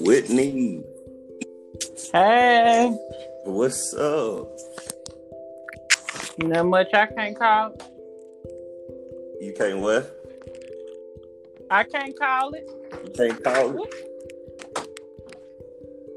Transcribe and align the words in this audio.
Whitney, 0.00 0.82
Hey, 2.12 2.96
what's 3.44 3.92
up? 3.92 4.48
not 6.38 6.64
much 6.64 6.94
I 6.94 7.06
can't 7.06 7.38
call. 7.38 7.76
You 9.42 9.52
can't 9.54 9.80
what? 9.80 10.16
I 11.70 11.84
can't 11.84 12.18
call 12.18 12.54
it. 12.54 12.70
You 13.04 13.10
can't 13.12 13.44
call 13.44 13.84
it? 13.84 13.94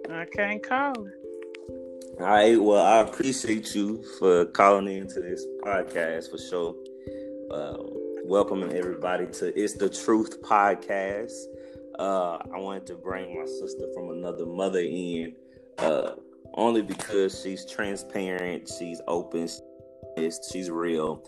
I 0.10 0.26
can't 0.26 0.64
call 0.64 1.06
it. 1.06 1.23
All 2.20 2.28
right. 2.28 2.62
Well, 2.62 2.86
I 2.86 3.00
appreciate 3.00 3.74
you 3.74 4.04
for 4.20 4.46
calling 4.46 4.88
into 4.88 5.20
this 5.20 5.44
podcast 5.64 6.30
for 6.30 6.38
sure. 6.38 6.76
Um, 7.50 7.90
welcoming 8.24 8.72
everybody 8.74 9.26
to 9.26 9.48
It's 9.60 9.74
the 9.74 9.90
Truth 9.90 10.44
podcast. 10.44 11.34
Uh, 11.98 12.38
I 12.54 12.60
wanted 12.60 12.86
to 12.88 12.96
bring 12.96 13.36
my 13.36 13.46
sister 13.46 13.88
from 13.96 14.12
another 14.12 14.46
mother 14.46 14.80
in, 14.80 15.34
uh, 15.80 16.12
only 16.54 16.84
because 16.84 17.42
she's 17.42 17.66
transparent, 17.66 18.70
she's 18.78 19.02
open, 19.08 19.50
she's, 20.52 20.70
real, 20.70 21.24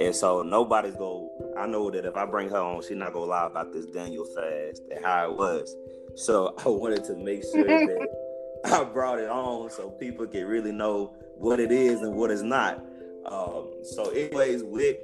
and 0.00 0.12
so 0.14 0.42
nobody's 0.42 0.96
go. 0.96 1.30
I 1.56 1.66
know 1.66 1.92
that 1.92 2.04
if 2.04 2.16
I 2.16 2.26
bring 2.26 2.48
her 2.48 2.58
on, 2.58 2.82
she's 2.82 2.96
not 2.96 3.12
gonna 3.12 3.26
lie 3.26 3.46
about 3.46 3.72
this 3.72 3.86
Daniel 3.86 4.24
fast 4.24 4.82
and 4.90 5.04
how 5.04 5.30
it 5.30 5.36
was. 5.36 5.76
So 6.16 6.56
I 6.64 6.68
wanted 6.68 7.04
to 7.04 7.16
make 7.16 7.44
sure 7.44 7.64
that 7.64 8.08
I 8.72 8.84
brought 8.84 9.18
it 9.18 9.28
on 9.28 9.70
so 9.70 9.90
people 9.90 10.26
can 10.26 10.46
really 10.46 10.72
know 10.72 11.14
what 11.36 11.60
it 11.60 11.70
is 11.70 12.00
and 12.00 12.14
what 12.14 12.30
it's 12.30 12.42
not. 12.42 12.84
Um, 13.26 13.72
so, 13.82 14.10
anyways, 14.10 14.62
with 14.62 14.96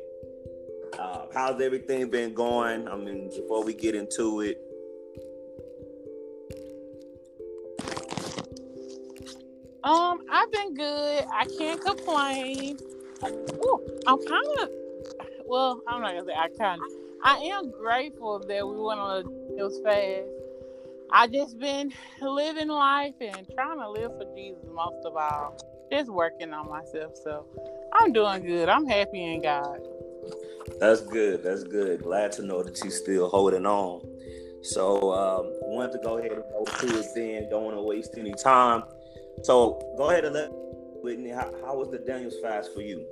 uh, 0.98 1.27
how's 1.32 1.60
everything 1.60 2.10
been 2.10 2.34
going? 2.34 2.88
I 2.88 2.96
mean, 2.96 3.29
before 3.29 3.65
we 3.65 3.74
get 3.74 3.95
into 3.95 4.40
it, 4.40 4.60
Um, 9.82 10.21
I've 10.30 10.52
been 10.52 10.74
good. 10.74 11.24
I 11.32 11.46
can't 11.59 11.80
complain. 11.80 12.77
Ooh, 13.24 14.01
I'm 14.06 14.18
kind 14.18 14.46
of 14.60 14.68
well. 15.46 15.80
I'm 15.88 16.02
not 16.02 16.12
gonna 16.12 16.27
say 16.27 16.34
I 16.37 16.49
kind. 16.49 16.80
I 17.24 17.37
am 17.37 17.71
grateful 17.71 18.40
that 18.40 18.66
we 18.66 18.77
went 18.77 19.01
on 19.01 19.10
a 19.10 19.29
it 19.56 19.62
was 19.62 19.80
fast. 19.82 20.40
I 21.12 21.26
just 21.26 21.58
been 21.58 21.92
living 22.22 22.68
life 22.68 23.14
and 23.20 23.46
trying 23.54 23.78
to 23.78 23.90
live 23.90 24.12
for 24.16 24.32
Jesus 24.36 24.64
most 24.72 25.04
of 25.04 25.16
all. 25.16 25.56
Just 25.90 26.08
working 26.08 26.52
on 26.52 26.68
myself. 26.68 27.16
So 27.16 27.46
I'm 27.94 28.12
doing 28.12 28.42
good. 28.42 28.68
I'm 28.68 28.86
happy 28.86 29.34
in 29.34 29.42
God. 29.42 29.80
that's 30.78 31.00
good. 31.00 31.42
That's 31.42 31.64
good. 31.64 32.02
Glad 32.02 32.32
to 32.32 32.42
know 32.42 32.62
that 32.62 32.78
you're 32.82 32.92
still 32.92 33.28
holding 33.28 33.66
on. 33.66 34.02
So, 34.62 35.12
um, 35.12 35.52
wanted 35.62 35.92
to 35.92 35.98
go 35.98 36.18
ahead 36.18 36.32
and 36.32 36.42
go 36.52 36.64
to 36.64 36.98
it 36.98 37.06
then. 37.14 37.48
Don't 37.48 37.64
want 37.64 37.76
to 37.76 37.82
waste 37.82 38.14
any 38.18 38.34
time. 38.34 38.84
So, 39.42 39.80
go 39.96 40.10
ahead 40.10 40.26
and 40.26 40.34
let 40.34 40.50
Whitney. 41.02 41.30
How, 41.30 41.50
how 41.64 41.76
was 41.76 41.90
the 41.90 41.98
Daniel's 41.98 42.38
fast 42.42 42.74
for 42.74 42.82
you? 42.82 43.04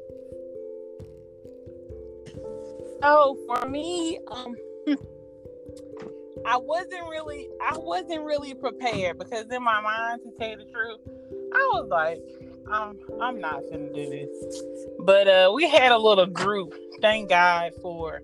Oh, 3.02 3.38
for 3.46 3.68
me, 3.68 4.18
um, 4.30 4.54
I 6.48 6.56
wasn't 6.56 7.06
really, 7.10 7.46
I 7.62 7.76
wasn't 7.76 8.24
really 8.24 8.54
prepared 8.54 9.18
because 9.18 9.44
in 9.50 9.62
my 9.62 9.82
mind, 9.82 10.22
to 10.24 10.30
tell 10.38 10.48
you 10.48 10.56
the 10.56 10.72
truth, 10.72 11.00
I 11.54 11.70
was 11.74 11.88
like, 11.90 12.22
um, 12.72 12.98
I'm 13.20 13.38
not 13.38 13.60
gonna 13.70 13.92
do 13.92 14.08
this. 14.08 14.62
But 15.00 15.28
uh, 15.28 15.52
we 15.54 15.68
had 15.68 15.92
a 15.92 15.98
little 15.98 16.24
group. 16.24 16.74
Thank 17.02 17.28
God 17.28 17.72
for 17.82 18.22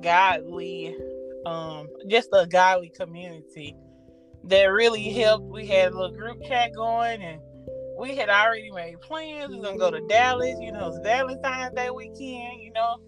godly, 0.00 0.96
um, 1.44 1.88
just 2.06 2.28
a 2.32 2.46
godly 2.46 2.90
community 2.90 3.74
that 4.44 4.66
really 4.66 5.10
helped. 5.10 5.46
We 5.46 5.66
had 5.66 5.92
a 5.92 5.96
little 5.96 6.16
group 6.16 6.44
chat 6.46 6.72
going, 6.72 7.20
and 7.20 7.40
we 7.98 8.14
had 8.14 8.28
already 8.28 8.70
made 8.70 9.00
plans. 9.00 9.50
We 9.50 9.58
are 9.58 9.62
gonna 9.62 9.78
go 9.78 9.90
to 9.90 10.06
Dallas. 10.06 10.56
You 10.60 10.70
know, 10.70 10.90
it's 10.90 11.00
Valentine's 11.02 11.74
Day 11.74 11.90
weekend. 11.90 12.62
You 12.62 12.70
know, 12.72 13.00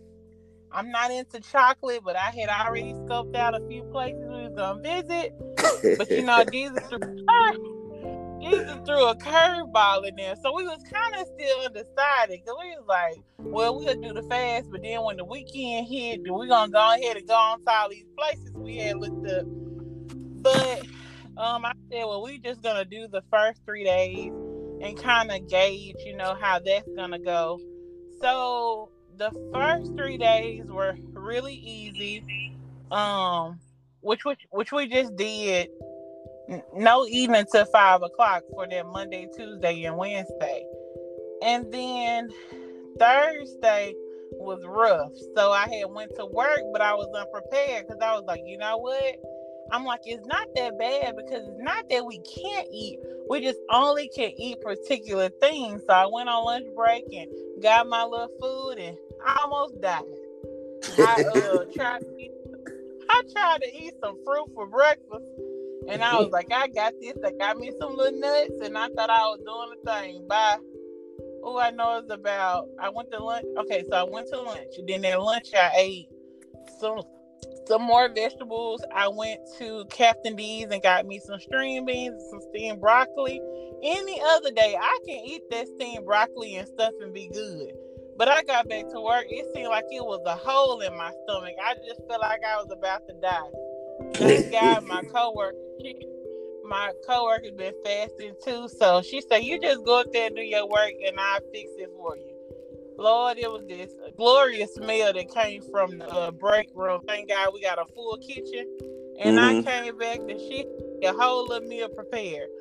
I'm 0.72 0.90
not 0.90 1.10
into 1.10 1.40
chocolate, 1.40 2.02
but 2.04 2.16
I 2.16 2.30
had 2.30 2.48
already 2.48 2.92
scoped 2.92 3.34
out 3.36 3.54
a 3.54 3.66
few 3.68 3.82
places 3.84 4.20
we 4.20 4.48
was 4.48 4.52
gonna 4.56 4.82
visit. 4.82 5.32
But 5.96 6.10
you 6.10 6.24
know, 6.24 6.44
Jesus 6.52 6.80
threw, 6.88 6.98
Jesus 8.40 8.76
threw 8.86 9.08
a 9.08 9.16
curveball 9.16 10.06
in 10.08 10.16
there, 10.16 10.36
so 10.42 10.54
we 10.54 10.64
was 10.64 10.82
kind 10.92 11.14
of 11.16 11.26
still 11.34 11.60
undecided 11.66 12.40
because 12.44 12.56
we 12.60 12.70
was 12.76 12.84
like, 12.86 13.22
well, 13.38 13.78
we'll 13.78 13.94
do 14.00 14.12
the 14.12 14.22
fast, 14.28 14.70
but 14.70 14.82
then 14.82 15.02
when 15.02 15.16
the 15.16 15.24
weekend 15.24 15.88
hit, 15.88 16.22
then 16.24 16.34
we 16.34 16.48
gonna 16.48 16.70
go 16.70 16.94
ahead 16.94 17.16
and 17.16 17.26
go 17.26 17.34
on 17.34 17.64
to 17.64 17.70
all 17.70 17.88
these 17.88 18.06
places 18.16 18.52
we 18.54 18.76
had 18.76 18.98
looked 18.98 19.26
up. 19.28 19.46
But 20.42 20.84
um, 21.36 21.64
I 21.64 21.72
said, 21.90 22.04
well, 22.04 22.22
we 22.22 22.38
just 22.38 22.62
gonna 22.62 22.84
do 22.84 23.08
the 23.08 23.22
first 23.32 23.60
three 23.64 23.84
days 23.84 24.32
and 24.80 24.96
kind 24.96 25.30
of 25.30 25.48
gauge, 25.48 25.96
you 26.04 26.16
know, 26.16 26.36
how 26.40 26.58
that's 26.58 26.88
gonna 26.96 27.18
go. 27.18 27.60
So 28.20 28.90
the 29.18 29.30
first 29.52 29.94
three 29.96 30.16
days 30.16 30.64
were 30.66 30.96
really 31.12 31.54
easy. 31.54 32.54
Um, 32.90 33.58
which 34.00 34.24
which 34.24 34.46
which 34.50 34.72
we 34.72 34.88
just 34.88 35.16
did. 35.16 35.68
No 36.74 37.04
evening 37.06 37.44
till 37.52 37.66
five 37.66 38.02
o'clock 38.02 38.42
for 38.50 38.66
that 38.66 38.86
Monday, 38.86 39.28
Tuesday, 39.36 39.84
and 39.84 39.98
Wednesday, 39.98 40.64
and 41.42 41.70
then 41.70 42.30
Thursday 42.98 43.92
was 44.32 44.64
rough. 44.64 45.12
So 45.36 45.52
I 45.52 45.68
had 45.68 45.90
went 45.90 46.12
to 46.16 46.24
work, 46.24 46.60
but 46.72 46.80
I 46.80 46.94
was 46.94 47.08
unprepared 47.14 47.86
because 47.86 48.00
I 48.00 48.14
was 48.14 48.24
like, 48.26 48.40
you 48.46 48.56
know 48.56 48.78
what? 48.78 49.16
I'm 49.70 49.84
like, 49.84 50.00
it's 50.06 50.26
not 50.26 50.48
that 50.56 50.78
bad 50.78 51.16
because 51.16 51.46
it's 51.46 51.60
not 51.60 51.84
that 51.90 52.04
we 52.06 52.18
can't 52.18 52.68
eat. 52.72 52.98
We 53.28 53.40
just 53.40 53.58
only 53.70 54.08
can 54.08 54.30
eat 54.38 54.60
particular 54.62 55.28
things. 55.28 55.82
So 55.86 55.92
I 55.92 56.06
went 56.06 56.28
on 56.28 56.44
lunch 56.44 56.66
break 56.74 57.04
and 57.12 57.28
got 57.62 57.86
my 57.88 58.02
little 58.04 58.30
food 58.40 58.78
and 58.78 58.96
I 59.24 59.40
almost 59.42 59.80
died. 59.80 60.02
I 60.98 61.22
uh 61.22 61.64
tried 61.74 62.00
to 62.00 62.16
eat, 62.18 62.32
I 63.10 63.22
tried 63.32 63.62
to 63.62 63.76
eat 63.76 63.94
some 64.02 64.16
fruit 64.24 64.46
for 64.54 64.66
breakfast. 64.66 65.24
And 65.88 66.02
I 66.04 66.18
was 66.18 66.30
like, 66.30 66.52
I 66.52 66.68
got 66.68 66.92
this. 67.00 67.16
I 67.24 67.32
got 67.32 67.56
me 67.56 67.72
some 67.80 67.96
little 67.96 68.20
nuts, 68.20 68.60
and 68.62 68.76
I 68.76 68.88
thought 68.88 69.08
I 69.08 69.22
was 69.22 69.40
doing 69.40 69.78
the 69.82 69.90
thing. 69.90 70.28
Bye. 70.28 70.58
Oh, 71.42 71.58
I 71.58 71.70
know 71.70 71.98
it's 71.98 72.12
about. 72.12 72.66
I 72.78 72.90
went 72.90 73.10
to 73.12 73.24
lunch. 73.24 73.46
Okay, 73.58 73.84
so 73.88 73.96
I 73.96 74.02
went 74.02 74.28
to 74.28 74.38
lunch, 74.38 74.76
and 74.76 74.86
then 74.86 75.04
at 75.06 75.20
lunch 75.20 75.54
I 75.54 75.70
ate 75.74 76.08
some 76.78 77.00
some 77.66 77.82
more 77.82 78.08
vegetables. 78.08 78.82
I 78.94 79.08
went 79.08 79.40
to 79.58 79.84
Captain 79.90 80.36
D's 80.36 80.68
and 80.70 80.82
got 80.82 81.06
me 81.06 81.18
some 81.18 81.38
string 81.38 81.84
beans, 81.84 82.22
some 82.30 82.40
steamed 82.40 82.80
broccoli. 82.80 83.40
Any 83.82 84.20
other 84.20 84.50
day, 84.50 84.76
I 84.80 84.98
can 85.06 85.24
eat 85.24 85.42
that 85.50 85.68
steamed 85.68 86.06
broccoli 86.06 86.56
and 86.56 86.66
stuff 86.66 86.92
and 87.00 87.12
be 87.12 87.28
good. 87.28 87.72
But 88.16 88.28
I 88.28 88.42
got 88.42 88.68
back 88.68 88.88
to 88.90 89.00
work. 89.00 89.26
It 89.28 89.46
seemed 89.54 89.68
like 89.68 89.84
it 89.90 90.04
was 90.04 90.20
a 90.26 90.34
hole 90.34 90.80
in 90.80 90.96
my 90.96 91.12
stomach. 91.24 91.54
I 91.62 91.74
just 91.86 92.00
felt 92.08 92.20
like 92.20 92.40
I 92.44 92.56
was 92.56 92.70
about 92.72 93.06
to 93.06 93.14
die. 93.20 93.50
Thank 94.14 94.50
God, 94.52 94.84
my 94.84 95.02
coworker, 95.02 95.56
she, 95.80 95.94
my 96.64 96.92
coworker 97.06 97.50
been 97.56 97.74
fasting 97.84 98.34
too. 98.42 98.68
So 98.68 99.02
she 99.02 99.20
said, 99.20 99.44
"You 99.44 99.60
just 99.60 99.84
go 99.84 100.00
up 100.00 100.12
there 100.12 100.26
and 100.26 100.36
do 100.36 100.42
your 100.42 100.66
work, 100.68 100.92
and 101.06 101.18
I'll 101.18 101.40
fix 101.52 101.70
it 101.78 101.90
for 101.96 102.16
you." 102.16 102.37
Lord, 102.98 103.38
it 103.38 103.50
was 103.50 103.62
this 103.68 103.92
glorious 104.16 104.76
meal 104.78 105.12
that 105.12 105.32
came 105.32 105.62
from 105.70 105.98
the 105.98 106.08
uh, 106.08 106.30
break 106.32 106.68
room. 106.74 107.00
Thank 107.06 107.28
God 107.28 107.50
we 107.54 107.60
got 107.62 107.78
a 107.78 107.86
full 107.94 108.16
kitchen, 108.18 108.66
and 109.20 109.38
Mhm. 109.38 109.66
I 109.66 109.70
came 109.82 109.96
back 109.98 110.18
and 110.18 110.40
she 110.40 110.64
a 111.04 111.12
whole 111.12 111.46
little 111.46 111.68
meal 111.68 111.88
prepared. 111.88 112.48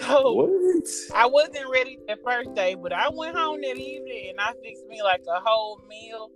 So 0.00 0.32
what? 0.32 0.84
I 1.14 1.26
wasn't 1.26 1.68
ready 1.70 1.98
the 2.08 2.16
first 2.24 2.54
day, 2.54 2.74
but 2.74 2.92
I 2.92 3.08
went 3.08 3.36
home 3.36 3.60
that 3.62 3.76
evening 3.76 4.30
and 4.30 4.40
I 4.40 4.52
fixed 4.62 4.86
me 4.88 5.00
like 5.02 5.22
a 5.28 5.40
whole 5.40 5.80
meal. 5.88 6.30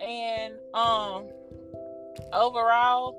And 0.00 0.54
um 0.74 1.28
overall, 2.32 3.16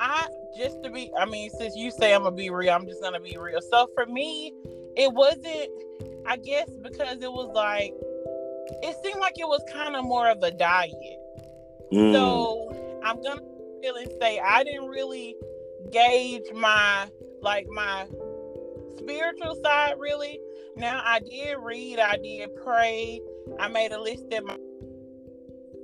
I 0.00 0.26
just 0.56 0.82
to 0.82 0.90
be 0.90 1.10
I 1.16 1.26
mean, 1.26 1.50
since 1.58 1.76
you 1.76 1.90
say 1.90 2.12
I'm 2.14 2.24
gonna 2.24 2.34
be 2.34 2.50
real, 2.50 2.72
I'm 2.72 2.86
just 2.86 3.00
gonna 3.02 3.20
be 3.20 3.36
real. 3.38 3.60
So 3.70 3.86
for 3.94 4.06
me, 4.06 4.52
it 4.96 5.12
wasn't 5.12 5.68
I 6.26 6.36
guess 6.36 6.68
because 6.82 7.22
it 7.22 7.32
was 7.32 7.50
like 7.54 7.94
it 8.82 8.96
seemed 9.02 9.20
like 9.20 9.38
it 9.38 9.48
was 9.48 9.62
kind 9.72 9.96
of 9.96 10.04
more 10.04 10.28
of 10.28 10.42
a 10.42 10.50
diet. 10.50 10.94
Mm. 11.92 12.12
So 12.12 13.00
I'm 13.04 13.22
gonna 13.22 13.42
really 13.82 14.06
say 14.20 14.38
I 14.38 14.64
didn't 14.64 14.88
really 14.88 15.36
gauge 15.90 16.52
my 16.54 17.08
like 17.42 17.66
my 17.68 18.06
spiritual 18.98 19.56
side 19.62 19.94
really. 19.98 20.40
Now 20.76 21.02
I 21.04 21.20
did 21.20 21.56
read, 21.58 21.98
I 21.98 22.16
did 22.16 22.54
pray, 22.56 23.20
I 23.58 23.68
made 23.68 23.92
a 23.92 24.00
list 24.00 24.32
of 24.32 24.44
my 24.44 24.56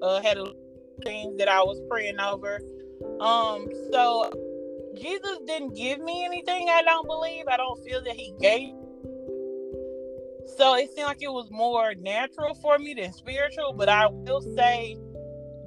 uh 0.02 0.22
had 0.22 0.38
a 0.38 0.52
things 1.04 1.36
that 1.38 1.48
I 1.48 1.62
was 1.62 1.80
praying 1.88 2.20
over. 2.20 2.60
Um 3.20 3.68
so 3.92 4.30
Jesus 4.94 5.38
didn't 5.46 5.74
give 5.74 6.00
me 6.00 6.24
anything 6.24 6.68
I 6.70 6.82
don't 6.82 7.06
believe. 7.06 7.44
I 7.48 7.56
don't 7.56 7.82
feel 7.84 8.02
that 8.02 8.14
he 8.14 8.32
gave 8.40 8.72
So 10.46 10.74
it 10.76 10.90
seemed 10.94 11.08
like 11.08 11.22
it 11.22 11.32
was 11.32 11.50
more 11.50 11.94
natural 11.94 12.54
for 12.54 12.78
me 12.78 12.94
than 12.94 13.12
spiritual. 13.12 13.72
But 13.72 13.88
I 13.88 14.06
will 14.06 14.42
say, 14.56 14.96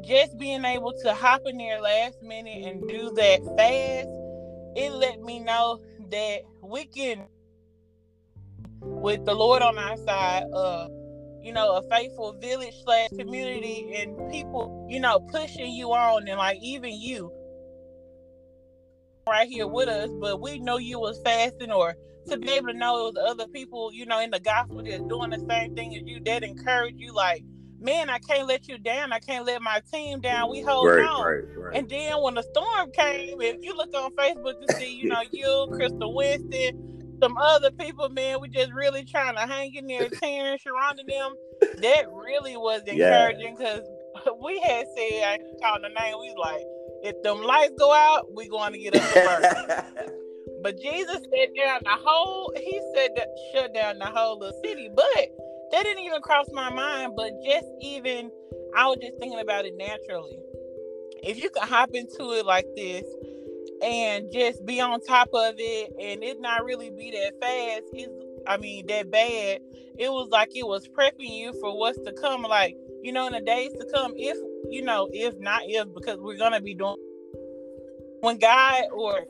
just 0.02 0.38
being 0.38 0.64
able 0.64 0.94
to 1.04 1.14
hop 1.14 1.42
in 1.46 1.58
there 1.58 1.81
last 1.81 2.22
minute 2.24 2.66
and 2.66 2.88
do 2.88 3.12
that 3.12 3.40
fast, 3.58 4.10
it 4.76 4.92
let 4.92 5.22
me 5.22 5.40
know 5.40 5.80
that 6.12 6.42
we 6.64 6.86
can, 6.86 7.28
with 8.81 9.26
the 9.26 9.34
Lord 9.34 9.62
on 9.62 9.78
our 9.78 9.98
side, 9.98 10.46
uh, 10.54 10.88
you 11.42 11.54
know, 11.54 11.78
a 11.78 11.90
faithful 11.90 12.34
village 12.34 12.76
slash 12.84 13.10
community 13.18 13.94
and 13.96 14.31
people, 14.31 14.88
you 14.90 15.00
know, 15.00 15.20
pushing 15.20 15.72
you 15.72 15.92
on 15.92 16.28
and 16.28 16.38
like 16.38 16.60
even 16.62 16.92
you 17.00 17.31
right 19.28 19.48
here 19.48 19.68
with 19.68 19.88
us, 19.90 20.10
but 20.20 20.42
we 20.42 20.60
know 20.60 20.78
you 20.78 21.00
was 21.00 21.22
fasting 21.24 21.72
or 21.72 21.96
to 22.31 22.38
be 22.38 22.52
able 22.52 22.68
to 22.68 22.74
know 22.74 23.08
it 23.08 23.16
was 23.16 23.26
other 23.30 23.48
people, 23.48 23.92
you 23.94 24.06
know, 24.06 24.20
in 24.20 24.31
the 24.31 24.40
gospel 24.40 24.81
that's 24.84 25.04
doing 25.04 25.31
the 25.31 25.46
same 25.50 25.76
thing 25.76 25.96
as 25.96 26.04
you 26.06 26.20
that 26.26 26.44
encourage 26.44 26.96
you 26.98 27.14
like, 27.14 27.44
man, 27.80 28.10
I 28.10 28.20
can't 28.20 28.48
let 28.48 28.68
you 28.68 28.78
down. 28.78 29.14
I 29.14 29.20
can't 29.20 29.46
let 29.46 29.62
my 29.62 29.81
team 29.92 30.20
down. 30.22 30.50
We 30.50 30.62
hold 30.62 30.88
right, 30.88 31.06
on. 31.06 31.26
Right, 31.26 31.44
right. 31.58 31.78
And 31.78 31.90
then 31.90 32.22
when 32.22 32.36
the 32.36 32.44
storm 32.44 32.92
came, 32.92 33.42
if 33.42 33.58
you 33.62 33.76
look 33.76 33.94
on 33.94 34.12
Facebook 34.12 34.66
to 34.66 34.74
see, 34.76 34.94
you 34.94 35.10
know, 35.10 35.22
you, 35.31 35.68
Crystal 35.72 36.14
Winston, 36.14 37.18
some 37.22 37.38
other 37.38 37.72
people, 37.72 38.10
man, 38.10 38.40
we 38.42 38.50
just 38.50 38.72
really 38.74 39.04
trying 39.06 39.36
to 39.36 39.42
hang 39.42 39.76
in 39.76 39.88
there, 39.88 40.10
tearing, 40.10 40.60
surrounding 40.60 41.08
them. 41.08 41.36
That 41.81 42.06
really 42.12 42.58
was 42.58 42.81
encouraging 42.88 43.56
because 43.58 43.81
yeah. 44.26 44.31
we 44.44 44.60
had 44.60 44.86
said, 44.96 45.24
I 45.24 45.40
called 45.62 45.84
the 45.84 45.90
name, 45.90 46.16
we 46.20 46.30
was 46.30 46.38
like, 46.38 46.62
if 47.02 47.22
them 47.24 47.42
lights 47.42 47.74
go 47.78 47.94
out, 47.94 48.34
we 48.36 48.50
going 48.50 48.74
to 48.74 48.80
get 48.80 48.96
up 48.96 49.14
to 49.14 49.20
work. 49.20 50.10
but 50.61 50.79
Jesus 50.79 51.17
said 51.17 51.50
down 51.57 51.81
the 51.83 51.97
whole, 51.97 52.51
he 52.56 52.81
said 52.95 53.11
that 53.15 53.27
shut 53.53 53.73
down 53.73 54.00
the 54.00 54.06
whole 54.06 54.39
little 54.39 54.59
city. 54.63 54.89
But 54.94 55.29
that 55.71 55.83
didn't 55.83 56.03
even 56.03 56.21
cross 56.21 56.47
my 56.51 56.69
mind. 56.69 57.13
But 57.15 57.31
just 57.45 57.67
even, 57.81 58.31
I 58.75 58.88
was 58.88 58.97
just 59.01 59.17
thinking 59.19 59.39
about 59.39 59.65
it 59.65 59.75
naturally. 59.77 60.38
If 61.23 61.41
you 61.41 61.50
could 61.50 61.63
hop 61.63 61.91
into 61.94 62.33
it 62.33 62.45
like 62.45 62.65
this 62.75 63.03
and 63.83 64.31
just 64.31 64.65
be 64.65 64.79
on 64.81 65.01
top 65.01 65.29
of 65.33 65.56
it 65.57 65.94
and 66.00 66.23
it 66.23 66.39
not 66.39 66.63
really 66.65 66.89
be 66.89 67.11
that 67.11 67.39
fast, 67.41 67.83
it's, 67.94 68.11
I 68.47 68.57
mean, 68.57 68.88
that 68.88 69.11
bad. 69.11 69.61
It 69.97 70.09
was 70.09 70.29
like 70.29 70.56
it 70.56 70.65
was 70.65 70.88
prepping 70.88 71.35
you 71.35 71.53
for 71.59 71.77
what's 71.77 72.00
to 72.00 72.13
come. 72.13 72.44
Like, 72.44 72.77
you 73.03 73.11
know, 73.11 73.27
in 73.27 73.33
the 73.33 73.41
days 73.41 73.73
to 73.73 73.85
come, 73.94 74.13
if 74.15 74.38
you 74.69 74.81
know, 74.81 75.09
if 75.11 75.38
not 75.39 75.63
if, 75.65 75.94
because 75.94 76.19
we're 76.19 76.38
gonna 76.38 76.61
be 76.61 76.73
doing 76.73 76.95
when 78.21 78.38
God 78.38 78.83
or 78.94 79.25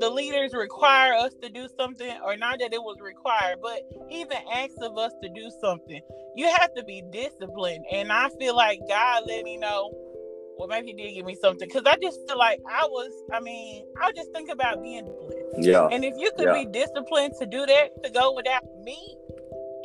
the 0.00 0.10
leaders 0.10 0.52
require 0.52 1.14
us 1.14 1.32
to 1.42 1.48
do 1.48 1.68
something, 1.76 2.16
or 2.24 2.36
not 2.36 2.58
that 2.60 2.72
it 2.72 2.82
was 2.82 2.96
required, 3.00 3.58
but 3.62 3.80
even 4.10 4.36
asks 4.52 4.76
of 4.80 4.96
us 4.98 5.12
to 5.22 5.28
do 5.28 5.50
something, 5.60 6.00
you 6.36 6.46
have 6.46 6.74
to 6.74 6.84
be 6.84 7.02
disciplined. 7.12 7.84
And 7.90 8.12
I 8.12 8.28
feel 8.38 8.56
like 8.56 8.80
God 8.88 9.24
let 9.26 9.44
me 9.44 9.56
know. 9.56 9.90
Well, 10.58 10.68
maybe 10.68 10.88
he 10.88 10.92
did 10.92 11.14
give 11.14 11.26
me 11.26 11.36
something 11.40 11.68
because 11.68 11.84
I 11.86 11.96
just 12.00 12.20
feel 12.28 12.38
like 12.38 12.60
I 12.70 12.84
was. 12.86 13.10
I 13.32 13.40
mean, 13.40 13.84
I 14.00 14.12
just 14.12 14.32
think 14.32 14.50
about 14.50 14.82
being 14.82 15.04
disciplined. 15.04 15.64
Yeah. 15.64 15.88
And 15.90 16.04
if 16.04 16.14
you 16.18 16.30
could 16.36 16.46
yeah. 16.46 16.64
be 16.64 16.66
disciplined 16.66 17.34
to 17.40 17.46
do 17.46 17.64
that, 17.66 18.02
to 18.04 18.10
go 18.10 18.34
without 18.34 18.62
meat, 18.84 19.16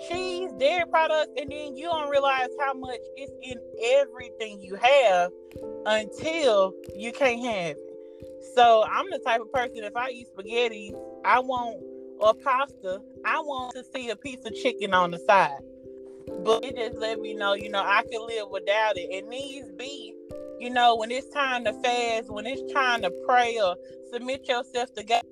cheese, 0.07 0.51
dairy 0.59 0.86
products, 0.89 1.31
and 1.38 1.51
then 1.51 1.75
you 1.75 1.86
don't 1.86 2.09
realize 2.09 2.50
how 2.59 2.74
much 2.74 3.00
it's 3.15 3.31
in 3.42 3.57
everything 4.00 4.62
you 4.62 4.75
have 4.75 5.31
until 5.86 6.74
you 6.95 7.12
can't 7.12 7.44
have 7.44 7.77
it. 7.77 7.87
So 8.56 8.84
I'm 8.89 9.10
the 9.10 9.19
type 9.19 9.42
of 9.42 9.51
person 9.51 9.78
if 9.84 9.95
I 9.95 10.10
eat 10.10 10.28
spaghetti, 10.28 10.94
I 11.25 11.39
want 11.39 11.81
or 12.19 12.34
pasta, 12.34 13.00
I 13.25 13.39
want 13.39 13.74
to 13.75 13.84
see 13.94 14.10
a 14.10 14.16
piece 14.16 14.44
of 14.45 14.54
chicken 14.56 14.94
on 14.94 15.12
the 15.12 15.19
side. 15.19 15.60
But 16.44 16.66
it 16.66 16.75
just 16.75 16.98
let 16.98 17.19
me 17.19 17.34
know, 17.34 17.54
you 17.54 17.69
know, 17.69 17.81
I 17.81 18.04
can 18.12 18.25
live 18.25 18.50
without 18.50 18.98
it. 18.98 19.10
It 19.12 19.28
needs 19.28 19.72
be, 19.78 20.13
you 20.60 20.69
know, 20.69 20.95
when 20.95 21.12
it's 21.12 21.30
time 21.30 21.66
to 21.66 21.74
fast, 21.81 22.31
when 22.31 22.45
it's 22.45 22.74
time 22.74 23.04
to 23.04 23.12
pray 23.28 23.60
or 23.63 23.75
submit 24.12 24.48
yourself 24.48 24.94
to 24.95 25.04
God. 25.04 25.24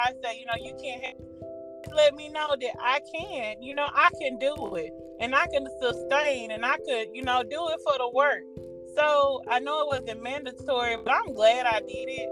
I 0.00 0.12
say, 0.22 0.38
you 0.40 0.46
know, 0.46 0.54
you 0.58 0.76
can't 0.82 1.04
have 1.04 1.14
let 1.94 2.14
me 2.14 2.28
know 2.28 2.48
that 2.60 2.76
I 2.80 3.00
can, 3.14 3.62
you 3.62 3.74
know, 3.74 3.88
I 3.94 4.10
can 4.20 4.38
do 4.38 4.74
it 4.76 4.92
and 5.20 5.34
I 5.34 5.46
can 5.46 5.66
sustain 5.80 6.50
and 6.50 6.64
I 6.64 6.76
could, 6.78 7.08
you 7.12 7.22
know, 7.22 7.42
do 7.42 7.68
it 7.68 7.80
for 7.84 7.98
the 7.98 8.10
work. 8.14 8.42
So 8.96 9.42
I 9.48 9.58
know 9.60 9.80
it 9.82 9.88
wasn't 9.88 10.22
mandatory, 10.22 10.96
but 10.96 11.14
I'm 11.14 11.34
glad 11.34 11.66
I 11.66 11.80
did 11.80 12.08
it. 12.08 12.28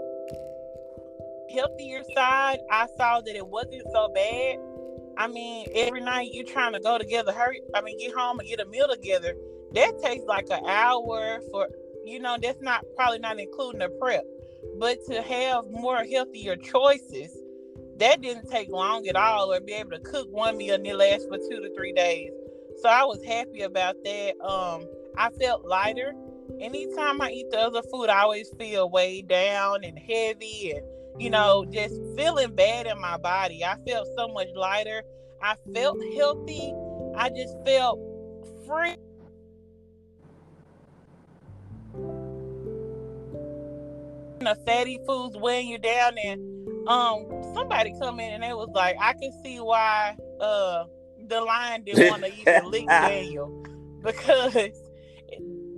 Healthier 1.53 2.03
side, 2.13 2.59
I 2.71 2.87
saw 2.97 3.21
that 3.21 3.35
it 3.35 3.47
wasn't 3.47 3.83
so 3.93 4.09
bad. 4.13 4.57
I 5.17 5.27
mean, 5.27 5.67
every 5.73 6.01
night 6.01 6.29
you're 6.31 6.45
trying 6.45 6.73
to 6.73 6.79
go 6.79 6.97
together, 6.97 7.31
hurry, 7.31 7.61
I 7.73 7.81
mean, 7.81 7.97
get 7.99 8.13
home 8.13 8.39
and 8.39 8.47
get 8.47 8.59
a 8.59 8.65
meal 8.65 8.87
together. 8.87 9.33
That 9.73 9.99
takes 10.03 10.25
like 10.25 10.45
an 10.49 10.65
hour 10.65 11.39
for, 11.51 11.67
you 12.05 12.19
know, 12.19 12.37
that's 12.41 12.61
not 12.61 12.85
probably 12.95 13.19
not 13.19 13.39
including 13.39 13.79
the 13.79 13.89
prep. 13.99 14.23
But 14.79 14.99
to 15.09 15.21
have 15.21 15.65
more 15.71 16.03
healthier 16.03 16.55
choices, 16.55 17.35
that 17.97 18.21
didn't 18.21 18.49
take 18.49 18.69
long 18.69 19.07
at 19.07 19.15
all, 19.15 19.51
or 19.51 19.59
be 19.59 19.73
able 19.73 19.91
to 19.91 19.99
cook 19.99 20.27
one 20.29 20.57
meal 20.57 20.75
and 20.75 20.85
it 20.85 20.95
lasts 20.95 21.25
for 21.27 21.37
two 21.37 21.61
to 21.61 21.73
three 21.75 21.93
days. 21.93 22.31
So 22.81 22.89
I 22.89 23.03
was 23.05 23.23
happy 23.23 23.61
about 23.61 23.95
that. 24.03 24.39
Um, 24.41 24.85
I 25.17 25.31
felt 25.31 25.65
lighter. 25.65 26.13
Anytime 26.59 27.21
I 27.21 27.31
eat 27.31 27.49
the 27.51 27.59
other 27.59 27.81
food, 27.91 28.09
I 28.09 28.21
always 28.21 28.49
feel 28.57 28.89
way 28.89 29.21
down 29.21 29.83
and 29.83 29.97
heavy 29.97 30.71
and 30.75 30.85
you 31.19 31.29
know, 31.29 31.65
just 31.71 31.95
feeling 32.15 32.55
bad 32.55 32.85
in 32.85 32.99
my 33.01 33.17
body. 33.17 33.63
I 33.63 33.75
felt 33.87 34.07
so 34.15 34.27
much 34.27 34.47
lighter. 34.55 35.01
I 35.41 35.55
felt 35.73 35.97
healthy. 36.15 36.73
I 37.15 37.29
just 37.29 37.55
felt 37.65 37.99
free. 38.67 38.95
The 44.39 44.55
fatty 44.65 44.99
foods 45.07 45.35
weighing 45.35 45.67
you 45.69 45.79
down 45.79 46.17
and 46.23 46.87
um 46.87 47.25
somebody 47.55 47.93
come 47.99 48.19
in 48.19 48.31
and 48.33 48.43
it 48.43 48.55
was 48.55 48.69
like 48.73 48.95
I 49.01 49.13
can 49.13 49.31
see 49.43 49.59
why 49.59 50.15
uh 50.39 50.85
the 51.27 51.41
lion 51.41 51.83
didn't 51.83 52.07
want 52.07 52.23
to 52.23 52.31
even 52.31 52.71
lick 52.71 52.85
Daniel 52.87 53.65
because 54.03 54.71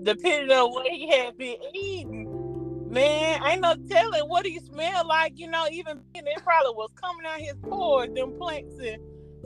depending 0.03 0.51
on 0.51 0.71
what 0.71 0.87
he 0.87 1.09
had 1.11 1.37
been 1.37 1.57
eating, 1.73 2.27
man, 2.89 3.39
ain't 3.45 3.61
no 3.61 3.75
telling 3.89 4.23
what 4.29 4.45
he 4.45 4.59
smelled 4.59 5.07
like. 5.07 5.33
You 5.37 5.49
know, 5.49 5.67
even 5.71 6.01
it 6.15 6.43
probably 6.43 6.73
was 6.75 6.91
coming 7.01 7.25
out 7.27 7.39
his 7.39 7.55
pores, 7.69 8.09
them 8.15 8.33
planks 8.39 8.75
and 8.79 8.97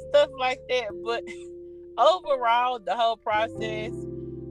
stuff 0.09 0.29
like 0.39 0.59
that. 0.69 0.87
But 1.03 1.23
overall, 1.97 2.79
the 2.79 2.95
whole 2.95 3.17
process 3.17 3.93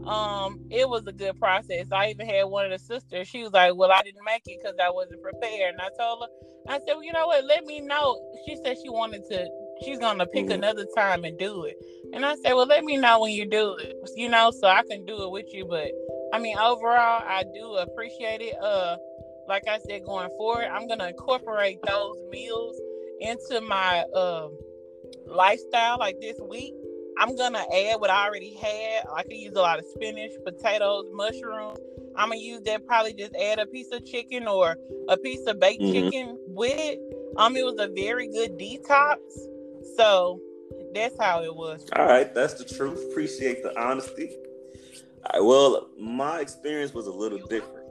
um 0.07 0.59
it 0.71 0.89
was 0.89 1.07
a 1.07 1.13
good 1.13 1.39
process 1.39 1.87
i 1.93 2.09
even 2.09 2.27
had 2.27 2.45
one 2.45 2.65
of 2.65 2.73
the 2.73 2.79
sisters 2.79 3.29
she 3.29 3.43
was 3.43 3.53
like 3.53 3.75
well 3.77 3.93
i 3.93 4.03
didn't 4.03 4.25
make 4.25 4.43
it 4.47 4.59
because 4.63 4.77
i 4.85 4.91
wasn't 4.91 5.21
prepared 5.23 5.75
and 5.75 5.81
i 5.83 5.89
told 5.99 6.23
her 6.23 6.73
i 6.75 6.79
said 6.79 6.95
well 6.95 7.05
you 7.05 7.13
know 7.13 7.27
what 7.29 7.45
let 7.45 7.65
me 7.67 7.81
know 7.81 8.19
she 8.47 8.57
said 8.65 8.77
she 8.83 8.91
wanted 8.91 9.23
to 9.31 9.49
she's 9.85 9.99
gonna 9.99 10.27
pick 10.27 10.45
mm-hmm. 10.45 10.53
another 10.53 10.87
time 10.97 11.25
and 11.25 11.39
do 11.39 11.65
it 11.65 11.77
and 12.13 12.25
i 12.25 12.35
said 12.37 12.53
well 12.55 12.67
let 12.67 12.85
me 12.85 12.97
know 12.97 13.21
when 13.21 13.33
you 13.33 13.45
do 13.45 13.77
it 13.77 13.97
you 14.17 14.29
know 14.29 14.51
so 14.51 14.67
i 14.67 14.83
can 14.83 15.05
do 15.05 15.23
it 15.23 15.31
with 15.31 15.53
you 15.53 15.65
but 15.65 15.91
i 16.33 16.39
mean 16.39 16.57
overall 16.59 17.23
i 17.27 17.45
do 17.55 17.75
appreciate 17.77 18.41
it 18.41 18.55
uh 18.63 18.97
like 19.49 19.63
i 19.69 19.79
said 19.89 20.05
going 20.05 20.31
forward 20.37 20.65
i'm 20.73 20.87
gonna 20.89 21.09
incorporate 21.09 21.79
those 21.87 22.17
meals 22.31 22.81
into 23.21 23.61
my 23.61 24.05
uh, 24.15 24.49
lifestyle 25.27 25.99
like 25.99 26.21
this 26.21 26.39
week 26.49 26.75
I'm 27.19 27.37
gonna 27.37 27.59
add 27.59 28.01
what 28.01 28.11
I 28.11 28.27
already 28.27 28.55
had. 28.55 29.05
I 29.15 29.23
can 29.23 29.33
use 29.33 29.53
a 29.55 29.61
lot 29.61 29.79
of 29.79 29.85
spinach, 29.87 30.33
potatoes, 30.45 31.07
mushrooms. 31.13 31.79
I'm 32.17 32.31
gonna 32.31 32.41
use 32.41 32.63
that. 32.63 32.87
Probably 32.87 33.13
just 33.13 33.35
add 33.37 33.59
a 33.59 33.67
piece 33.67 33.91
of 33.93 34.05
chicken 34.05 34.47
or 34.49 34.77
a 35.09 35.17
piece 35.17 35.45
of 35.47 35.61
baked 35.61 35.83
mm-hmm. 35.83 35.93
chicken 35.93 36.39
with 36.47 36.75
it. 36.77 36.99
Um, 37.37 37.57
it 37.57 37.65
was 37.65 37.79
a 37.79 37.89
very 37.89 38.29
good 38.29 38.59
detox. 38.59 39.19
So 39.97 40.41
that's 40.95 41.17
how 41.19 41.43
it 41.43 41.55
was. 41.55 41.87
All 41.97 42.07
right, 42.07 42.35
that's 42.35 42.55
the 42.55 42.65
truth. 42.65 43.05
Appreciate 43.11 43.63
the 43.63 43.79
honesty. 43.79 44.31
All 45.25 45.41
right, 45.41 45.45
well, 45.45 45.89
my 45.99 46.41
experience 46.41 46.93
was 46.93 47.07
a 47.07 47.13
little 47.13 47.39
different. 47.39 47.87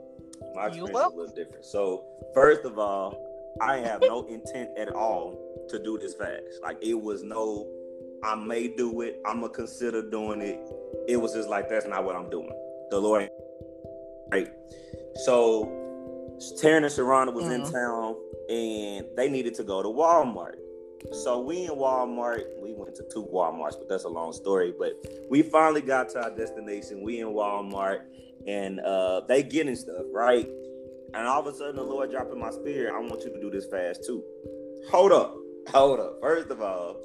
My 0.54 0.66
experience 0.66 0.92
was 0.92 1.12
a 1.12 1.16
little 1.16 1.34
different. 1.34 1.64
So, 1.64 2.04
first 2.34 2.64
of 2.64 2.78
all, 2.78 3.56
I 3.60 3.78
have 3.78 4.02
no 4.02 4.26
intent 4.26 4.70
at 4.78 4.90
all 4.90 5.66
to 5.68 5.82
do 5.82 5.98
this 5.98 6.14
fast. 6.14 6.42
Like 6.62 6.78
it 6.82 6.94
was 6.94 7.22
no 7.22 7.68
I 8.24 8.36
may 8.36 8.68
do 8.68 9.00
it. 9.00 9.20
I'm 9.26 9.40
gonna 9.40 9.52
consider 9.52 10.08
doing 10.08 10.40
it. 10.40 10.60
It 11.08 11.16
was 11.16 11.34
just 11.34 11.48
like 11.48 11.68
that's 11.68 11.86
not 11.86 12.04
what 12.04 12.14
I'm 12.14 12.30
doing. 12.30 12.52
The 12.90 13.00
Lord, 13.00 13.28
right? 14.30 14.48
So, 15.24 15.64
Taryn 16.60 16.78
and 16.78 16.86
Sharana 16.86 17.32
was 17.32 17.44
mm-hmm. 17.44 17.64
in 17.64 17.72
town, 17.72 18.16
and 18.48 19.06
they 19.16 19.28
needed 19.28 19.54
to 19.54 19.64
go 19.64 19.82
to 19.82 19.88
Walmart. 19.88 20.56
So 21.10 21.40
we 21.40 21.64
in 21.64 21.72
Walmart. 21.72 22.44
We 22.62 22.72
went 22.72 22.94
to 22.96 23.02
two 23.12 23.28
WalMarts, 23.32 23.78
but 23.78 23.88
that's 23.88 24.04
a 24.04 24.08
long 24.08 24.32
story. 24.32 24.72
But 24.78 24.92
we 25.28 25.42
finally 25.42 25.82
got 25.82 26.08
to 26.10 26.22
our 26.22 26.30
destination. 26.30 27.02
We 27.02 27.20
in 27.20 27.28
Walmart, 27.28 28.00
and 28.46 28.80
uh, 28.80 29.22
they 29.28 29.42
getting 29.42 29.76
stuff 29.76 30.04
right. 30.12 30.48
And 31.14 31.26
all 31.26 31.40
of 31.40 31.46
a 31.46 31.56
sudden, 31.56 31.76
the 31.76 31.82
Lord 31.82 32.10
dropping 32.10 32.38
my 32.38 32.50
spirit. 32.50 32.94
I 32.94 32.98
want 32.98 33.22
you 33.24 33.32
to 33.32 33.40
do 33.40 33.50
this 33.50 33.66
fast 33.66 34.04
too. 34.06 34.22
Hold 34.90 35.12
up, 35.12 35.36
hold 35.68 36.00
up. 36.00 36.18
First 36.22 36.50
of 36.50 36.62
all, 36.62 36.96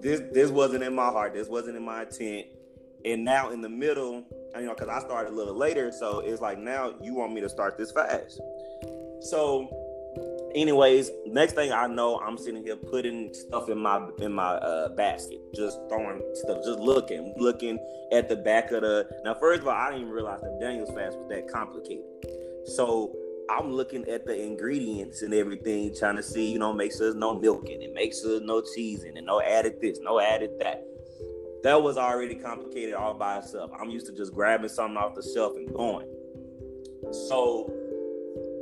this 0.00 0.20
this 0.32 0.50
wasn't 0.50 0.84
in 0.84 0.94
my 0.94 1.06
heart. 1.06 1.32
This 1.32 1.48
wasn't 1.48 1.76
in 1.76 1.84
my 1.84 2.02
intent. 2.02 2.46
And 3.04 3.24
now 3.24 3.50
in 3.50 3.62
the 3.62 3.68
middle, 3.68 4.24
you 4.54 4.66
know, 4.66 4.74
because 4.74 4.88
I 4.88 5.00
started 5.00 5.32
a 5.32 5.34
little 5.34 5.56
later, 5.56 5.90
so 5.90 6.20
it's 6.20 6.42
like 6.42 6.58
now 6.58 6.94
you 7.00 7.14
want 7.14 7.32
me 7.32 7.40
to 7.40 7.48
start 7.48 7.78
this 7.78 7.92
fast. 7.92 8.38
So 9.22 9.68
anyways, 10.54 11.10
next 11.26 11.54
thing 11.54 11.72
I 11.72 11.86
know, 11.86 12.18
I'm 12.18 12.38
sitting 12.38 12.62
here 12.62 12.76
putting 12.76 13.32
stuff 13.34 13.68
in 13.68 13.78
my 13.78 14.08
in 14.18 14.32
my 14.32 14.54
uh, 14.54 14.88
basket, 14.90 15.38
just 15.54 15.78
throwing 15.88 16.22
stuff, 16.34 16.58
just 16.64 16.78
looking, 16.78 17.34
looking 17.36 17.78
at 18.12 18.28
the 18.28 18.36
back 18.36 18.70
of 18.72 18.82
the. 18.82 19.08
Now, 19.24 19.34
first 19.34 19.62
of 19.62 19.68
all, 19.68 19.74
I 19.74 19.90
didn't 19.90 20.02
even 20.02 20.12
realize 20.12 20.40
that 20.40 20.58
Daniel's 20.60 20.90
fast 20.90 21.18
was 21.18 21.28
that 21.30 21.48
complicated. 21.48 22.04
So 22.66 23.14
I'm 23.50 23.72
looking 23.72 24.08
at 24.08 24.26
the 24.26 24.40
ingredients 24.40 25.22
and 25.22 25.34
everything, 25.34 25.94
trying 25.96 26.16
to 26.16 26.22
see, 26.22 26.50
you 26.52 26.58
know, 26.58 26.72
make 26.72 26.92
sure 26.92 27.00
there's 27.00 27.14
no 27.14 27.38
milk 27.38 27.68
in 27.68 27.82
it, 27.82 27.92
make 27.92 28.12
sure 28.14 28.30
there's 28.30 28.42
no 28.42 28.62
cheese 28.62 29.04
in 29.04 29.16
it, 29.16 29.24
no 29.24 29.40
added 29.40 29.80
this, 29.80 29.98
no 30.00 30.20
added 30.20 30.50
that. 30.60 30.84
That 31.62 31.82
was 31.82 31.98
already 31.98 32.36
complicated 32.36 32.94
all 32.94 33.12
by 33.12 33.38
itself. 33.38 33.70
I'm 33.78 33.90
used 33.90 34.06
to 34.06 34.12
just 34.12 34.32
grabbing 34.32 34.68
something 34.68 34.96
off 34.96 35.14
the 35.14 35.22
shelf 35.34 35.56
and 35.56 35.72
going. 35.74 36.06
So, 37.28 37.70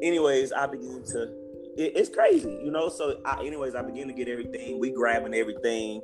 anyways, 0.02 0.52
I 0.52 0.66
began 0.66 1.02
to 1.12 1.47
it, 1.78 1.92
it's 1.96 2.08
crazy, 2.10 2.60
you 2.62 2.70
know. 2.70 2.88
So, 2.88 3.20
I, 3.24 3.40
anyways, 3.40 3.74
I 3.74 3.82
begin 3.82 4.08
to 4.08 4.14
get 4.14 4.28
everything. 4.28 4.78
We 4.78 4.90
grabbing 4.90 5.34
everything, 5.34 6.02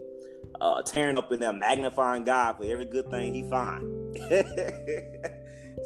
uh, 0.60 0.82
tearing 0.82 1.18
up 1.18 1.32
in 1.32 1.40
there, 1.40 1.52
magnifying 1.52 2.24
God 2.24 2.56
for 2.56 2.64
every 2.64 2.86
good 2.86 3.10
thing 3.10 3.34
He 3.34 3.42
find. 3.50 4.16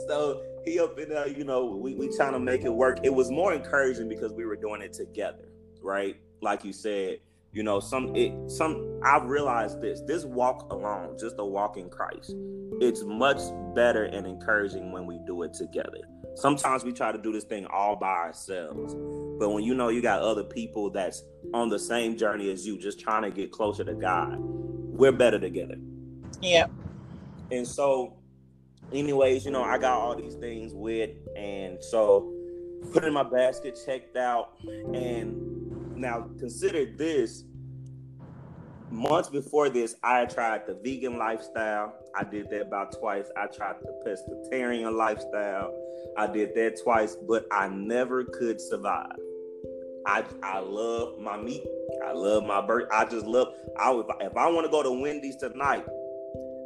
so 0.06 0.42
he 0.64 0.78
up 0.78 0.98
in 0.98 1.08
there, 1.08 1.28
you 1.28 1.44
know, 1.44 1.64
we 1.64 1.94
we 1.94 2.14
trying 2.14 2.32
to 2.32 2.38
make 2.38 2.62
it 2.62 2.72
work. 2.72 3.00
It 3.02 3.14
was 3.14 3.30
more 3.30 3.54
encouraging 3.54 4.08
because 4.08 4.32
we 4.32 4.44
were 4.44 4.56
doing 4.56 4.82
it 4.82 4.92
together, 4.92 5.48
right? 5.82 6.16
Like 6.42 6.64
you 6.64 6.72
said, 6.72 7.18
you 7.52 7.62
know, 7.62 7.80
some 7.80 8.14
it 8.14 8.50
some 8.50 9.00
I've 9.02 9.24
realized 9.24 9.80
this. 9.80 10.02
This 10.02 10.24
walk 10.24 10.70
alone, 10.70 11.16
just 11.18 11.36
a 11.38 11.44
walk 11.44 11.78
in 11.78 11.88
Christ, 11.88 12.34
it's 12.80 13.02
much 13.04 13.38
better 13.74 14.04
and 14.04 14.26
encouraging 14.26 14.92
when 14.92 15.06
we 15.06 15.18
do 15.26 15.42
it 15.42 15.54
together 15.54 16.02
sometimes 16.38 16.84
we 16.84 16.92
try 16.92 17.12
to 17.12 17.18
do 17.18 17.32
this 17.32 17.44
thing 17.44 17.66
all 17.66 17.96
by 17.96 18.08
ourselves. 18.08 18.94
But 19.38 19.50
when 19.50 19.64
you 19.64 19.74
know 19.74 19.88
you 19.88 20.00
got 20.00 20.22
other 20.22 20.44
people 20.44 20.90
that's 20.90 21.22
on 21.52 21.68
the 21.68 21.78
same 21.78 22.16
journey 22.16 22.50
as 22.50 22.66
you 22.66 22.78
just 22.78 23.00
trying 23.00 23.22
to 23.22 23.30
get 23.30 23.52
closer 23.52 23.84
to 23.84 23.94
god 23.94 24.38
we're 24.38 25.12
better 25.12 25.38
together. 25.38 25.76
Yeah. 26.42 26.66
And 27.50 27.66
so 27.66 28.18
anyways 28.92 29.44
you 29.44 29.50
know 29.50 29.62
i 29.62 29.76
got 29.76 29.92
all 29.92 30.16
these 30.16 30.34
things 30.36 30.72
with 30.74 31.10
and 31.36 31.82
so 31.82 32.32
put 32.92 33.04
in 33.04 33.12
my 33.12 33.22
basket 33.22 33.78
checked 33.84 34.16
out 34.16 34.54
and 34.94 35.36
now 35.94 36.26
consider 36.38 36.86
this 36.96 37.44
months 38.90 39.28
before 39.28 39.68
this, 39.68 39.96
I 40.02 40.24
tried 40.26 40.66
the 40.66 40.74
vegan 40.74 41.18
lifestyle. 41.18 41.94
I 42.14 42.24
did 42.24 42.50
that 42.50 42.62
about 42.62 42.98
twice. 42.98 43.26
I 43.36 43.46
tried 43.46 43.76
the 43.82 43.92
pescatarian 44.04 44.96
lifestyle. 44.96 45.74
I 46.16 46.26
did 46.26 46.54
that 46.54 46.80
twice, 46.82 47.16
but 47.16 47.46
I 47.50 47.68
never 47.68 48.24
could 48.24 48.60
survive. 48.60 49.16
I 50.06 50.24
I 50.42 50.60
love 50.60 51.18
my 51.18 51.36
meat. 51.36 51.64
I 52.04 52.12
love 52.12 52.44
my 52.44 52.60
bird. 52.60 52.88
I 52.92 53.04
just 53.04 53.26
love. 53.26 53.54
I 53.78 53.90
would, 53.90 54.06
if 54.20 54.36
I 54.36 54.48
want 54.48 54.66
to 54.66 54.70
go 54.70 54.82
to 54.82 54.90
Wendy's 54.90 55.36
tonight, 55.36 55.84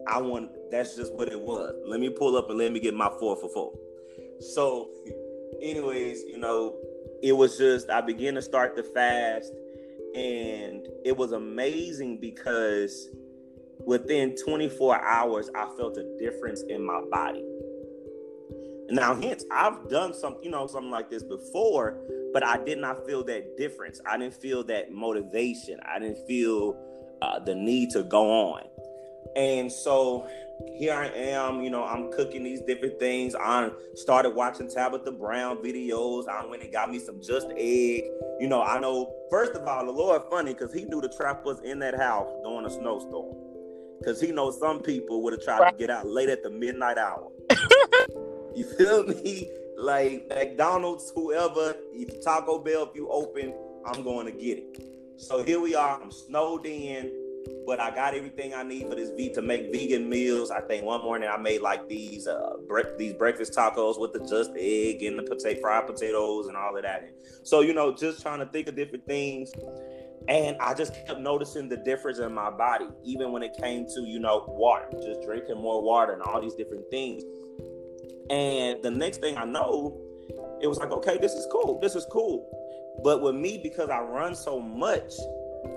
I 0.06 0.20
want. 0.20 0.50
That's 0.70 0.96
just 0.96 1.12
what 1.14 1.28
it 1.28 1.40
was. 1.40 1.74
Let 1.86 2.00
me 2.00 2.08
pull 2.08 2.36
up 2.36 2.48
and 2.50 2.58
let 2.58 2.72
me 2.72 2.80
get 2.80 2.94
my 2.94 3.10
four 3.18 3.36
for 3.36 3.48
four. 3.48 3.72
So, 4.54 4.90
anyways, 5.62 6.22
you 6.22 6.38
know, 6.38 6.76
it 7.22 7.32
was 7.32 7.58
just 7.58 7.90
I 7.90 8.00
began 8.00 8.34
to 8.34 8.42
start 8.42 8.76
the 8.76 8.82
fast 8.82 9.52
and 10.14 10.86
it 11.04 11.16
was 11.16 11.32
amazing 11.32 12.20
because 12.20 13.08
within 13.86 14.36
24 14.44 15.02
hours 15.02 15.50
i 15.56 15.66
felt 15.76 15.96
a 15.96 16.16
difference 16.18 16.62
in 16.68 16.84
my 16.84 17.00
body. 17.10 17.44
Now 18.90 19.14
hence 19.14 19.44
i've 19.50 19.88
done 19.88 20.14
something 20.14 20.44
you 20.44 20.50
know 20.50 20.66
something 20.66 20.90
like 20.90 21.10
this 21.10 21.22
before 21.22 21.98
but 22.32 22.44
i 22.44 22.62
did 22.62 22.78
not 22.78 23.06
feel 23.06 23.24
that 23.24 23.56
difference. 23.56 24.00
I 24.06 24.18
didn't 24.18 24.34
feel 24.34 24.64
that 24.64 24.92
motivation. 24.92 25.78
I 25.86 25.98
didn't 25.98 26.26
feel 26.26 26.76
uh, 27.22 27.38
the 27.38 27.54
need 27.54 27.90
to 27.90 28.02
go 28.02 28.52
on. 28.52 28.62
And 29.36 29.72
so 29.72 30.28
here 30.74 30.94
I 30.94 31.06
am, 31.06 31.62
you 31.62 31.70
know, 31.70 31.84
I'm 31.84 32.10
cooking 32.12 32.42
these 32.42 32.60
different 32.62 32.98
things. 32.98 33.34
I 33.34 33.70
started 33.94 34.30
watching 34.30 34.68
Tabitha 34.68 35.12
Brown 35.12 35.58
videos. 35.58 36.28
I 36.28 36.44
went 36.46 36.62
and 36.62 36.72
got 36.72 36.90
me 36.90 36.98
some 36.98 37.20
just 37.20 37.48
egg. 37.56 38.04
You 38.40 38.48
know, 38.48 38.62
I 38.62 38.78
know, 38.80 39.14
first 39.30 39.52
of 39.52 39.66
all, 39.66 39.84
the 39.84 39.92
Lord 39.92 40.22
funny 40.30 40.54
because 40.54 40.72
he 40.72 40.84
knew 40.84 41.00
the 41.00 41.08
trap 41.08 41.44
was 41.44 41.60
in 41.60 41.78
that 41.80 41.98
house 41.98 42.28
during 42.42 42.66
a 42.66 42.70
snowstorm. 42.70 43.36
Because 43.98 44.20
he 44.20 44.32
knows 44.32 44.58
some 44.58 44.80
people 44.80 45.22
would 45.22 45.32
have 45.32 45.44
tried 45.44 45.70
to 45.70 45.76
get 45.76 45.90
out 45.90 46.06
late 46.06 46.28
at 46.28 46.42
the 46.42 46.50
midnight 46.50 46.98
hour. 46.98 47.30
you 48.54 48.64
feel 48.76 49.04
me? 49.04 49.48
Like 49.78 50.26
McDonald's, 50.28 51.12
whoever, 51.14 51.76
if 51.92 52.22
Taco 52.24 52.58
Bell, 52.58 52.88
if 52.88 52.96
you 52.96 53.08
open, 53.08 53.54
I'm 53.86 54.02
going 54.02 54.26
to 54.26 54.32
get 54.32 54.58
it. 54.58 54.84
So 55.16 55.42
here 55.42 55.60
we 55.60 55.74
are. 55.74 56.00
I'm 56.00 56.10
snowed 56.10 56.66
in 56.66 57.21
but 57.66 57.80
I 57.80 57.94
got 57.94 58.14
everything 58.14 58.54
I 58.54 58.62
need 58.62 58.88
for 58.88 58.94
this 58.94 59.10
V 59.10 59.32
to 59.34 59.42
make 59.42 59.72
vegan 59.72 60.08
meals. 60.08 60.50
I 60.50 60.60
think 60.60 60.84
one 60.84 61.02
morning 61.02 61.28
I 61.32 61.36
made 61.36 61.60
like 61.60 61.88
these 61.88 62.26
uh 62.26 62.54
bre- 62.66 62.96
these 62.98 63.12
breakfast 63.14 63.52
tacos 63.52 64.00
with 64.00 64.12
the 64.12 64.20
just 64.20 64.50
egg 64.56 65.02
and 65.02 65.18
the 65.18 65.22
potato 65.22 65.60
fried 65.60 65.86
potatoes 65.86 66.48
and 66.48 66.56
all 66.56 66.76
of 66.76 66.82
that. 66.82 67.08
So 67.42 67.60
you 67.60 67.74
know, 67.74 67.94
just 67.94 68.22
trying 68.22 68.40
to 68.40 68.46
think 68.46 68.68
of 68.68 68.76
different 68.76 69.06
things. 69.06 69.52
And 70.28 70.56
I 70.60 70.74
just 70.74 70.94
kept 70.94 71.18
noticing 71.18 71.68
the 71.68 71.78
difference 71.78 72.18
in 72.18 72.32
my 72.32 72.50
body, 72.50 72.86
even 73.02 73.32
when 73.32 73.42
it 73.42 73.56
came 73.60 73.86
to, 73.88 74.02
you 74.02 74.20
know, 74.20 74.44
water, 74.48 74.86
just 75.02 75.22
drinking 75.22 75.56
more 75.56 75.82
water 75.82 76.12
and 76.12 76.22
all 76.22 76.40
these 76.40 76.54
different 76.54 76.88
things. 76.90 77.24
And 78.30 78.80
the 78.82 78.90
next 78.90 79.18
thing 79.18 79.36
I 79.36 79.44
know, 79.44 80.00
it 80.60 80.68
was 80.68 80.78
like, 80.78 80.92
okay, 80.92 81.18
this 81.18 81.32
is 81.32 81.46
cool. 81.50 81.80
This 81.80 81.96
is 81.96 82.06
cool. 82.10 82.48
But 83.02 83.20
with 83.20 83.34
me, 83.34 83.58
because 83.62 83.90
I 83.90 84.00
run 84.00 84.36
so 84.36 84.60
much, 84.60 85.12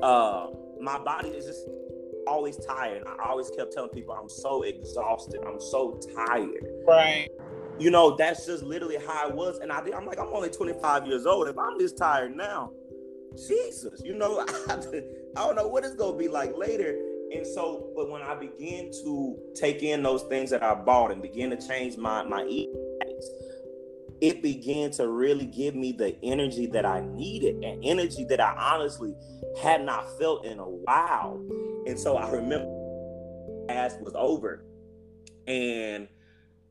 uh, 0.04 0.48
my 0.86 1.00
body 1.00 1.30
is 1.30 1.46
just 1.46 1.68
always 2.28 2.58
tired. 2.66 3.04
I 3.08 3.28
always 3.28 3.50
kept 3.50 3.74
telling 3.74 3.90
people 3.90 4.14
I'm 4.14 4.30
so 4.30 4.62
exhausted. 4.62 5.42
I'm 5.46 5.60
so 5.60 6.00
tired. 6.16 6.66
Right. 6.88 7.28
You 7.80 7.90
know, 7.92 8.16
that's 8.16 8.46
just 8.46 8.64
literally 8.64 8.98
how 8.98 9.28
I 9.30 9.34
was. 9.34 9.58
And 9.60 9.72
I 9.72 9.80
I'm 9.80 10.06
like, 10.06 10.20
I'm 10.20 10.28
only 10.28 10.50
25 10.50 11.08
years 11.08 11.26
old. 11.26 11.48
If 11.48 11.58
I'm 11.58 11.78
this 11.78 11.92
tired 11.92 12.36
now, 12.38 12.72
Jesus, 13.36 14.02
you 14.06 14.14
know, 14.16 14.46
I, 14.70 14.76
don't 15.36 15.56
know 15.56 15.68
what 15.68 15.84
it's 15.84 15.96
gonna 15.96 16.18
be 16.18 16.28
like 16.28 16.56
later. 16.56 16.98
And 17.36 17.46
so, 17.46 17.90
but 17.96 18.10
when 18.10 18.22
I 18.22 18.36
begin 18.36 18.92
to 19.04 19.38
take 19.56 19.82
in 19.82 20.04
those 20.04 20.24
things 20.24 20.52
that 20.52 20.64
I 20.64 20.76
bought 20.76 21.12
and 21.12 21.22
begin 21.22 21.50
to 21.50 21.68
change 21.68 21.98
my 21.98 22.24
my 22.24 22.46
eating 22.46 22.86
it 24.22 24.42
began 24.42 24.92
to 24.92 25.08
really 25.10 25.46
give 25.46 25.76
me 25.76 25.92
the 25.92 26.16
energy 26.24 26.66
that 26.68 26.86
I 26.86 27.02
needed 27.02 27.64
and 27.64 27.84
energy 27.84 28.24
that 28.26 28.40
I 28.40 28.56
honestly 28.58 29.14
had 29.62 29.84
not 29.84 30.06
felt 30.20 30.46
in 30.46 30.60
a 30.60 30.70
while. 30.70 31.42
And 31.88 32.00
so 32.00 32.18
I 32.18 32.30
remember 32.30 32.72
fast 33.68 34.02
was 34.02 34.14
over. 34.16 34.66
And 35.48 36.08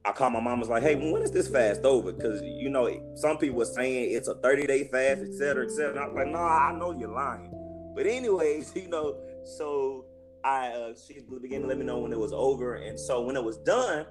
I 0.04 0.12
called 0.12 0.32
my 0.32 0.40
mom 0.40 0.60
was 0.60 0.68
like, 0.68 0.82
hey, 0.82 0.96
when 0.96 1.22
is 1.22 1.30
this 1.30 1.48
fast 1.48 1.84
over? 1.84 2.12
Because 2.12 2.42
you 2.42 2.68
know, 2.68 2.88
some 3.14 3.38
people 3.38 3.58
were 3.58 3.64
saying 3.64 4.12
it's 4.12 4.28
a 4.28 4.34
30-day 4.34 4.88
fast, 4.88 5.22
et 5.22 5.34
cetera, 5.34 5.64
et 5.64 5.70
cetera. 5.70 6.04
I 6.04 6.08
was 6.08 6.16
like, 6.16 6.26
no, 6.26 6.32
nah, 6.32 6.68
I 6.68 6.72
know 6.72 6.92
you're 6.92 7.12
lying. 7.12 7.50
But 7.94 8.06
anyways, 8.06 8.72
you 8.76 8.88
know, 8.88 9.16
so 9.44 10.04
I 10.44 10.68
uh, 10.68 10.92
she 10.94 11.20
began 11.40 11.62
to 11.62 11.66
let 11.66 11.78
me 11.78 11.86
know 11.86 11.98
when 11.98 12.12
it 12.12 12.18
was 12.18 12.32
over. 12.32 12.74
And 12.74 13.00
so 13.00 13.22
when 13.22 13.36
it 13.36 13.42
was 13.42 13.56
done, 13.58 14.06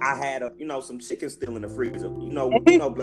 I 0.00 0.16
had 0.16 0.42
a 0.42 0.52
you 0.56 0.66
know 0.66 0.80
some 0.80 1.00
chicken 1.00 1.30
still 1.30 1.56
in 1.56 1.62
the 1.62 1.68
freezer. 1.68 2.06
You 2.06 2.30
know, 2.30 2.52
you 2.66 2.78
know, 2.78 2.94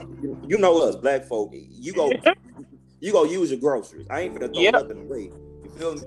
you 0.48 0.58
know 0.58 0.82
us 0.88 0.96
black 0.96 1.26
folk. 1.26 1.52
You 1.54 1.94
go, 1.94 2.12
you 3.00 3.12
go 3.12 3.24
use 3.24 3.52
your 3.52 3.60
groceries. 3.60 4.08
I 4.10 4.22
ain't 4.22 4.34
gonna 4.34 4.52
throw 4.52 4.62
yep. 4.62 4.74
nothing 4.74 5.02
away. 5.02 5.32
You 5.64 5.70
feel 5.78 5.96
me? 5.96 6.02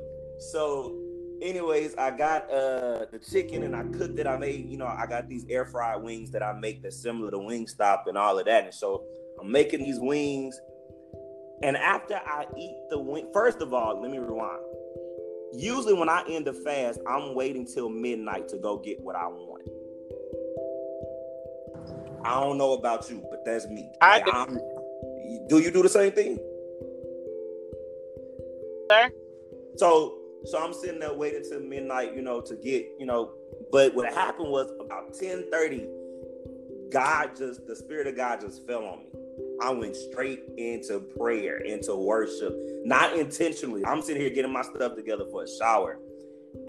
So, 0.53 0.99
anyways, 1.41 1.95
I 1.97 2.11
got 2.11 2.51
uh 2.51 3.07
the 3.11 3.21
chicken 3.31 3.63
and 3.63 3.75
I 3.75 3.85
cooked 3.97 4.19
it. 4.19 4.27
I 4.27 4.37
made 4.37 4.69
you 4.69 4.77
know 4.77 4.87
I 4.87 5.07
got 5.07 5.29
these 5.29 5.47
air 5.49 5.65
fried 5.65 6.03
wings 6.03 6.31
that 6.33 6.43
I 6.43 6.53
make 6.53 6.83
that's 6.83 7.01
similar 7.01 7.31
to 7.31 7.39
Wingstop 7.39 8.07
and 8.07 8.19
all 8.19 8.39
of 8.39 8.45
that. 8.47 8.65
And 8.65 8.75
so 8.75 9.05
I'm 9.41 9.51
making 9.51 9.81
these 9.81 9.99
wings. 9.99 10.59
And 11.63 11.77
after 11.77 12.15
I 12.15 12.47
eat 12.59 12.77
the 12.91 12.99
wing, 12.99 13.31
first 13.33 13.61
of 13.61 13.73
all, 13.73 14.01
let 14.01 14.11
me 14.11 14.19
rewind. 14.19 14.61
Usually, 15.55 15.95
when 15.95 16.09
I 16.09 16.25
end 16.29 16.47
the 16.47 16.53
fast, 16.53 16.99
I'm 17.07 17.35
waiting 17.35 17.67
till 17.67 17.89
midnight 17.89 18.49
to 18.49 18.59
go 18.59 18.79
get 18.79 19.01
what 19.01 19.15
I 19.15 19.27
want. 19.27 19.63
I 22.25 22.41
don't 22.41 22.57
know 22.57 22.73
about 22.73 23.11
you, 23.11 23.23
but 23.31 23.45
that's 23.45 23.67
me. 23.67 23.93
I 24.01 24.21
do. 24.21 25.49
do 25.49 25.59
you 25.59 25.71
do 25.71 25.83
the 25.83 25.89
same 25.89 26.13
thing? 26.13 26.39
Sir? 28.91 29.11
So 29.77 30.19
so 30.45 30.59
I'm 30.63 30.75
sitting 30.75 31.01
there 31.01 31.15
waiting 31.15 31.45
till 31.49 31.61
midnight, 31.61 32.15
you 32.17 32.23
know, 32.23 32.41
to 32.43 32.57
get, 32.57 32.87
you 32.99 33.07
know, 33.07 33.33
but 33.73 33.95
what 33.95 34.13
happened 34.13 34.51
was 34.51 34.73
about 34.81 35.15
10:30, 35.15 35.89
God 36.91 37.37
just 37.37 37.67
the 37.67 37.77
spirit 37.77 38.07
of 38.09 38.17
God 38.17 38.41
just 38.41 38.67
fell 38.67 38.85
on 38.85 39.01
me. 39.01 39.07
I 39.63 39.71
went 39.71 39.97
straight 39.97 40.43
into 40.59 41.01
prayer, 41.01 41.59
into 41.59 41.95
worship, 41.97 42.55
not 42.85 43.17
intentionally. 43.19 43.85
I'm 43.87 44.03
sitting 44.03 44.23
here 44.23 44.31
getting 44.31 44.53
my 44.53 44.63
stuff 44.63 44.97
together 44.97 45.25
for 45.31 45.45
a 45.45 45.49
shower. 45.49 45.99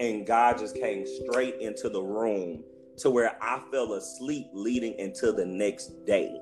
and 0.00 0.26
God 0.26 0.58
just 0.58 0.76
came 0.76 1.06
straight 1.06 1.56
into 1.60 1.88
the 1.88 2.02
room 2.02 2.64
to 2.98 3.10
where 3.10 3.36
I 3.42 3.60
fell 3.72 3.94
asleep 3.94 4.48
leading 4.52 4.98
into 4.98 5.32
the 5.32 5.46
next 5.46 6.04
day. 6.06 6.34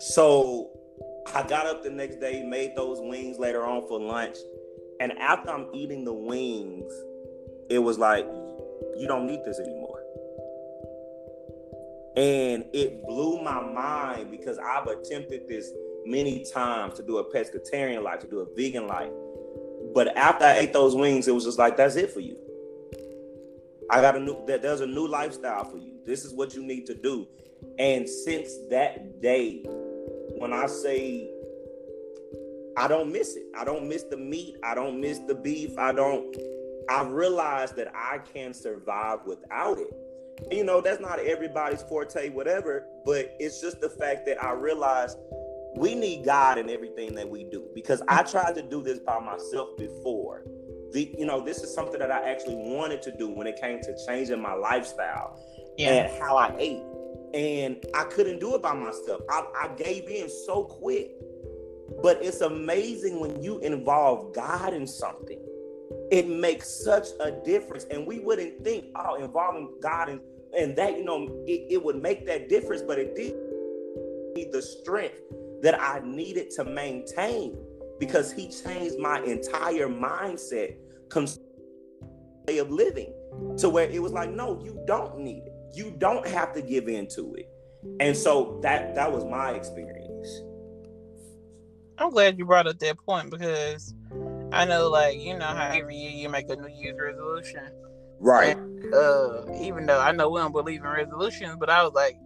So 0.00 0.70
I 1.34 1.42
got 1.46 1.66
up 1.66 1.82
the 1.82 1.90
next 1.90 2.16
day, 2.20 2.42
made 2.42 2.76
those 2.76 2.98
wings 3.00 3.38
later 3.38 3.64
on 3.64 3.86
for 3.88 4.00
lunch. 4.00 4.36
And 5.00 5.12
after 5.18 5.50
I'm 5.50 5.68
eating 5.72 6.04
the 6.04 6.12
wings, 6.12 6.92
it 7.70 7.78
was 7.78 7.98
like, 7.98 8.26
you 8.96 9.06
don't 9.06 9.26
need 9.26 9.40
this 9.44 9.58
anymore. 9.58 10.00
And 12.16 12.66
it 12.74 13.02
blew 13.06 13.42
my 13.42 13.60
mind 13.60 14.30
because 14.30 14.58
I've 14.58 14.86
attempted 14.86 15.48
this 15.48 15.70
many 16.04 16.44
times 16.52 16.94
to 16.94 17.02
do 17.02 17.18
a 17.18 17.34
pescatarian 17.34 18.02
life, 18.02 18.20
to 18.20 18.28
do 18.28 18.40
a 18.40 18.54
vegan 18.54 18.86
life. 18.86 19.10
But 19.94 20.16
after 20.16 20.44
I 20.44 20.58
ate 20.58 20.72
those 20.72 20.94
wings, 20.94 21.26
it 21.26 21.34
was 21.34 21.44
just 21.44 21.58
like, 21.58 21.76
that's 21.76 21.96
it 21.96 22.10
for 22.10 22.20
you. 22.20 22.36
I 23.90 24.00
got 24.00 24.16
a 24.16 24.20
new 24.20 24.42
there's 24.46 24.80
a 24.80 24.86
new 24.86 25.06
lifestyle 25.06 25.64
for 25.64 25.76
you. 25.76 25.98
This 26.06 26.24
is 26.24 26.32
what 26.32 26.54
you 26.54 26.62
need 26.62 26.86
to 26.86 26.94
do. 26.94 27.26
And 27.78 28.08
since 28.08 28.50
that 28.70 29.20
day, 29.20 29.64
when 30.42 30.52
I 30.52 30.66
say 30.66 31.30
I 32.76 32.88
don't 32.88 33.12
miss 33.12 33.36
it. 33.36 33.44
I 33.56 33.64
don't 33.64 33.88
miss 33.88 34.02
the 34.02 34.16
meat. 34.16 34.56
I 34.64 34.74
don't 34.74 35.00
miss 35.00 35.20
the 35.20 35.36
beef. 35.36 35.78
I 35.78 35.92
don't 35.92 36.36
I 36.90 37.04
realize 37.04 37.70
that 37.72 37.92
I 37.94 38.18
can 38.18 38.52
survive 38.52 39.20
without 39.24 39.78
it. 39.78 39.94
You 40.50 40.64
know, 40.64 40.80
that's 40.80 41.00
not 41.00 41.20
everybody's 41.20 41.82
forte, 41.82 42.30
whatever, 42.30 42.84
but 43.06 43.36
it's 43.38 43.60
just 43.60 43.80
the 43.80 43.88
fact 43.88 44.26
that 44.26 44.42
I 44.42 44.50
realized 44.50 45.16
we 45.76 45.94
need 45.94 46.24
God 46.24 46.58
in 46.58 46.68
everything 46.68 47.14
that 47.14 47.28
we 47.28 47.44
do 47.44 47.68
because 47.72 48.02
I 48.08 48.24
tried 48.24 48.56
to 48.56 48.62
do 48.62 48.82
this 48.82 48.98
by 48.98 49.20
myself 49.20 49.76
before. 49.78 50.42
The, 50.90 51.14
you 51.16 51.24
know, 51.24 51.40
this 51.40 51.62
is 51.62 51.72
something 51.72 52.00
that 52.00 52.10
I 52.10 52.28
actually 52.28 52.56
wanted 52.56 53.00
to 53.02 53.16
do 53.16 53.28
when 53.28 53.46
it 53.46 53.60
came 53.60 53.80
to 53.82 54.06
changing 54.08 54.42
my 54.42 54.54
lifestyle 54.54 55.38
yeah. 55.78 55.90
and 55.90 56.20
how 56.20 56.36
I 56.36 56.52
ate. 56.58 56.82
And 57.34 57.84
I 57.94 58.04
couldn't 58.04 58.40
do 58.40 58.54
it 58.54 58.62
by 58.62 58.74
myself. 58.74 59.22
I, 59.30 59.44
I 59.58 59.68
gave 59.76 60.08
in 60.08 60.28
so 60.28 60.64
quick. 60.64 61.12
But 62.02 62.22
it's 62.22 62.40
amazing 62.40 63.20
when 63.20 63.42
you 63.42 63.58
involve 63.60 64.34
God 64.34 64.74
in 64.74 64.86
something. 64.86 65.40
It 66.10 66.28
makes 66.28 66.68
such 66.68 67.08
a 67.20 67.32
difference. 67.44 67.84
And 67.90 68.06
we 68.06 68.18
wouldn't 68.18 68.64
think, 68.64 68.86
oh, 68.96 69.16
involving 69.16 69.74
God 69.82 70.08
in 70.08 70.20
and 70.58 70.76
that, 70.76 70.98
you 70.98 71.04
know, 71.04 71.28
it, 71.46 71.66
it 71.70 71.82
would 71.82 72.02
make 72.02 72.26
that 72.26 72.50
difference, 72.50 72.82
but 72.82 72.98
it 72.98 73.14
did 73.14 74.52
the 74.52 74.60
strength 74.60 75.20
that 75.62 75.80
I 75.80 76.00
needed 76.04 76.50
to 76.50 76.64
maintain 76.64 77.56
because 77.98 78.32
he 78.32 78.48
changed 78.48 78.98
my 78.98 79.20
entire 79.22 79.88
mindset 79.88 80.76
way 82.48 82.58
of 82.58 82.70
living 82.70 83.12
to 83.58 83.68
where 83.68 83.88
it 83.88 84.02
was 84.02 84.12
like 84.12 84.30
no 84.30 84.60
you 84.64 84.82
don't 84.86 85.18
need 85.18 85.44
it 85.46 85.51
you 85.74 85.94
don't 85.98 86.26
have 86.26 86.52
to 86.52 86.62
give 86.62 86.88
in 86.88 87.06
to 87.08 87.34
it 87.34 87.48
and 88.00 88.16
so 88.16 88.58
that 88.62 88.94
that 88.94 89.10
was 89.10 89.24
my 89.24 89.50
experience 89.50 90.42
i'm 91.98 92.10
glad 92.10 92.38
you 92.38 92.44
brought 92.44 92.66
up 92.66 92.78
that 92.78 92.96
point 93.06 93.30
because 93.30 93.94
i 94.52 94.64
know 94.64 94.88
like 94.88 95.18
you 95.20 95.36
know 95.36 95.46
how 95.46 95.68
every 95.68 95.96
year 95.96 96.10
you 96.10 96.28
make 96.28 96.48
a 96.48 96.56
new 96.56 96.68
year's 96.68 96.98
resolution 96.98 97.68
right 98.18 98.56
and, 98.56 98.94
uh 98.94 99.42
even 99.60 99.86
though 99.86 100.00
i 100.00 100.12
know 100.12 100.28
we 100.28 100.40
don't 100.40 100.52
believe 100.52 100.80
in 100.82 100.90
resolutions 100.90 101.56
but 101.58 101.68
i 101.68 101.82
was 101.82 101.92
like 101.92 102.16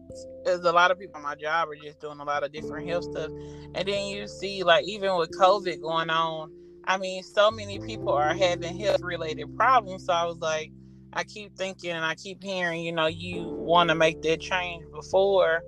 there's 0.45 0.61
a 0.61 0.73
lot 0.73 0.91
of 0.91 0.99
people 0.99 1.17
on 1.17 1.23
my 1.23 1.35
job 1.35 1.69
are 1.69 1.75
just 1.75 2.01
doing 2.01 2.21
a 2.21 2.25
lot 2.25 2.45
of 2.45 2.53
different 2.53 2.89
health 2.89 3.05
stuff. 3.05 3.31
And 3.75 3.87
then 3.87 4.07
you 4.07 4.27
see, 4.29 4.63
like, 4.63 4.87
even 4.87 5.17
with 5.17 5.31
COVID 5.33 5.83
going 5.83 6.09
on, 6.09 6.53
I 6.85 6.99
mean, 6.99 7.23
so 7.23 7.51
many 7.51 7.81
people 7.81 8.13
are 8.13 8.33
having 8.33 8.79
health 8.79 9.03
related 9.03 9.55
problems. 9.57 10.07
So 10.07 10.13
I 10.13 10.25
was 10.25 10.39
like, 10.39 10.71
I 11.17 11.25
keep 11.25 11.57
thinking 11.57 11.93
and 11.93 12.05
I 12.05 12.15
keep 12.15 12.45
hearing, 12.45 12.83
you 12.83 12.93
know, 12.93 13.07
you 13.07 13.43
want 13.43 13.89
to 13.89 13.95
make 13.95 14.21
that 14.23 14.39
change 14.39 14.85
before 14.93 15.63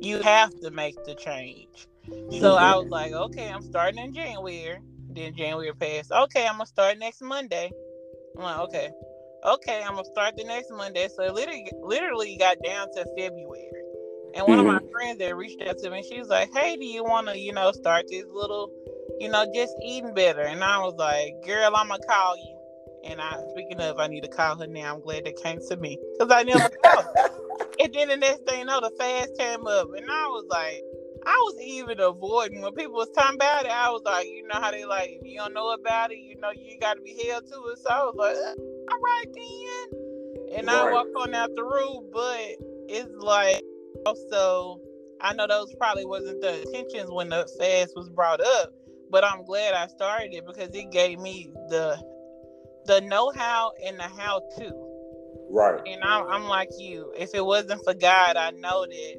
you 0.00 0.20
have 0.20 0.50
to 0.60 0.70
make 0.72 1.02
the 1.04 1.14
change. 1.14 1.86
So 2.40 2.56
I 2.56 2.74
was 2.74 2.88
like, 2.88 3.12
okay, 3.12 3.48
I'm 3.50 3.62
starting 3.62 4.02
in 4.02 4.12
January. 4.12 4.80
Then 5.10 5.32
January 5.36 5.72
passed. 5.74 6.10
Okay, 6.10 6.44
I'm 6.44 6.54
gonna 6.54 6.66
start 6.66 6.98
next 6.98 7.22
Monday. 7.22 7.70
I'm 8.36 8.42
like, 8.42 8.58
okay, 8.58 8.90
okay, 9.46 9.80
I'm 9.80 9.94
gonna 9.94 10.04
start 10.06 10.36
the 10.36 10.42
next 10.42 10.72
Monday. 10.72 11.08
So 11.14 11.32
literally, 11.32 11.70
literally 11.80 12.36
got 12.36 12.56
down 12.64 12.88
to 12.94 13.04
February. 13.16 13.70
And 14.34 14.48
one 14.48 14.58
mm-hmm. 14.58 14.66
of 14.66 14.82
my 14.82 14.90
friends 14.90 15.18
that 15.20 15.36
reached 15.36 15.62
out 15.62 15.78
to 15.78 15.90
me, 15.90 16.02
she 16.02 16.18
was 16.18 16.28
like, 16.28 16.50
"Hey, 16.52 16.76
do 16.76 16.84
you 16.84 17.04
want 17.04 17.28
to, 17.28 17.38
you 17.38 17.52
know, 17.52 17.70
start 17.70 18.06
this 18.10 18.24
little, 18.28 18.72
you 19.20 19.30
know, 19.30 19.46
just 19.54 19.76
eating 19.80 20.14
better?" 20.14 20.42
And 20.42 20.64
I 20.64 20.78
was 20.78 20.94
like, 20.96 21.34
"Girl, 21.46 21.70
I'm 21.76 21.88
gonna 21.88 22.02
call 22.08 22.36
you." 22.36 22.63
And 23.06 23.20
I, 23.20 23.36
speaking 23.50 23.80
of, 23.80 23.98
I 23.98 24.06
need 24.06 24.22
to 24.22 24.28
call 24.28 24.56
her 24.56 24.66
now. 24.66 24.94
I'm 24.94 25.00
glad 25.00 25.24
they 25.24 25.32
came 25.32 25.58
to 25.68 25.76
me 25.76 25.98
because 26.18 26.32
I 26.32 26.42
never 26.42 26.68
called. 26.84 27.06
and 27.80 27.92
then 27.92 28.08
the 28.08 28.16
next 28.16 28.46
thing 28.46 28.60
you 28.60 28.64
know, 28.64 28.80
the 28.80 28.90
fast 28.98 29.36
came 29.38 29.66
up, 29.66 29.88
and 29.96 30.06
I 30.10 30.26
was 30.26 30.46
like, 30.48 30.82
I 31.26 31.36
was 31.44 31.60
even 31.62 32.00
avoiding 32.00 32.60
when 32.60 32.74
people 32.74 32.94
was 32.94 33.10
talking 33.14 33.36
about 33.36 33.64
it. 33.64 33.70
I 33.70 33.88
was 33.90 34.02
like, 34.04 34.26
you 34.26 34.46
know 34.46 34.60
how 34.60 34.70
they 34.70 34.84
like, 34.84 35.20
you 35.22 35.38
don't 35.38 35.54
know 35.54 35.72
about 35.72 36.12
it, 36.12 36.18
you 36.18 36.36
know, 36.38 36.50
you 36.54 36.78
got 36.78 36.94
to 36.94 37.00
be 37.00 37.18
held 37.26 37.46
to 37.46 37.54
it. 37.72 37.78
So 37.78 37.90
I 37.90 37.98
was 38.04 38.14
like, 38.16 38.36
uh, 38.36 38.92
all 38.92 39.00
right 39.00 39.24
then. 39.34 40.58
And 40.58 40.66
right. 40.66 40.76
I 40.76 40.92
walked 40.92 41.16
on 41.16 41.34
out 41.34 41.50
the 41.56 41.64
room, 41.64 42.10
but 42.12 42.56
it's 42.88 43.10
like 43.18 43.62
also, 44.04 44.80
I 45.20 45.32
know 45.32 45.46
those 45.46 45.74
probably 45.76 46.04
wasn't 46.04 46.42
the 46.42 46.62
intentions 46.62 47.10
when 47.10 47.30
the 47.30 47.48
fast 47.58 47.94
was 47.96 48.10
brought 48.10 48.40
up, 48.40 48.72
but 49.10 49.24
I'm 49.24 49.44
glad 49.44 49.74
I 49.74 49.86
started 49.86 50.34
it 50.34 50.46
because 50.46 50.74
it 50.74 50.90
gave 50.90 51.18
me 51.18 51.50
the 51.70 51.96
the 52.86 53.00
know-how 53.00 53.72
and 53.84 53.98
the 53.98 54.04
how-to. 54.04 54.72
Right. 55.50 55.80
And 55.86 56.02
I'm, 56.02 56.26
I'm 56.28 56.44
like 56.44 56.70
you. 56.78 57.12
If 57.16 57.34
it 57.34 57.44
wasn't 57.44 57.84
for 57.84 57.94
God, 57.94 58.36
I 58.36 58.50
know 58.50 58.86
that 58.86 59.16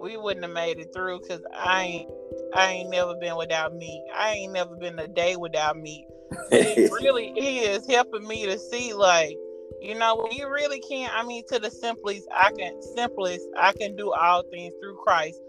we 0.00 0.16
wouldn't 0.16 0.44
have 0.44 0.54
made 0.54 0.78
it 0.78 0.92
through 0.94 1.20
because 1.20 1.42
I 1.56 1.82
ain't 1.82 2.10
I 2.54 2.70
ain't 2.70 2.90
never 2.90 3.14
been 3.16 3.36
without 3.36 3.74
meat. 3.74 4.04
I 4.14 4.32
ain't 4.32 4.52
never 4.52 4.74
been 4.76 4.98
a 4.98 5.08
day 5.08 5.36
without 5.36 5.76
meat. 5.76 6.06
it 6.52 6.90
really 6.92 7.28
is 7.28 7.86
helping 7.86 8.26
me 8.26 8.46
to 8.46 8.58
see 8.58 8.92
like 8.94 9.36
you 9.80 9.96
know, 9.96 10.16
when 10.16 10.32
you 10.32 10.48
really 10.48 10.80
can't. 10.80 11.12
I 11.14 11.22
mean, 11.22 11.44
to 11.48 11.58
the 11.58 11.70
simplest, 11.70 12.26
I 12.34 12.50
can 12.52 12.80
simplest, 12.96 13.46
I 13.56 13.72
can 13.72 13.96
do 13.96 14.12
all 14.12 14.42
things 14.50 14.74
through 14.80 14.96
Christ, 14.96 15.40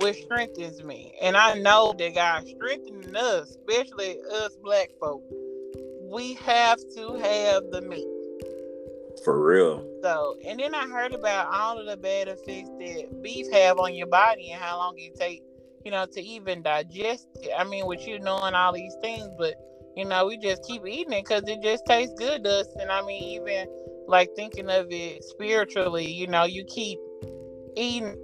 which 0.00 0.22
strengthens 0.22 0.82
me. 0.82 1.14
And 1.22 1.36
I 1.36 1.54
know 1.54 1.94
that 1.98 2.14
God 2.14 2.46
strengthening 2.46 3.16
us, 3.16 3.56
especially 3.56 4.18
us 4.32 4.56
black 4.62 4.90
folk. 5.00 5.22
We 6.12 6.34
have 6.34 6.78
to 6.94 7.14
have 7.14 7.70
the 7.70 7.80
meat. 7.80 8.06
For 9.24 9.42
real. 9.42 9.88
So, 10.02 10.36
and 10.46 10.60
then 10.60 10.74
I 10.74 10.86
heard 10.86 11.14
about 11.14 11.46
all 11.50 11.78
of 11.78 11.86
the 11.86 11.96
bad 11.96 12.28
effects 12.28 12.68
that 12.68 13.22
beef 13.22 13.50
have 13.50 13.78
on 13.78 13.94
your 13.94 14.08
body 14.08 14.50
and 14.50 14.60
how 14.60 14.76
long 14.76 14.98
it 14.98 15.14
take, 15.18 15.42
you 15.86 15.90
know, 15.90 16.04
to 16.12 16.20
even 16.20 16.60
digest 16.60 17.28
it. 17.36 17.52
I 17.56 17.64
mean, 17.64 17.86
with 17.86 18.06
you 18.06 18.18
knowing 18.18 18.52
all 18.52 18.74
these 18.74 18.94
things, 19.00 19.26
but 19.38 19.54
you 19.96 20.04
know, 20.04 20.26
we 20.26 20.36
just 20.36 20.62
keep 20.64 20.84
eating 20.86 21.14
it 21.14 21.24
because 21.24 21.44
it 21.46 21.62
just 21.62 21.86
tastes 21.86 22.14
good 22.18 22.44
to 22.44 22.60
us. 22.60 22.68
And 22.78 22.90
I 22.90 23.00
mean, 23.06 23.22
even 23.40 23.66
like 24.06 24.28
thinking 24.36 24.68
of 24.68 24.88
it 24.90 25.24
spiritually, 25.24 26.10
you 26.10 26.26
know, 26.26 26.44
you 26.44 26.64
keep 26.64 26.98
eating 27.74 28.16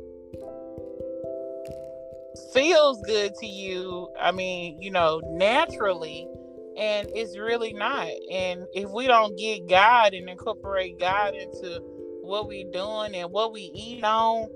feels 2.53 3.01
good 3.03 3.35
to 3.37 3.47
you. 3.47 4.09
I 4.21 4.33
mean, 4.33 4.81
you 4.83 4.91
know, 4.91 5.23
naturally, 5.25 6.29
and 6.79 7.09
it's 7.15 7.37
really 7.37 7.73
not. 7.73 8.09
And 8.31 8.67
if 8.73 8.89
we 8.91 9.07
don't 9.07 9.37
get 9.37 9.69
God 9.69 10.15
and 10.15 10.29
incorporate 10.29 10.99
God 10.99 11.35
into 11.35 11.81
what 12.23 12.49
we 12.49 12.65
doing 12.65 13.15
and 13.15 13.31
what 13.33 13.53
we 13.53 13.71
eat 13.75 14.05
on, 14.05 14.49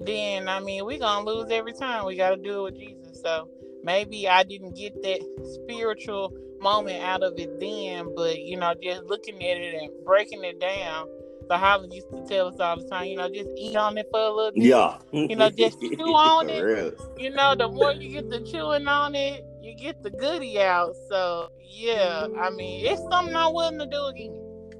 then 0.00 0.48
I 0.48 0.60
mean, 0.60 0.84
we're 0.86 0.98
gonna 0.98 1.26
lose 1.26 1.48
every 1.50 1.72
time. 1.74 2.06
We 2.06 2.16
got 2.16 2.30
to 2.30 2.36
do 2.36 2.60
it 2.60 2.72
with 2.72 2.78
Jesus. 2.78 3.20
So 3.20 3.48
maybe 3.82 4.28
I 4.28 4.44
didn't 4.44 4.76
get 4.76 5.02
that 5.02 5.20
spiritual 5.64 6.32
moment 6.60 7.02
out 7.02 7.22
of 7.22 7.34
it 7.38 7.60
then, 7.60 8.14
but 8.16 8.40
you 8.40 8.56
know, 8.56 8.74
just 8.82 9.04
looking 9.04 9.36
at 9.36 9.56
it 9.58 9.74
and 9.74 9.90
breaking 10.04 10.44
it 10.44 10.60
down. 10.60 11.06
the 11.48 11.58
Holland 11.58 11.92
used 11.92 12.10
to 12.10 12.24
tell 12.28 12.48
us 12.48 12.60
all 12.60 12.76
the 12.76 12.88
time, 12.88 13.06
you 13.06 13.16
know, 13.16 13.28
just 13.28 13.50
eat 13.56 13.76
on 13.76 13.96
it 13.98 14.06
for 14.10 14.20
a 14.20 14.30
little 14.30 14.52
bit. 14.52 14.64
Yeah. 14.64 14.98
You 15.12 15.34
know, 15.36 15.50
just 15.50 15.80
chew 15.80 16.14
on 16.14 16.48
it. 16.48 16.94
You 17.18 17.30
know, 17.30 17.54
the 17.56 17.68
more 17.68 17.92
you 17.92 18.10
get 18.10 18.30
the 18.30 18.40
chewing 18.40 18.86
on 18.86 19.14
it, 19.16 19.44
you 19.68 19.74
get 19.74 20.02
the 20.02 20.10
goodie 20.10 20.60
out. 20.60 20.94
So 21.08 21.50
yeah, 21.62 22.26
I 22.40 22.50
mean, 22.50 22.86
it's 22.86 23.02
something 23.10 23.36
I'm 23.36 23.52
willing 23.52 23.78
to 23.78 23.86
do 23.86 24.04
again. 24.06 24.34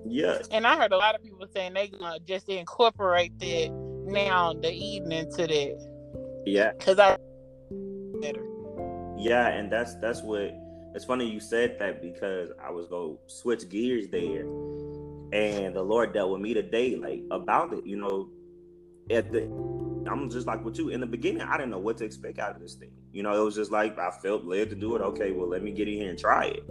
Yeah. 0.06 0.38
And 0.50 0.66
I 0.66 0.76
heard 0.76 0.92
a 0.92 0.96
lot 0.96 1.14
of 1.14 1.22
people 1.22 1.46
saying 1.54 1.74
they 1.74 1.88
gonna 1.88 2.18
just 2.26 2.48
incorporate 2.48 3.38
that 3.40 3.70
now 4.06 4.54
the 4.54 4.72
eating 4.72 5.12
into 5.12 5.46
that. 5.46 6.42
Yeah. 6.46 6.72
Cause 6.80 6.98
I 6.98 7.18
better. 8.20 8.44
Yeah, 9.18 9.48
and 9.48 9.70
that's 9.70 9.96
that's 9.96 10.22
what 10.22 10.54
it's 10.94 11.04
funny 11.04 11.28
you 11.28 11.40
said 11.40 11.76
that 11.80 12.00
because 12.00 12.50
I 12.62 12.70
was 12.70 12.88
to 12.88 13.18
switch 13.26 13.68
gears 13.68 14.08
there, 14.08 14.42
and 15.32 15.76
the 15.76 15.82
Lord 15.82 16.14
dealt 16.14 16.30
with 16.30 16.40
me 16.40 16.54
today, 16.54 16.96
like 16.96 17.22
about 17.30 17.74
it. 17.74 17.84
You 17.84 17.96
know, 17.96 18.30
at 19.10 19.32
the 19.32 19.42
I'm 20.08 20.30
just 20.30 20.46
like 20.46 20.64
with 20.64 20.78
you 20.78 20.88
in 20.88 21.00
the 21.00 21.06
beginning. 21.06 21.42
I 21.42 21.56
didn't 21.56 21.70
know 21.70 21.78
what 21.78 21.98
to 21.98 22.04
expect 22.04 22.38
out 22.38 22.54
of 22.54 22.60
this 22.60 22.74
thing. 22.74 22.92
You 23.12 23.22
know, 23.22 23.40
it 23.40 23.44
was 23.44 23.54
just 23.54 23.70
like 23.70 23.98
I 23.98 24.10
felt 24.10 24.44
led 24.44 24.70
to 24.70 24.76
do 24.76 24.96
it. 24.96 25.02
Okay, 25.02 25.32
well, 25.32 25.48
let 25.48 25.62
me 25.62 25.70
get 25.72 25.88
in 25.88 25.94
here 25.94 26.10
and 26.10 26.18
try 26.18 26.46
it. 26.46 26.66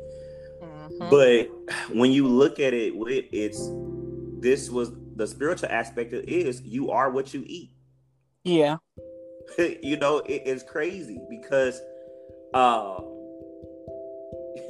Mm-hmm. 0.61 1.09
But 1.09 1.95
when 1.95 2.11
you 2.11 2.27
look 2.27 2.59
at 2.59 2.73
it, 2.73 2.95
with 2.95 3.25
it's 3.31 3.69
this 4.39 4.69
was 4.69 4.91
the 5.15 5.27
spiritual 5.27 5.69
aspect 5.69 6.13
of 6.13 6.23
is 6.25 6.61
you 6.61 6.91
are 6.91 7.11
what 7.11 7.33
you 7.33 7.43
eat. 7.45 7.71
Yeah. 8.43 8.77
you 9.57 9.97
know, 9.97 10.19
it 10.19 10.43
is 10.45 10.63
crazy 10.63 11.19
because 11.29 11.79
uh 12.53 12.99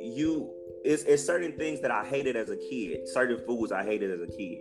you 0.00 0.52
it's, 0.84 1.02
it's 1.02 1.24
certain 1.24 1.52
things 1.52 1.80
that 1.80 1.90
I 1.90 2.04
hated 2.04 2.36
as 2.36 2.50
a 2.50 2.56
kid, 2.56 3.08
certain 3.08 3.44
foods 3.44 3.72
I 3.72 3.84
hated 3.84 4.10
as 4.10 4.20
a 4.20 4.30
kid 4.36 4.58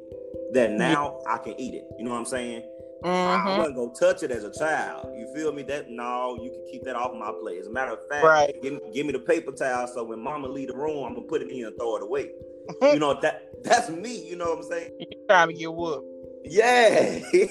that 0.55 0.71
now. 0.71 1.19
I 1.27 1.37
can 1.37 1.59
eat 1.59 1.75
it. 1.75 1.85
You 1.97 2.05
know 2.05 2.11
what 2.11 2.17
I'm 2.17 2.25
saying? 2.25 2.63
Mm-hmm. 3.03 3.47
I 3.47 3.57
wasn't 3.59 3.75
gonna 3.75 3.93
touch 3.93 4.23
it 4.23 4.31
as 4.31 4.43
a 4.43 4.51
child. 4.51 5.13
You 5.15 5.31
feel 5.35 5.53
me? 5.53 5.61
That 5.63 5.89
no, 5.89 6.37
you 6.41 6.49
can 6.49 6.65
keep 6.71 6.83
that 6.85 6.95
off 6.95 7.13
my 7.15 7.31
plate. 7.39 7.59
As 7.59 7.67
a 7.67 7.71
matter 7.71 7.91
of 7.91 7.99
fact, 8.09 8.25
right. 8.25 8.55
give, 8.63 8.79
give 8.93 9.05
me 9.05 9.11
the 9.11 9.19
paper 9.19 9.51
towel 9.51 9.87
so 9.87 10.03
when 10.03 10.19
mama 10.19 10.47
leave 10.47 10.69
the 10.69 10.75
room, 10.75 11.05
I'm 11.05 11.13
gonna 11.13 11.27
put 11.27 11.43
it 11.43 11.51
in 11.51 11.65
and 11.65 11.77
throw 11.77 11.97
it 11.97 12.03
away. 12.03 12.31
you 12.81 12.99
know 12.99 13.19
that 13.21 13.63
that's 13.63 13.89
me. 13.89 14.27
You 14.27 14.37
know 14.37 14.55
what 14.55 14.57
I'm 14.57 14.63
saying? 14.63 14.91
You 14.99 15.07
trying 15.29 15.49
to 15.49 15.53
get 15.53 15.71
whooped. 15.73 16.07
Yeah. 16.45 17.19
you 17.33 17.47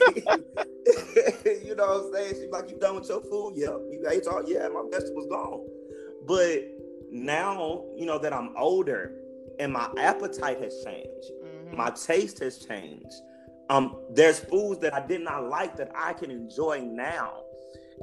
know 1.77 1.87
what 1.87 2.07
I'm 2.07 2.13
saying? 2.13 2.35
She's 2.35 2.51
like, 2.51 2.71
you 2.71 2.79
done 2.79 2.97
with 2.97 3.09
your 3.09 3.23
food? 3.23 3.55
Yeah. 3.55 3.77
You 3.91 4.05
ate 4.11 4.27
all 4.27 4.43
yeah, 4.49 4.69
my 4.69 4.83
vegetables 4.91 5.27
gone. 5.29 5.65
But 6.27 6.65
now, 7.13 7.85
you 7.97 8.07
know, 8.07 8.19
that 8.19 8.33
I'm 8.33 8.55
older 8.57 9.13
and 9.61 9.73
my 9.73 9.89
appetite 9.99 10.61
has 10.61 10.83
changed. 10.85 11.31
Mm-hmm. 11.65 11.77
My 11.77 11.91
taste 11.91 12.39
has 12.41 12.59
changed. 12.59 13.15
Um, 13.71 13.97
there's 14.11 14.41
foods 14.41 14.81
that 14.81 14.95
I 14.95 15.07
did 15.07 15.23
not 15.23 15.49
like 15.49 15.77
that 15.77 15.91
I 15.95 16.13
can 16.13 16.31
enjoy 16.31 16.81
now. 16.81 17.43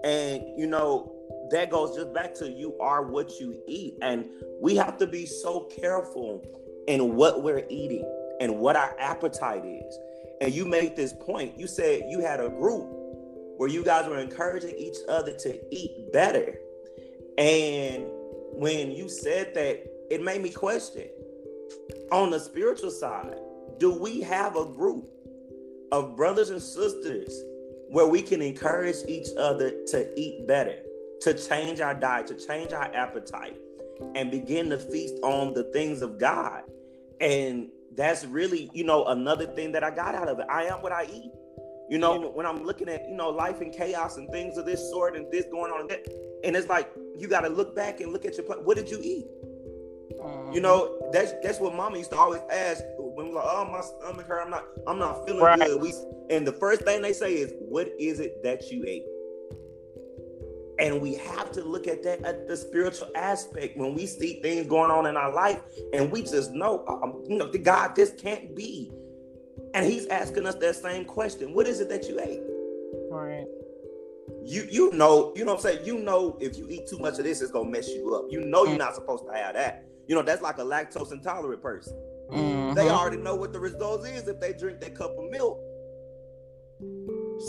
And 0.04 0.43
you 0.58 0.67
know, 0.67 1.13
that 1.52 1.69
goes 1.69 1.95
just 1.95 2.13
back 2.13 2.34
to 2.36 2.50
you 2.50 2.78
are 2.80 3.04
what 3.04 3.39
you 3.39 3.62
eat. 3.67 3.95
And 4.02 4.26
we 4.62 4.76
have 4.76 4.97
to 4.97 5.08
be 5.08 5.26
so 5.26 5.69
careful 5.82 6.43
in 6.88 7.15
what 7.15 7.43
we're 7.43 7.65
eating 7.69 8.06
and 8.39 8.58
what 8.58 8.76
our 8.76 8.95
appetite 9.00 9.65
is. 9.65 9.97
And 10.41 10.54
you 10.54 10.65
made 10.65 10.95
this 10.95 11.13
point. 11.13 11.58
You 11.60 11.67
said 11.67 12.04
you 12.08 12.19
had 12.19 12.39
a 12.39 12.50
group 12.50 12.88
where 13.58 13.69
you 13.69 13.84
guys 13.84 14.08
were 14.08 14.19
encouraging 14.19 14.76
each 14.76 14.97
other 15.08 15.34
to 15.38 15.76
eat 15.76 16.12
better. 16.12 16.56
And 17.38 18.06
when 18.54 18.91
you 18.91 19.08
said 19.08 19.54
that, 19.54 19.86
it 20.10 20.21
made 20.24 20.41
me 20.41 20.50
question 20.50 21.08
on 22.12 22.32
the 22.32 22.39
spiritual 22.39 22.91
side, 22.91 23.38
do 23.82 23.91
we 23.91 24.22
have 24.22 24.56
a 24.56 24.65
group 24.65 25.10
of 25.91 26.15
brothers 26.15 26.52
and 26.52 26.62
sisters 26.62 27.34
where 27.89 28.06
we 28.06 28.22
can 28.22 28.39
encourage 28.39 28.98
each 29.08 29.30
other 29.39 29.72
to 29.88 30.08
eat 30.15 30.48
better, 30.48 30.76
to 31.22 31.34
change 31.34 31.82
our 31.82 31.96
diet, 31.96 32.28
to 32.28 32.36
change 32.36 32.74
our 32.74 32.94
appetite, 32.94 33.58
and 34.13 34.30
begin 34.30 34.70
to 34.70 34.78
feast 34.78 35.15
on 35.24 35.56
the 35.56 35.63
things 35.74 36.04
of 36.04 36.20
God? 36.20 36.62
And 37.22 37.70
that's 37.96 38.24
really, 38.24 38.70
you 38.72 38.84
know, 38.84 39.06
another 39.06 39.48
thing 39.48 39.72
that 39.72 39.84
I 39.84 39.89
got 39.89 40.13
out 40.13 40.28
of 40.28 40.38
it. 40.38 40.46
I 40.48 40.65
am 40.65 40.84
what 40.84 40.91
I 40.91 41.06
eat. 41.12 41.32
You 41.89 41.98
know, 41.98 42.30
when 42.30 42.46
I'm 42.46 42.63
looking 42.63 42.88
at, 42.88 43.10
you 43.10 43.15
know, 43.15 43.30
life 43.30 43.62
and 43.62 43.74
chaos 43.74 44.17
and 44.17 44.30
things 44.30 44.60
of 44.60 44.67
this 44.67 44.91
sort 44.91 45.15
and 45.15 45.26
this 45.32 45.46
going 45.52 45.72
on 45.72 45.82
and 45.82 45.89
that, 45.89 46.08
and 46.44 46.56
it's 46.56 46.70
like 46.70 46.88
you 47.17 47.28
got 47.28 47.41
to 47.41 47.50
look 47.50 47.76
back 47.76 48.00
and 48.00 48.13
look 48.13 48.26
at 48.26 48.38
your 48.38 48.46
what 48.62 48.78
did 48.78 48.91
you 48.91 49.00
eat? 49.02 49.26
Mm-hmm. 50.22 50.54
You 50.54 50.62
know, 50.62 51.10
that's 51.12 51.34
that's 51.42 51.60
what 51.60 51.76
mama 51.76 51.98
used 51.98 52.12
to 52.12 52.18
always 52.18 52.42
ask 52.52 52.84
when 52.98 53.28
we 53.28 53.34
like, 53.34 53.46
oh 53.48 53.66
my 53.66 53.82
stomach 53.82 54.28
hurt, 54.28 54.44
I'm 54.44 54.52
not 54.52 54.66
I'm 54.88 55.00
not 55.00 55.26
feeling 55.26 55.42
right. 55.42 55.60
good. 55.60 55.82
We 55.82 55.94
and 56.30 56.48
the 56.48 56.54
first 56.54 56.82
thing 56.84 57.02
they 57.02 57.14
say 57.14 57.34
is, 57.34 57.54
what 57.60 57.90
is 58.00 58.20
it 58.20 58.44
that 58.44 58.72
you 58.72 58.84
ate? 58.88 59.06
And 60.80 61.02
we 61.02 61.16
have 61.16 61.52
to 61.52 61.64
look 61.64 61.88
at 61.88 62.04
that 62.04 62.24
at 62.24 62.48
the 62.48 62.56
spiritual 62.58 63.10
aspect 63.16 63.78
when 63.78 63.94
we 63.94 64.06
see 64.06 64.42
things 64.42 64.68
going 64.68 64.90
on 64.90 65.06
in 65.06 65.18
our 65.18 65.34
life, 65.34 65.62
and 65.94 66.12
we 66.12 66.22
just 66.22 66.52
know, 66.52 66.84
um, 66.88 67.24
you 67.28 67.38
know, 67.38 67.48
the 67.48 67.60
God, 67.60 67.96
this 67.96 68.14
can't 68.18 68.56
be. 68.56 68.92
And 69.74 69.86
he's 69.86 70.08
asking 70.08 70.48
us 70.48 70.56
that 70.56 70.76
same 70.76 71.06
question. 71.06 71.54
What 71.54 71.68
is 71.68 71.82
it 71.82 71.90
that 71.90 72.08
you 72.08 72.20
ate? 72.20 72.42
Right. 73.12 73.46
You 74.44 74.68
you 74.70 74.92
know, 74.94 75.34
you 75.36 75.46
know 75.46 75.54
what 75.54 75.66
I'm 75.66 75.72
saying? 75.74 75.86
You 75.86 76.00
know 76.00 76.38
if 76.40 76.58
you 76.58 76.68
eat 76.70 76.88
too 76.88 77.00
much 77.00 77.20
of 77.20 77.26
this, 77.26 77.42
it's 77.42 77.52
gonna 77.52 77.70
mess 77.70 77.90
you 77.90 78.16
up. 78.16 78.26
You 78.30 78.42
know 78.42 78.66
you're 78.66 78.78
not 78.78 78.96
supposed 78.96 79.26
to 79.28 79.34
have 79.34 79.56
that. 79.56 79.86
You 80.08 80.16
know, 80.16 80.22
that's 80.22 80.42
like 80.42 80.58
a 80.58 80.64
lactose 80.64 81.12
intolerant 81.12 81.62
person. 81.62 81.94
Mm-hmm. 82.32 82.76
They 82.76 82.90
already 82.90 83.18
know 83.18 83.36
what 83.36 83.54
the 83.54 83.60
result 83.60 84.06
is 84.08 84.28
if 84.28 84.40
they 84.40 84.54
drink 84.54 84.80
that 84.82 84.96
cup 84.96 85.12
of 85.18 85.30
milk. 85.30 85.60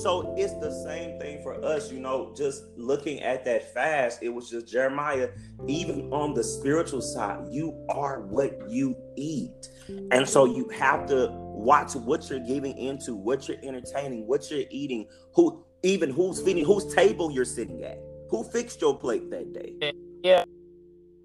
So 0.02 0.34
it's 0.36 0.54
the 0.54 0.70
same 0.84 1.18
thing 1.18 1.42
for 1.42 1.62
us, 1.64 1.92
you 1.92 2.00
know, 2.00 2.34
just 2.36 2.64
looking 2.76 3.22
at 3.22 3.44
that 3.44 3.72
fast, 3.74 4.22
it 4.22 4.30
was 4.30 4.48
just 4.50 4.66
Jeremiah, 4.66 5.28
even 5.66 6.10
on 6.12 6.34
the 6.34 6.42
spiritual 6.42 7.02
side, 7.02 7.46
you 7.50 7.86
are 7.90 8.22
what 8.22 8.58
you 8.68 8.96
eat. 9.16 9.68
And 10.10 10.28
so 10.28 10.44
you 10.44 10.68
have 10.70 11.06
to 11.06 11.28
watch 11.30 11.94
what 11.94 12.28
you're 12.30 12.40
giving 12.40 12.76
into, 12.76 13.14
what 13.14 13.48
you're 13.48 13.58
entertaining, 13.62 14.26
what 14.26 14.50
you're 14.50 14.64
eating, 14.70 15.06
who 15.34 15.64
even 15.82 16.10
who's 16.10 16.40
feeding, 16.40 16.64
whose 16.64 16.92
table 16.94 17.30
you're 17.30 17.44
sitting 17.44 17.82
at, 17.84 17.98
who 18.30 18.44
fixed 18.44 18.80
your 18.80 18.98
plate 18.98 19.30
that 19.30 19.52
day. 19.52 19.92
Yeah. 20.22 20.44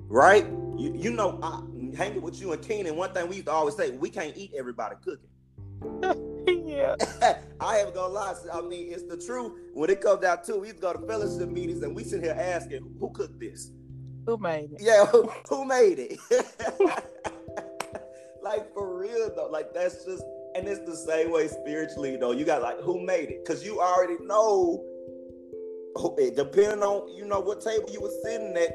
Right? 0.07 0.45
You, 0.77 0.93
you 0.95 1.11
know, 1.11 1.39
I, 1.41 1.61
hanging 1.95 2.21
with 2.21 2.39
you 2.39 2.53
and 2.53 2.61
Keenan, 2.61 2.95
one 2.95 3.13
thing 3.13 3.27
we 3.27 3.35
used 3.37 3.47
to 3.47 3.53
always 3.53 3.75
say, 3.75 3.91
we 3.91 4.09
can't 4.09 4.35
eat 4.37 4.51
everybody 4.57 4.95
cooking. 5.03 5.29
yeah. 6.65 6.95
I 7.59 7.79
ain't 7.79 7.93
gonna 7.93 8.13
lie. 8.13 8.35
I 8.53 8.61
mean, 8.61 8.91
it's 8.91 9.03
the 9.03 9.17
truth. 9.17 9.53
When 9.73 9.89
it 9.89 10.01
comes 10.01 10.21
down 10.21 10.43
to 10.43 10.55
it, 10.55 10.61
we 10.61 10.67
used 10.67 10.77
to 10.77 10.81
go 10.81 10.93
to 10.93 11.07
fellowship 11.07 11.49
meetings 11.49 11.83
and 11.83 11.95
we 11.95 12.03
sit 12.03 12.23
here 12.23 12.35
asking, 12.37 12.95
who 12.99 13.09
cooked 13.11 13.39
this? 13.39 13.71
Who 14.25 14.37
made 14.37 14.71
it? 14.73 14.81
Yeah, 14.81 15.05
who, 15.11 15.31
who 15.49 15.65
made 15.65 15.99
it? 15.99 16.19
like 18.43 18.73
for 18.73 18.97
real 18.99 19.31
though, 19.35 19.49
like 19.51 19.73
that's 19.73 20.05
just 20.05 20.23
and 20.55 20.67
it's 20.67 20.79
the 20.81 20.95
same 20.95 21.31
way 21.31 21.47
spiritually 21.47 22.17
though. 22.17 22.31
You 22.31 22.45
got 22.45 22.61
like 22.61 22.79
who 22.81 22.99
made 23.05 23.29
it? 23.29 23.43
Because 23.43 23.65
you 23.65 23.79
already 23.81 24.17
know 24.23 24.83
depending 26.35 26.83
on 26.83 27.15
you 27.15 27.25
know 27.25 27.39
what 27.39 27.61
table 27.61 27.89
you 27.91 28.01
were 28.01 28.13
sitting 28.23 28.55
at, 28.55 28.69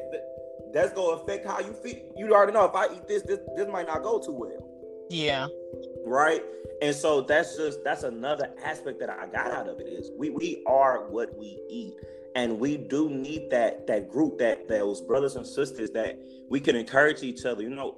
that's 0.73 0.93
gonna 0.93 1.23
affect 1.23 1.47
how 1.47 1.61
you 1.61 1.73
feel. 1.73 1.97
You 2.17 2.35
already 2.35 2.53
know 2.53 2.65
if 2.65 2.75
I 2.75 2.87
eat 2.87 3.07
this, 3.07 3.23
this 3.23 3.39
this 3.57 3.69
might 3.69 3.87
not 3.87 4.03
go 4.03 4.21
too 4.21 4.33
well. 4.33 4.69
Yeah. 5.11 5.47
Right. 6.05 6.43
And 6.81 6.95
so 6.95 7.21
that's 7.21 7.57
just 7.57 7.85
that's 7.85 8.03
another 8.03 8.51
aspect 8.65 8.99
that 9.01 9.11
I 9.11 9.27
got 9.27 9.51
out 9.51 9.69
of 9.69 9.79
it 9.81 9.87
is 9.87 10.11
we 10.17 10.31
we 10.31 10.63
are 10.67 11.09
what 11.09 11.37
we 11.37 11.61
eat. 11.69 11.95
And 12.35 12.59
we 12.59 12.79
do 12.79 13.11
need 13.11 13.51
that 13.51 13.87
that 13.89 14.09
group, 14.09 14.39
that 14.39 14.67
those 14.67 15.03
brothers 15.03 15.37
and 15.37 15.47
sisters 15.47 15.91
that 15.91 16.19
we 16.49 16.61
can 16.61 16.77
encourage 16.77 17.23
each 17.23 17.45
other. 17.45 17.63
You 17.63 17.71
know, 17.71 17.97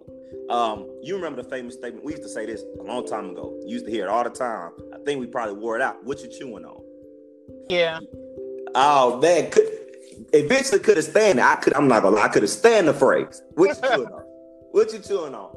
um, 0.50 0.90
you 1.02 1.14
remember 1.14 1.42
the 1.42 1.48
famous 1.48 1.74
statement? 1.74 2.04
We 2.04 2.12
used 2.12 2.24
to 2.24 2.28
say 2.28 2.44
this 2.44 2.64
a 2.80 2.82
long 2.82 3.06
time 3.06 3.30
ago. 3.30 3.56
You 3.64 3.74
used 3.74 3.86
to 3.86 3.92
hear 3.92 4.06
it 4.06 4.08
all 4.08 4.24
the 4.24 4.30
time. 4.30 4.72
I 4.92 4.98
think 5.04 5.20
we 5.20 5.28
probably 5.28 5.54
wore 5.54 5.76
it 5.76 5.82
out. 5.82 6.04
What 6.04 6.20
you 6.20 6.28
chewing 6.28 6.64
on? 6.64 6.82
Yeah. 7.68 8.00
Oh 8.74 9.20
man, 9.20 9.50
could, 9.50 9.68
eventually 10.32 10.80
could 10.80 10.96
have 10.96 11.06
stand 11.06 11.38
it. 11.38 11.44
I 11.44 11.56
could. 11.56 11.74
I'm 11.74 11.88
not 11.88 12.02
gonna 12.02 12.16
lie. 12.16 12.24
I 12.24 12.28
could 12.28 12.42
have 12.42 12.50
stand 12.50 12.88
the 12.88 12.94
phrase. 12.94 13.42
What 13.54 13.68
you 13.68 13.88
chewing 13.88 14.06
on? 14.06 14.22
What 14.72 14.92
you 14.92 14.98
chewing 14.98 15.34
on? 15.34 15.54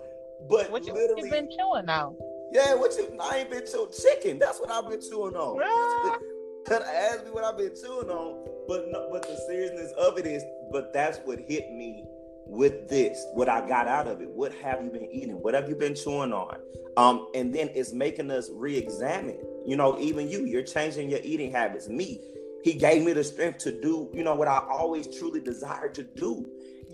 But 0.49 0.71
what 0.71 0.85
you, 0.85 0.93
literally, 0.93 1.23
you 1.23 1.31
been 1.31 1.49
chewing 1.49 1.89
on? 1.89 2.15
Yeah, 2.51 2.75
what 2.75 2.95
you? 2.97 3.17
I 3.21 3.37
ain't 3.39 3.51
been 3.51 3.65
chewing 3.65 3.91
chicken. 3.91 4.39
That's 4.39 4.59
what 4.59 4.71
I've 4.71 4.89
been 4.89 5.01
chewing 5.01 5.35
on. 5.35 6.23
Could 6.65 6.81
ask 6.83 7.25
me 7.25 7.31
what 7.31 7.43
I've 7.43 7.57
been 7.57 7.73
chewing 7.75 8.09
on, 8.09 8.45
but 8.67 8.85
no, 8.89 9.09
but 9.11 9.23
the 9.23 9.37
seriousness 9.47 9.91
of 9.97 10.17
it 10.17 10.25
is. 10.25 10.43
But 10.71 10.93
that's 10.93 11.19
what 11.25 11.39
hit 11.39 11.71
me 11.71 12.05
with 12.45 12.87
this. 12.87 13.25
What 13.33 13.49
I 13.49 13.67
got 13.67 13.87
out 13.87 14.07
of 14.07 14.21
it. 14.21 14.29
What 14.29 14.53
have 14.55 14.83
you 14.83 14.89
been 14.89 15.09
eating? 15.11 15.41
What 15.41 15.53
have 15.53 15.67
you 15.69 15.75
been 15.75 15.95
chewing 15.95 16.33
on? 16.33 16.57
Um, 16.95 17.27
and 17.35 17.53
then 17.53 17.69
it's 17.75 17.93
making 17.93 18.31
us 18.31 18.49
re-examine. 18.53 19.37
You 19.65 19.75
know, 19.75 19.99
even 19.99 20.29
you, 20.29 20.45
you're 20.45 20.63
changing 20.63 21.09
your 21.09 21.19
eating 21.23 21.51
habits. 21.51 21.87
Me, 21.89 22.19
he 22.63 22.73
gave 22.73 23.03
me 23.03 23.13
the 23.13 23.23
strength 23.23 23.59
to 23.59 23.71
do, 23.71 24.09
you 24.13 24.23
know, 24.23 24.35
what 24.35 24.47
I 24.47 24.59
always 24.69 25.07
truly 25.17 25.39
desired 25.39 25.95
to 25.95 26.03
do. 26.03 26.45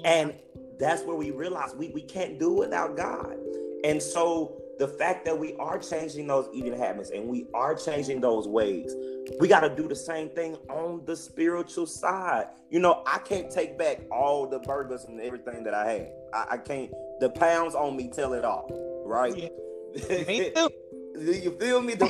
And 0.04 0.34
that's 0.80 1.04
where 1.04 1.16
we 1.16 1.32
realize 1.32 1.74
we, 1.76 1.90
we 1.90 2.02
can't 2.02 2.40
do 2.40 2.52
without 2.52 2.98
God. 2.98 3.38
And 3.84 4.02
so 4.02 4.62
the 4.80 4.88
fact 4.88 5.26
that 5.26 5.38
we 5.38 5.56
are 5.58 5.78
changing 5.78 6.28
those 6.28 6.48
eating 6.54 6.78
habits 6.78 7.12
and 7.12 7.28
we 7.28 7.46
are 7.54 7.76
changing 7.76 8.22
those 8.22 8.48
ways, 8.48 8.94
we 9.40 9.48
got 9.48 9.62
to 9.62 9.74
do 9.74 9.88
the 9.88 9.96
same 9.96 10.30
thing 10.30 10.56
on 10.70 11.04
the 11.06 11.16
spiritual 11.16 11.86
side. 11.86 12.48
You 12.70 12.80
know, 12.80 13.04
I 13.06 13.20
can't 13.20 13.52
take 13.52 13.78
back 13.78 14.02
all 14.12 14.48
the 14.48 14.60
burgers 14.60 15.06
and 15.06 15.22
everything 15.22 15.64
that 15.64 15.74
I 15.74 15.92
had. 15.92 16.12
I, 16.34 16.46
I 16.52 16.58
can't, 16.58 16.92
the 17.20 17.30
pounds 17.30 17.76
on 17.76 17.96
me 17.96 18.10
tell 18.10 18.34
it 18.34 18.44
all, 18.44 19.04
right? 19.06 19.36
Yeah. 19.36 19.50
Me 20.28 20.52
too. 20.52 20.70
you 21.16 21.56
feel 21.60 21.82
me? 21.82 21.94
The, 21.94 22.06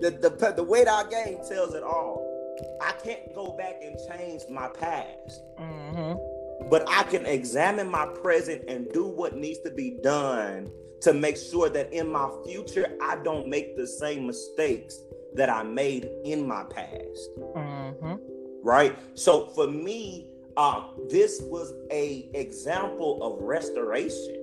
the, 0.00 0.10
the, 0.10 0.30
the, 0.30 0.52
the 0.56 0.62
weight 0.62 0.88
I 0.88 1.04
gained 1.10 1.44
tells 1.46 1.74
it 1.74 1.82
all. 1.82 2.32
I 2.80 2.92
can't 3.04 3.34
go 3.34 3.56
back 3.56 3.82
and 3.82 3.96
change 4.08 4.42
my 4.50 4.68
past. 4.68 5.42
Mm-hmm. 5.58 6.68
But 6.70 6.84
I 6.88 7.02
can 7.04 7.26
examine 7.26 7.90
my 7.90 8.06
present 8.06 8.64
and 8.68 8.90
do 8.92 9.06
what 9.06 9.36
needs 9.36 9.60
to 9.60 9.70
be 9.70 9.98
done 10.02 10.70
to 11.02 11.12
make 11.12 11.36
sure 11.36 11.68
that 11.68 11.92
in 11.92 12.10
my 12.10 12.30
future 12.46 12.96
I 13.02 13.16
don't 13.16 13.48
make 13.48 13.76
the 13.76 13.86
same 13.86 14.26
mistakes 14.26 14.98
that 15.34 15.50
I 15.50 15.62
made 15.62 16.08
in 16.24 16.46
my 16.46 16.64
past. 16.64 17.30
Mm-hmm. 17.38 18.14
Right. 18.62 18.96
So 19.14 19.46
for 19.46 19.66
me, 19.66 20.28
um, 20.56 20.90
this 21.10 21.40
was 21.42 21.72
a 21.90 22.28
example 22.34 23.22
of 23.22 23.42
restoration 23.42 24.36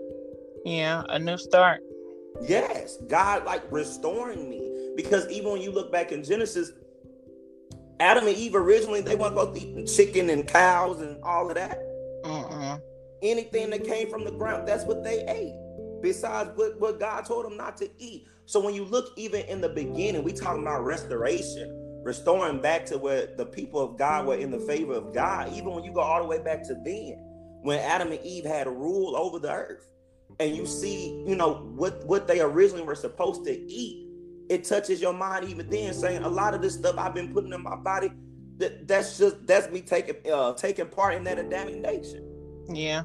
Yeah, 0.66 1.04
a 1.10 1.20
new 1.20 1.38
start. 1.38 1.82
Yes, 2.42 2.98
God 3.08 3.46
like 3.46 3.64
restoring 3.72 4.50
me 4.50 4.94
because 4.96 5.30
even 5.30 5.52
when 5.52 5.62
you 5.62 5.72
look 5.72 5.92
back 5.92 6.12
in 6.12 6.24
Genesis, 6.24 6.72
Adam 8.00 8.28
and 8.28 8.38
Eve 8.38 8.56
originally 8.56 9.02
they 9.02 9.16
weren't 9.16 9.38
supposed 9.38 9.60
to 9.60 9.68
eat 9.68 9.86
chicken 9.88 10.30
and 10.30 10.48
cows 10.48 11.02
and 11.02 11.22
all 11.24 11.50
of 11.50 11.56
that. 11.56 11.80
Mm-mm. 12.24 12.82
Anything 13.22 13.70
that 13.72 13.84
came 13.84 14.10
from 14.10 14.24
the 14.24 14.32
ground, 14.32 14.68
that's 14.68 14.86
what 14.86 15.04
they 15.04 15.26
ate. 15.28 15.56
Besides 16.02 16.52
what, 16.56 16.80
what 16.80 17.00
God 17.00 17.26
told 17.26 17.46
them 17.46 17.58
not 17.58 17.76
to 17.78 17.90
eat. 17.98 18.28
So 18.46 18.60
when 18.60 18.74
you 18.74 18.86
look 18.86 19.12
even 19.18 19.42
in 19.42 19.62
the 19.62 19.70
beginning, 19.70 20.24
we 20.24 20.32
talking 20.32 20.62
about 20.62 20.86
restoration, 20.86 22.02
restoring 22.04 22.62
back 22.62 22.86
to 22.88 22.98
where 22.98 23.28
the 23.36 23.46
people 23.46 23.82
of 23.82 23.98
God 23.98 24.26
were 24.26 24.36
in 24.36 24.50
the 24.50 24.60
favor 24.60 24.94
of 24.94 25.14
God. 25.14 25.52
Even 25.54 25.74
when 25.74 25.84
you 25.84 25.92
go 25.92 26.00
all 26.00 26.22
the 26.22 26.28
way 26.28 26.42
back 26.42 26.64
to 26.64 26.76
then, 26.86 27.18
when 27.62 27.80
Adam 27.80 28.12
and 28.12 28.22
Eve 28.24 28.46
had 28.46 28.68
a 28.68 28.72
rule 28.72 29.18
over 29.18 29.40
the 29.40 29.52
earth, 29.52 29.86
and 30.40 30.56
you 30.56 30.66
see, 30.66 31.10
you 31.28 31.36
know, 31.36 31.56
what 31.76 32.06
what 32.06 32.28
they 32.28 32.40
originally 32.40 32.84
were 32.84 32.96
supposed 32.96 33.44
to 33.46 33.52
eat 33.52 34.09
it 34.50 34.64
touches 34.64 35.00
your 35.00 35.14
mind 35.14 35.48
even 35.48 35.70
then, 35.70 35.94
saying 35.94 36.24
a 36.24 36.30
lot 36.30 36.54
of 36.54 36.62
this 36.62 36.74
stuff 36.74 36.96
I've 36.98 37.14
been 37.14 37.32
putting 37.32 37.54
in 37.54 37.62
my 37.62 37.76
body, 37.76 38.12
that 38.58 38.88
that's 38.88 39.18
just 39.18 39.46
that's 39.48 39.70
me 39.72 39.82
taking 39.82 40.16
uh 40.32 40.54
taking 40.54 40.88
part 40.88 41.14
in 41.14 41.24
that 41.26 41.38
Adamic 41.38 41.78
nature. 41.78 42.22
Yeah. 42.68 43.04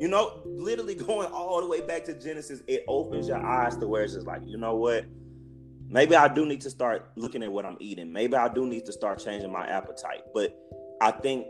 You 0.00 0.08
know, 0.08 0.42
literally 0.44 0.94
going 0.94 1.30
all 1.30 1.60
the 1.60 1.66
way 1.66 1.80
back 1.80 2.04
to 2.04 2.18
Genesis, 2.18 2.62
it 2.66 2.84
opens 2.88 3.28
your 3.28 3.44
eyes 3.44 3.76
to 3.78 3.88
where 3.88 4.04
it's 4.04 4.14
just 4.14 4.26
like, 4.26 4.42
you 4.46 4.56
know 4.56 4.76
what? 4.76 5.04
Maybe 5.88 6.16
I 6.16 6.28
do 6.28 6.46
need 6.46 6.62
to 6.62 6.70
start 6.70 7.10
looking 7.16 7.42
at 7.42 7.52
what 7.52 7.66
I'm 7.66 7.76
eating. 7.78 8.12
Maybe 8.12 8.36
I 8.36 8.48
do 8.48 8.66
need 8.66 8.86
to 8.86 8.92
start 8.92 9.22
changing 9.22 9.52
my 9.52 9.66
appetite. 9.66 10.22
But 10.32 10.56
I 11.00 11.10
think 11.10 11.46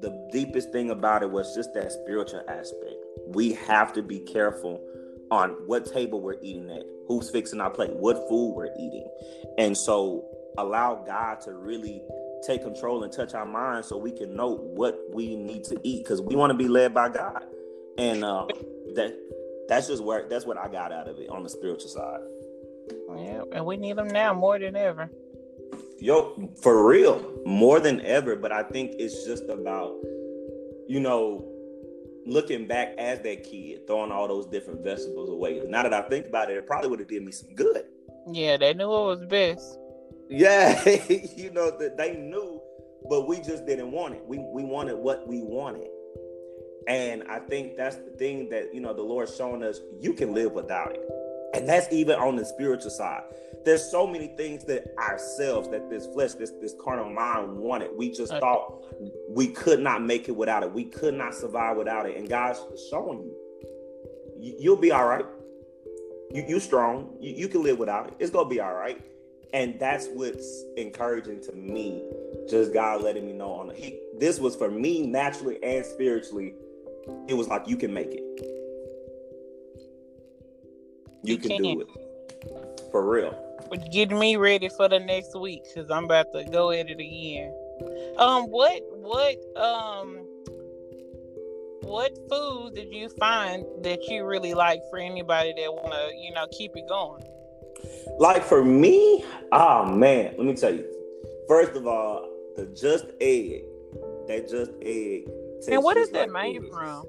the 0.00 0.28
deepest 0.32 0.70
thing 0.70 0.90
about 0.90 1.22
it 1.22 1.30
was 1.30 1.54
just 1.54 1.72
that 1.74 1.90
spiritual 1.92 2.42
aspect. 2.48 2.94
We 3.28 3.52
have 3.54 3.92
to 3.94 4.02
be 4.02 4.20
careful 4.20 4.80
on 5.30 5.50
what 5.66 5.86
table 5.86 6.20
we're 6.20 6.40
eating 6.42 6.70
at, 6.70 6.82
who's 7.06 7.30
fixing 7.30 7.60
our 7.60 7.70
plate, 7.70 7.92
what 7.94 8.16
food 8.28 8.54
we're 8.54 8.72
eating. 8.78 9.06
And 9.58 9.76
so 9.76 10.24
allow 10.58 10.96
God 11.06 11.40
to 11.42 11.52
really 11.52 12.02
take 12.46 12.62
control 12.62 13.04
and 13.04 13.12
touch 13.12 13.34
our 13.34 13.46
minds 13.46 13.88
so 13.88 13.96
we 13.96 14.12
can 14.12 14.34
know 14.34 14.56
what 14.56 14.98
we 15.12 15.36
need 15.36 15.64
to 15.64 15.78
eat 15.82 16.04
because 16.04 16.20
we 16.20 16.34
want 16.34 16.50
to 16.50 16.56
be 16.56 16.68
led 16.68 16.94
by 16.94 17.08
God. 17.08 17.44
And 17.98 18.24
uh, 18.24 18.46
that 18.94 19.16
that's 19.68 19.86
just 19.86 20.02
where 20.02 20.26
that's 20.28 20.46
what 20.46 20.56
I 20.56 20.68
got 20.68 20.92
out 20.92 21.08
of 21.08 21.18
it 21.18 21.28
on 21.28 21.42
the 21.42 21.48
spiritual 21.48 21.88
side. 21.88 22.20
Yeah, 23.16 23.42
and 23.52 23.64
we 23.64 23.76
need 23.76 23.96
them 23.96 24.08
now 24.08 24.32
more 24.32 24.58
than 24.58 24.76
ever. 24.76 25.10
Yo, 25.98 26.50
for 26.62 26.86
real, 26.86 27.24
more 27.44 27.78
than 27.78 28.00
ever. 28.00 28.36
But 28.36 28.52
I 28.52 28.62
think 28.62 28.92
it's 28.98 29.24
just 29.26 29.48
about, 29.48 29.94
you 30.88 30.98
know, 30.98 31.49
looking 32.26 32.66
back 32.66 32.94
as 32.98 33.20
that 33.20 33.44
kid, 33.44 33.86
throwing 33.86 34.12
all 34.12 34.28
those 34.28 34.46
different 34.46 34.82
vegetables 34.82 35.30
away. 35.30 35.62
Now 35.66 35.82
that 35.82 35.94
I 35.94 36.02
think 36.02 36.26
about 36.26 36.50
it, 36.50 36.56
it 36.56 36.66
probably 36.66 36.88
would 36.90 37.00
have 37.00 37.08
did 37.08 37.24
me 37.24 37.32
some 37.32 37.54
good. 37.54 37.84
Yeah, 38.30 38.56
they 38.56 38.74
knew 38.74 38.88
what 38.88 39.04
was 39.04 39.24
best. 39.26 39.78
Yeah, 40.28 40.88
you 41.08 41.50
know 41.50 41.76
that 41.78 41.96
they 41.96 42.16
knew, 42.16 42.60
but 43.08 43.26
we 43.26 43.40
just 43.40 43.66
didn't 43.66 43.90
want 43.90 44.14
it. 44.14 44.22
We 44.26 44.38
we 44.38 44.62
wanted 44.62 44.96
what 44.96 45.26
we 45.26 45.42
wanted. 45.42 45.88
And 46.86 47.24
I 47.24 47.40
think 47.40 47.76
that's 47.76 47.96
the 47.96 48.10
thing 48.16 48.48
that 48.50 48.74
you 48.74 48.80
know 48.80 48.94
the 48.94 49.02
Lord's 49.02 49.36
showing 49.36 49.62
us 49.62 49.80
you 49.98 50.12
can 50.12 50.32
live 50.32 50.52
without 50.52 50.92
it. 50.94 51.08
And 51.54 51.68
that's 51.68 51.92
even 51.92 52.18
on 52.18 52.36
the 52.36 52.44
spiritual 52.44 52.90
side. 52.90 53.22
There's 53.64 53.90
so 53.90 54.06
many 54.06 54.28
things 54.36 54.64
that 54.64 54.94
ourselves, 54.98 55.68
that 55.68 55.90
this 55.90 56.06
flesh, 56.06 56.32
this 56.34 56.52
this 56.60 56.74
carnal 56.82 57.10
mind 57.10 57.56
wanted. 57.56 57.90
We 57.94 58.10
just 58.10 58.32
okay. 58.32 58.40
thought 58.40 58.84
we 59.28 59.48
could 59.48 59.80
not 59.80 60.02
make 60.02 60.28
it 60.28 60.36
without 60.36 60.62
it. 60.62 60.72
We 60.72 60.84
could 60.84 61.14
not 61.14 61.34
survive 61.34 61.76
without 61.76 62.08
it. 62.08 62.16
And 62.16 62.28
God's 62.28 62.60
showing 62.90 63.30
you, 64.38 64.56
you'll 64.58 64.76
be 64.76 64.92
all 64.92 65.06
right. 65.06 65.26
You 66.30 66.44
you 66.48 66.60
strong. 66.60 67.16
You, 67.20 67.34
you 67.34 67.48
can 67.48 67.62
live 67.62 67.78
without 67.78 68.08
it. 68.08 68.14
It's 68.18 68.30
gonna 68.30 68.48
be 68.48 68.60
all 68.60 68.74
right. 68.74 69.00
And 69.52 69.78
that's 69.80 70.06
what's 70.14 70.64
encouraging 70.76 71.42
to 71.42 71.52
me. 71.52 72.04
Just 72.48 72.72
God 72.72 73.02
letting 73.02 73.26
me 73.26 73.32
know 73.32 73.52
on 73.52 73.74
he. 73.74 74.00
This 74.18 74.38
was 74.38 74.56
for 74.56 74.70
me 74.70 75.06
naturally 75.06 75.62
and 75.62 75.84
spiritually. 75.84 76.54
It 77.28 77.34
was 77.34 77.48
like 77.48 77.66
you 77.66 77.76
can 77.76 77.92
make 77.92 78.12
it. 78.12 78.22
You, 81.22 81.34
you 81.34 81.38
can, 81.38 81.50
can 81.50 81.62
do 81.62 81.80
it 81.82 82.90
for 82.90 83.08
real. 83.08 83.49
But 83.68 83.90
getting 83.90 84.18
me 84.18 84.36
ready 84.36 84.68
for 84.68 84.88
the 84.88 84.98
next 84.98 85.38
week 85.38 85.64
because 85.64 85.90
I'm 85.90 86.04
about 86.04 86.32
to 86.32 86.44
go 86.44 86.70
at 86.70 86.90
it 86.90 87.00
again. 87.00 87.52
Um, 88.18 88.44
what 88.44 88.82
what 88.90 89.36
um 89.56 90.26
what 91.82 92.16
foods 92.28 92.76
did 92.76 92.92
you 92.92 93.08
find 93.08 93.64
that 93.82 94.06
you 94.08 94.24
really 94.24 94.54
like 94.54 94.80
for 94.90 94.98
anybody 94.98 95.54
that 95.56 95.72
wanna 95.72 96.10
you 96.16 96.32
know 96.32 96.46
keep 96.52 96.72
it 96.76 96.88
going? 96.88 97.22
Like 98.18 98.42
for 98.42 98.64
me, 98.64 99.24
oh 99.52 99.86
man, 99.86 100.34
let 100.36 100.46
me 100.46 100.54
tell 100.54 100.74
you. 100.74 100.86
First 101.48 101.72
of 101.72 101.86
all, 101.86 102.28
the 102.56 102.66
just 102.66 103.06
egg, 103.20 103.64
that 104.28 104.48
just 104.48 104.72
egg. 104.82 105.28
And 105.68 105.82
what 105.82 105.96
is 105.96 106.10
that 106.10 106.30
like 106.30 106.54
made 106.54 106.62
from? 106.70 107.04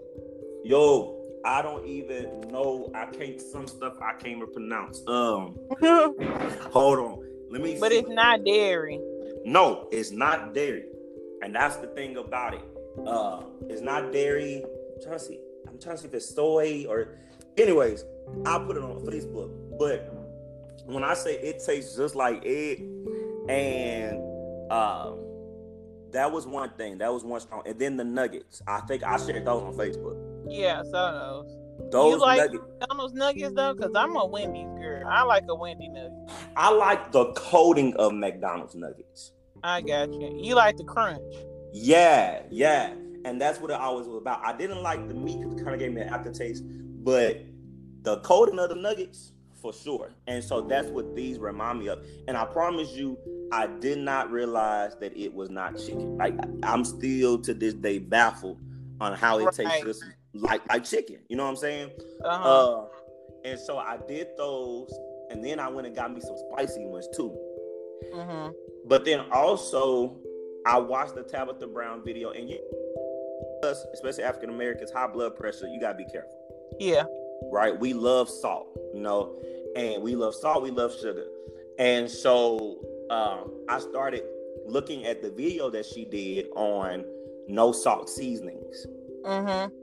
Yo, 0.64 1.21
I 1.44 1.62
don't 1.62 1.86
even 1.86 2.42
know. 2.52 2.92
I 2.94 3.06
can't 3.06 3.40
some 3.42 3.68
stuff 3.68 3.94
I 4.02 4.14
can't 4.14 4.38
even 4.38 4.52
pronounce. 4.52 5.02
Um, 5.08 5.58
hold 6.72 7.00
on. 7.00 7.24
Let 7.50 7.62
me. 7.62 7.78
But 7.80 7.92
see. 7.92 8.00
it's 8.00 8.10
not 8.10 8.46
dairy. 8.46 9.00
No, 9.46 9.88
it's 9.92 10.12
not 10.12 10.54
dairy, 10.54 10.86
and 11.42 11.56
that's 11.56 11.78
the 11.78 11.88
thing 11.88 12.18
about 12.18 12.54
it. 12.54 12.62
Uh, 13.06 13.44
it's 13.70 13.82
not 13.82 14.12
dairy. 14.12 14.64
I'm 14.64 15.02
trying 15.02 15.20
to 15.20 15.26
see. 15.26 15.40
I'm 15.68 15.80
trying 15.80 15.96
to 15.96 16.02
see 16.02 16.08
if 16.08 16.14
it's 16.14 16.34
soy 16.34 16.86
or. 16.88 17.18
Anyways, 17.58 18.06
I'll 18.46 18.66
put 18.66 18.78
it 18.78 18.84
on 18.84 19.02
Facebook. 19.06 19.52
But 19.78 20.14
when 20.86 21.04
I 21.04 21.14
say 21.14 21.36
it 21.36 21.62
tastes 21.66 21.98
just 21.98 22.16
like 22.16 22.44
egg, 22.46 22.84
and 23.50 24.22
um, 24.72 25.20
that 26.12 26.32
was 26.32 26.46
one 26.46 26.70
thing. 26.72 26.98
That 27.00 27.12
was 27.12 27.24
one 27.24 27.40
strong. 27.42 27.64
And 27.66 27.78
then 27.78 27.98
the 27.98 28.04
nuggets. 28.04 28.62
I 28.68 28.82
think 28.82 29.04
I 29.04 29.18
shared 29.18 29.46
those 29.46 29.64
on 29.64 29.74
Facebook. 29.74 30.18
Yeah, 30.48 30.84
so 30.84 30.92
those. 30.92 31.58
Those 31.92 32.14
you 32.14 32.20
like 32.20 32.38
nuggets. 32.40 32.64
McDonald's 32.80 33.14
nuggets 33.14 33.56
though, 33.56 33.74
because 33.74 33.92
I'm 33.96 34.16
a 34.16 34.26
Wendy's 34.26 34.68
girl. 34.80 35.08
I 35.08 35.24
like 35.24 35.44
a 35.50 35.56
Wendy 35.56 35.90
nugget. 35.90 36.32
I 36.56 36.72
like 36.72 37.12
the 37.12 37.32
coating 37.34 37.96
of 37.96 38.14
McDonald's 38.14 38.76
nuggets. 38.76 39.32
I 39.64 39.82
got 39.82 40.14
you. 40.14 40.38
You 40.42 40.56
like 40.56 40.78
the 40.78 40.84
crunch. 40.84 41.22
Yeah, 41.74 42.44
yeah. 42.50 42.94
And 43.26 43.40
that's 43.40 43.60
what 43.60 43.72
it 43.72 43.80
always 43.80 44.08
was 44.08 44.18
about. 44.18 44.42
I 44.44 44.56
didn't 44.56 44.82
like 44.82 45.08
the 45.08 45.14
meat 45.14 45.40
because 45.40 45.60
it 45.60 45.64
kind 45.64 45.74
of 45.74 45.80
gave 45.80 45.94
me 45.94 46.02
an 46.02 46.10
aftertaste, 46.10 46.64
but 47.04 47.42
the 48.02 48.18
coating 48.20 48.60
of 48.60 48.70
the 48.70 48.76
nuggets, 48.76 49.34
for 49.62 49.72
sure. 49.72 50.12
And 50.28 50.44
so 50.44 50.62
that's 50.62 50.88
what 50.88 51.16
these 51.16 51.38
remind 51.38 51.80
me 51.80 51.88
of. 51.88 52.04
And 52.28 52.36
I 52.36 52.46
promise 52.46 52.92
you, 52.92 53.18
I 53.52 53.68
did 53.68 54.00
not 54.00 54.32
realize 54.32 54.96
that 55.02 55.16
it 55.16 55.34
was 55.34 55.50
not 55.50 55.78
chicken. 55.78 56.18
Like 56.18 56.36
I'm 56.64 56.84
still 56.84 57.38
to 57.40 57.54
this 57.54 57.74
day 57.74 58.00
baffled 58.00 58.60
on 59.00 59.14
how 59.14 59.40
it 59.40 59.46
right. 59.46 59.54
tastes 59.54 59.84
just 59.84 60.04
like 60.34 60.62
like 60.70 60.84
chicken. 60.84 61.18
You 61.28 61.38
know 61.38 61.44
what 61.44 61.52
I'm 61.52 61.56
saying? 61.58 61.92
Uh-huh. 62.24 62.82
Uh, 62.82 62.86
and 63.44 63.60
so 63.60 63.78
I 63.78 63.98
did 64.08 64.28
those, 64.38 64.94
and 65.30 65.44
then 65.44 65.60
I 65.60 65.68
went 65.68 65.88
and 65.88 65.96
got 65.96 66.14
me 66.14 66.22
some 66.22 66.36
spicy 66.50 66.86
ones 66.86 67.08
too. 67.16 67.36
Mm-hmm. 68.14 68.52
But 68.88 69.06
then 69.06 69.22
also, 69.32 70.18
I 70.66 70.80
watched 70.80 71.16
the 71.16 71.24
Tabitha 71.24 71.68
Brown 71.68 72.04
video, 72.04 72.32
and 72.32 72.50
you, 72.50 72.60
especially 73.94 74.24
African 74.24 74.50
Americans, 74.50 74.92
high 74.92 75.08
blood 75.08 75.36
pressure, 75.36 75.68
you 75.68 75.80
gotta 75.80 75.98
be 75.98 76.06
careful. 76.06 76.38
Yeah. 76.80 77.04
Right. 77.52 77.78
We 77.78 77.94
love 77.94 78.30
salt, 78.30 78.78
you 78.94 79.02
know, 79.02 79.36
and 79.76 80.04
we 80.04 80.16
love 80.16 80.36
salt. 80.36 80.62
We 80.64 80.72
love 80.72 80.94
sugar, 81.00 81.26
and 81.80 82.10
so 82.10 82.80
um, 83.10 83.52
I 83.68 83.80
started 83.80 84.24
looking 84.68 85.06
at 85.06 85.22
the 85.22 85.32
video 85.32 85.70
that 85.72 85.86
she 85.86 86.06
did 86.06 86.48
on 86.56 87.04
no 87.48 87.72
salt 87.72 88.10
seasonings. 88.10 88.86
Mm-hmm. 89.26 89.74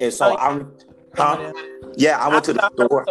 And 0.00 0.12
so 0.12 0.32
oh, 0.32 0.36
I'm, 0.36 0.72
huh? 1.14 1.52
Yeah, 1.96 2.18
I 2.18 2.28
went 2.28 2.44
to 2.44 2.52
the 2.52 2.70
store. 2.74 3.06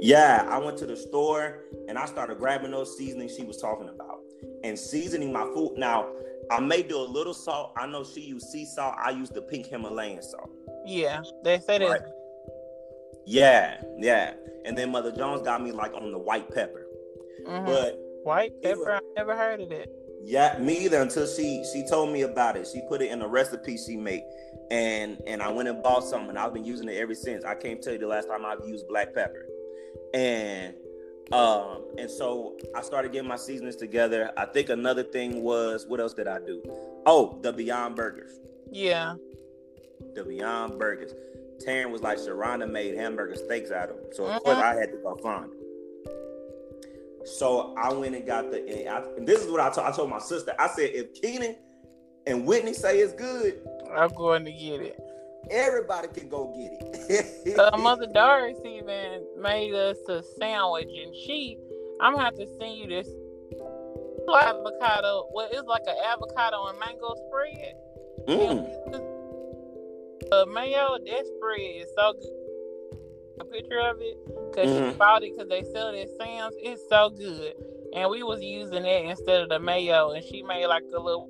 Yeah, 0.00 0.46
I 0.48 0.58
went 0.58 0.78
to 0.78 0.86
the 0.86 0.96
store 0.96 1.60
and 1.88 1.98
I 1.98 2.06
started 2.06 2.38
grabbing 2.38 2.70
those 2.70 2.96
seasonings 2.96 3.36
she 3.36 3.44
was 3.44 3.58
talking 3.58 3.88
about 3.88 4.20
and 4.64 4.78
seasoning 4.78 5.32
my 5.32 5.44
food. 5.54 5.74
Now, 5.76 6.08
I 6.50 6.60
may 6.60 6.82
do 6.82 6.98
a 6.98 7.04
little 7.04 7.34
salt. 7.34 7.72
I 7.76 7.86
know 7.86 8.04
she 8.04 8.20
used 8.20 8.46
sea 8.48 8.64
salt. 8.64 8.94
I 8.98 9.10
use 9.10 9.30
the 9.30 9.42
pink 9.42 9.66
Himalayan 9.66 10.22
salt. 10.22 10.50
Yeah, 10.84 11.22
they 11.44 11.60
say 11.60 11.78
that. 11.78 11.88
Right. 11.88 12.00
Yeah, 13.26 13.80
yeah. 13.98 14.34
And 14.64 14.76
then 14.76 14.90
Mother 14.90 15.12
Jones 15.12 15.42
got 15.42 15.62
me 15.62 15.72
like 15.72 15.94
on 15.94 16.10
the 16.10 16.18
white 16.18 16.52
pepper. 16.52 16.86
Mm-hmm. 17.46 17.66
But 17.66 17.98
white 18.24 18.52
pepper, 18.62 18.92
I 18.92 19.00
never 19.16 19.36
heard 19.36 19.60
of 19.60 19.70
it. 19.70 19.88
Yeah, 20.24 20.58
me 20.58 20.84
either 20.84 21.00
until 21.00 21.26
she 21.26 21.64
she 21.72 21.86
told 21.88 22.12
me 22.12 22.22
about 22.22 22.56
it. 22.56 22.66
She 22.72 22.82
put 22.88 23.00
it 23.00 23.10
in 23.10 23.22
a 23.22 23.28
recipe 23.28 23.78
she 23.78 23.96
made 23.96 24.24
and 24.70 25.20
and 25.26 25.42
I 25.42 25.50
went 25.50 25.68
and 25.68 25.82
bought 25.82 26.04
some, 26.04 26.28
and 26.28 26.38
I've 26.38 26.52
been 26.54 26.64
using 26.64 26.88
it 26.88 26.96
ever 26.96 27.14
since. 27.14 27.44
I 27.44 27.54
can't 27.54 27.82
tell 27.82 27.92
you 27.94 27.98
the 27.98 28.06
last 28.06 28.28
time 28.28 28.44
I've 28.44 28.66
used 28.66 28.86
black 28.88 29.14
pepper, 29.14 29.46
and 30.14 30.74
um, 31.32 31.84
and 31.98 32.10
so 32.10 32.56
I 32.74 32.82
started 32.82 33.12
getting 33.12 33.28
my 33.28 33.36
seasonings 33.36 33.76
together. 33.76 34.32
I 34.36 34.46
think 34.46 34.68
another 34.68 35.02
thing 35.02 35.42
was 35.42 35.86
what 35.86 36.00
else 36.00 36.14
did 36.14 36.26
I 36.28 36.38
do? 36.40 36.62
Oh, 37.06 37.38
the 37.42 37.52
Beyond 37.52 37.94
Burgers. 37.96 38.40
Yeah. 38.70 39.14
The 40.14 40.24
Beyond 40.24 40.78
Burgers. 40.78 41.12
Taryn 41.64 41.90
was 41.90 42.00
like, 42.00 42.18
Sharonda 42.18 42.68
made 42.70 42.94
hamburger 42.96 43.36
steaks 43.36 43.70
out 43.70 43.90
of 43.90 43.96
them. 43.96 44.06
So 44.12 44.24
of 44.26 44.40
Mhm. 44.40 44.44
course 44.44 44.56
I 44.56 44.74
had 44.74 44.90
to 44.92 44.96
go 44.98 45.14
find 45.16 45.44
them. 45.50 45.58
So 47.24 47.74
I 47.76 47.92
went 47.92 48.14
and 48.14 48.26
got 48.26 48.50
the. 48.50 48.58
And, 48.66 48.88
I, 48.88 49.02
and 49.16 49.26
this 49.28 49.44
is 49.44 49.50
what 49.50 49.60
I 49.60 49.70
told. 49.70 49.86
I 49.86 49.92
told 49.92 50.08
my 50.10 50.18
sister. 50.20 50.54
I 50.58 50.68
said, 50.68 50.90
if 50.94 51.12
Keenan 51.20 51.54
and 52.26 52.46
Whitney 52.46 52.72
say 52.72 52.98
it's 52.98 53.12
good, 53.12 53.60
I'm 53.96 54.10
going 54.16 54.44
to 54.44 54.52
get 54.52 54.80
it. 54.80 54.98
everybody 55.50 56.08
can 56.08 56.28
go 56.28 56.52
get 56.56 56.72
it. 56.72 57.26
Uh, 57.58 57.76
Mother 57.76 58.06
Doris 58.14 58.58
even 58.64 59.24
made 59.36 59.74
us 59.74 59.96
a 60.08 60.22
sandwich, 60.38 60.88
and 61.04 61.14
she, 61.26 61.58
I'm 62.00 62.12
gonna 62.14 62.24
have 62.24 62.36
to 62.36 62.46
send 62.60 62.76
you 62.76 62.86
this 62.86 63.08
avocado. 64.28 65.26
Well, 65.32 65.48
it's 65.50 65.66
like 65.66 65.82
an 65.86 65.96
avocado 66.06 66.66
and 66.66 66.78
mango 66.78 67.14
spread. 67.26 67.74
Mm. 68.28 69.02
Uh, 70.32 70.44
mayo, 70.46 70.96
that 71.04 71.26
spread 71.36 71.60
is 71.60 71.88
so 71.96 72.12
good. 72.12 73.40
A 73.40 73.44
picture 73.44 73.80
of 73.80 73.96
it 74.00 74.16
because 74.50 74.68
she 74.70 74.80
Mhm. 74.94 74.98
bought 74.98 75.24
it 75.24 75.32
because 75.36 75.48
they 75.48 75.62
sell 75.72 75.88
it 75.88 75.98
at 76.02 76.08
Sam's. 76.18 76.54
It's 76.58 76.86
so 76.88 77.08
good, 77.10 77.54
and 77.94 78.08
we 78.10 78.22
was 78.22 78.42
using 78.42 78.84
it 78.84 79.04
instead 79.06 79.40
of 79.40 79.48
the 79.48 79.58
mayo, 79.58 80.10
and 80.10 80.22
she 80.24 80.42
made 80.42 80.66
like 80.66 80.84
a 80.94 81.00
little. 81.00 81.28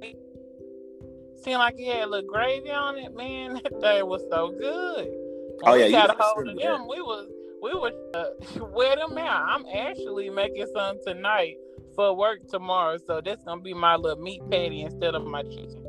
Seemed 1.43 1.59
like 1.59 1.75
it 1.79 1.87
had 1.87 2.09
a 2.09 2.11
little 2.11 2.31
gravy 2.31 2.71
on 2.71 2.99
it, 2.99 3.15
man. 3.17 3.55
That 3.63 3.81
thing 3.81 4.07
was 4.07 4.23
so 4.31 4.51
good. 4.51 5.07
When 5.07 5.73
Oh, 5.73 5.75
yeah, 5.75 5.85
we 5.85 5.91
you 5.91 5.93
got 5.93 6.11
a 6.11 6.23
hold 6.23 6.49
of 6.49 6.59
them. 6.59 6.87
We 6.89 7.01
was 7.01 7.29
we 7.63 7.73
was 7.73 7.93
uh, 8.15 8.65
wear 8.75 8.97
them 8.97 9.17
out. 9.19 9.49
I'm 9.49 9.65
actually 9.75 10.31
making 10.31 10.67
some 10.75 10.99
tonight 11.07 11.57
for 11.95 12.15
work 12.15 12.47
tomorrow, 12.49 12.99
so 13.07 13.21
that's 13.21 13.45
gonna 13.45 13.61
be 13.61 13.75
my 13.75 13.97
little 13.97 14.23
meat 14.23 14.43
patty 14.51 14.83
instead 14.83 15.15
of 15.15 15.27
my 15.27 15.43
chicken. 15.43 15.87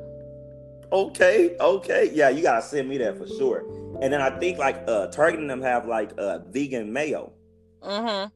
Okay, 0.91 1.55
okay. 1.59 2.11
Yeah, 2.13 2.29
you 2.29 2.41
gotta 2.41 2.61
send 2.61 2.89
me 2.89 2.97
that 2.99 3.17
for 3.17 3.27
sure. 3.27 3.63
And 4.01 4.11
then 4.11 4.21
I 4.21 4.29
think 4.39 4.57
like 4.57 4.83
uh 4.87 5.07
Target 5.07 5.39
and 5.39 5.49
them 5.49 5.61
have 5.61 5.85
like 5.85 6.11
uh 6.17 6.39
vegan 6.49 6.91
mayo. 6.91 7.33
Mm-hmm. 7.81 8.29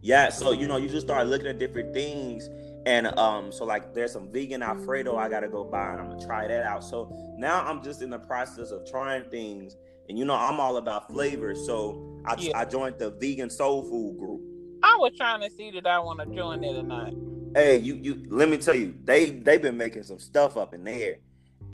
Yeah, 0.00 0.28
so 0.30 0.52
you 0.52 0.68
know, 0.68 0.76
you 0.76 0.88
just 0.88 1.06
start 1.06 1.26
looking 1.26 1.48
at 1.48 1.58
different 1.58 1.92
things. 1.92 2.48
And 2.88 3.06
um, 3.18 3.52
so 3.52 3.66
like 3.66 3.92
there's 3.92 4.12
some 4.12 4.32
vegan 4.32 4.62
Alfredo 4.62 5.14
I 5.18 5.28
gotta 5.28 5.46
go 5.46 5.62
buy 5.62 5.92
and 5.92 6.00
I'm 6.00 6.08
gonna 6.08 6.24
try 6.24 6.48
that 6.48 6.64
out. 6.64 6.82
So 6.82 7.14
now 7.36 7.62
I'm 7.62 7.82
just 7.82 8.00
in 8.00 8.08
the 8.08 8.18
process 8.18 8.70
of 8.70 8.88
trying 8.90 9.24
things. 9.24 9.76
And 10.08 10.18
you 10.18 10.24
know, 10.24 10.34
I'm 10.34 10.58
all 10.58 10.78
about 10.78 11.12
flavor. 11.12 11.54
So 11.54 12.18
I, 12.24 12.36
Yeah. 12.38 12.58
I 12.58 12.64
joined 12.64 12.98
the 12.98 13.10
vegan 13.10 13.50
soul 13.50 13.82
food 13.82 14.18
group. 14.18 14.40
I 14.82 14.96
was 14.98 15.12
trying 15.18 15.42
to 15.42 15.54
see 15.54 15.70
that 15.72 15.86
I 15.86 15.98
want 15.98 16.20
to 16.20 16.34
join 16.34 16.64
it 16.64 16.76
or 16.76 16.82
not. 16.82 17.12
Hey, 17.54 17.76
you 17.76 17.94
you 17.94 18.24
let 18.30 18.48
me 18.48 18.56
tell 18.56 18.74
you, 18.74 18.94
they 19.04 19.32
they've 19.32 19.60
been 19.60 19.76
making 19.76 20.04
some 20.04 20.18
stuff 20.18 20.56
up 20.56 20.72
in 20.72 20.82
there. 20.84 21.16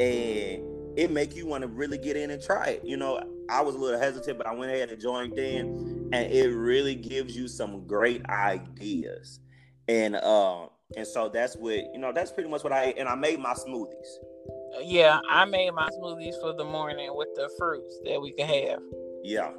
And 0.01 0.99
it 0.99 1.13
make 1.13 1.37
you 1.37 1.47
want 1.47 1.63
to 1.63 1.69
really 1.69 1.99
get 1.99 2.17
in 2.17 2.31
and 2.33 2.43
try 2.43 2.71
it. 2.71 2.85
You 2.85 2.97
know, 2.97 3.23
I 3.49 3.61
was 3.61 3.77
a 3.77 3.79
little 3.79 4.01
hesitant, 4.01 4.37
but 4.37 4.49
I 4.49 4.55
went 4.55 4.73
ahead 4.73 4.91
and 4.91 5.01
joined 5.01 5.39
in, 5.39 6.11
and 6.13 6.33
it 6.33 6.49
really 6.49 6.97
gives 6.97 7.37
you 7.37 7.47
some 7.47 7.87
great 7.87 8.27
ideas. 8.27 9.39
And 9.87 10.17
uh, 10.17 10.67
and 10.97 11.07
so 11.07 11.29
that's 11.29 11.57
what 11.57 11.75
you 11.93 11.99
know. 11.99 12.13
That's 12.13 12.31
pretty 12.33 12.49
much 12.49 12.63
what 12.65 12.73
I 12.73 12.85
ate. 12.87 12.99
And 12.99 13.09
I 13.09 13.15
made 13.15 13.39
my 13.39 13.53
smoothies. 13.55 14.09
Yeah, 14.83 15.21
I 15.31 15.45
made 15.45 15.71
my 15.73 15.89
smoothies 15.91 16.41
for 16.41 16.53
the 16.53 16.65
morning 16.65 17.11
with 17.15 17.29
the 17.37 17.49
fruits 17.59 18.01
that 18.05 18.21
we 18.21 18.33
could 18.33 18.47
have. 18.47 18.81
Yeah, 19.23 19.53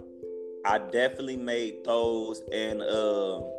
I 0.66 0.78
definitely 0.80 1.38
made 1.38 1.84
those, 1.86 2.42
and 2.52 2.82
um, 2.82 3.50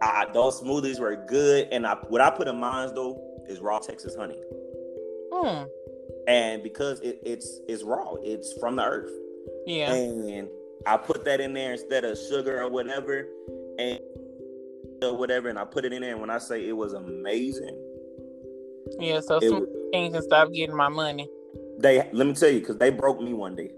I, 0.00 0.26
those 0.32 0.60
smoothies 0.60 0.98
were 1.00 1.16
good. 1.16 1.68
And 1.70 1.86
I 1.86 1.94
what 2.08 2.20
I 2.20 2.30
put 2.30 2.48
in 2.48 2.58
mine 2.58 2.94
though 2.94 3.20
is 3.48 3.60
raw 3.60 3.78
Texas 3.78 4.14
honey. 4.14 4.40
Hmm. 5.32 5.64
and 6.26 6.62
because 6.62 7.00
it, 7.00 7.20
it's 7.24 7.60
it's 7.68 7.82
raw, 7.82 8.14
it's 8.22 8.52
from 8.54 8.76
the 8.76 8.84
earth, 8.84 9.12
Yeah. 9.66 9.92
and 9.92 10.48
I 10.86 10.96
put 10.96 11.24
that 11.26 11.40
in 11.40 11.52
there 11.52 11.72
instead 11.72 12.04
of 12.04 12.18
sugar 12.18 12.62
or 12.62 12.68
whatever, 12.70 13.26
and 13.78 14.00
or 15.02 15.16
whatever, 15.16 15.48
and 15.48 15.58
I 15.58 15.64
put 15.64 15.84
it 15.84 15.92
in 15.92 16.02
there. 16.02 16.12
And 16.12 16.20
when 16.20 16.30
I 16.30 16.38
say 16.38 16.66
it 16.66 16.76
was 16.76 16.92
amazing, 16.92 17.76
Yeah. 18.98 19.20
So 19.20 19.40
some 19.40 19.60
was, 19.60 19.68
things 19.92 20.14
can 20.14 20.22
stop 20.22 20.52
getting 20.52 20.76
my 20.76 20.88
money. 20.88 21.28
they 21.78 22.08
let 22.12 22.26
me 22.26 22.34
tell 22.34 22.50
you 22.50 22.60
because 22.60 22.78
they 22.78 22.90
broke 22.90 23.20
me 23.20 23.32
one 23.32 23.56
day. 23.56 23.70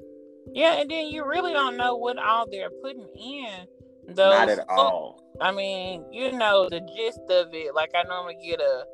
Yeah, 0.53 0.81
and 0.81 0.91
then 0.91 1.07
you 1.09 1.25
really 1.25 1.53
don't 1.53 1.77
know 1.77 1.97
what 1.97 2.19
all 2.19 2.47
they're 2.51 2.71
putting 2.83 3.07
in. 3.17 3.67
Those 4.09 4.17
Not 4.17 4.49
at 4.49 4.69
all. 4.69 5.23
I 5.41 5.53
mean, 5.53 6.05
you 6.13 6.33
know 6.33 6.69
the 6.69 6.81
gist 6.81 7.21
of 7.31 7.55
it. 7.55 7.75
Like 7.75 7.91
I 7.95 8.03
normally 8.03 8.37
get 8.45 8.61
a 8.61 8.85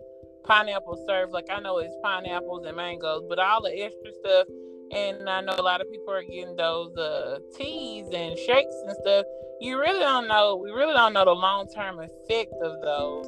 pineapple 0.44 1.02
serve. 1.06 1.30
Like 1.30 1.46
I 1.50 1.60
know 1.60 1.78
it's 1.78 1.94
pineapples 2.02 2.66
and 2.66 2.76
mangoes, 2.76 3.24
but 3.28 3.38
all 3.38 3.62
the 3.62 3.70
extra 3.70 4.12
stuff. 4.20 4.46
And 4.92 5.28
I 5.28 5.40
know 5.40 5.54
a 5.58 5.62
lot 5.62 5.80
of 5.80 5.90
people 5.90 6.12
are 6.12 6.22
getting 6.22 6.54
those 6.56 6.96
uh, 6.96 7.38
teas 7.56 8.06
and 8.12 8.38
shakes 8.38 8.74
and 8.86 8.96
stuff. 9.02 9.26
You 9.60 9.78
really 9.78 10.00
don't 10.00 10.28
know. 10.28 10.56
We 10.56 10.70
really 10.70 10.92
don't 10.92 11.12
know 11.12 11.24
the 11.24 11.32
long 11.32 11.68
term 11.68 11.98
effect 11.98 12.52
of 12.62 12.80
those. 12.82 13.26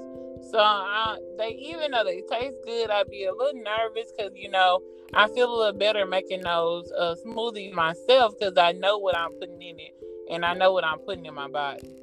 So 0.51 0.59
uh, 0.59 1.17
they, 1.37 1.51
even 1.51 1.91
though 1.91 2.05
they 2.05 2.23
taste 2.31 2.57
good, 2.64 2.91
I'd 2.91 3.11
be 3.11 3.25
a 3.25 3.33
little 3.33 3.61
nervous 3.62 4.12
because 4.17 4.33
you 4.35 4.51
know 4.51 4.81
I 5.14 5.29
feel 5.29 5.53
a 5.53 5.57
little 5.57 5.79
better 5.79 6.07
making 6.07 6.43
those 6.43 6.91
uh, 6.99 7.14
smoothies 7.25 7.73
myself 7.73 8.35
because 8.38 8.57
I 8.57 8.73
know 8.73 8.99
what 8.99 9.17
I'm 9.17 9.33
putting 9.33 9.61
in 9.62 9.79
it 9.79 9.95
and 10.31 10.45
I 10.45 10.55
know 10.55 10.73
what 10.73 10.85
I'm 10.85 10.99
putting 10.99 11.27
in 11.27 11.35
my 11.35 11.49
body. 11.49 11.95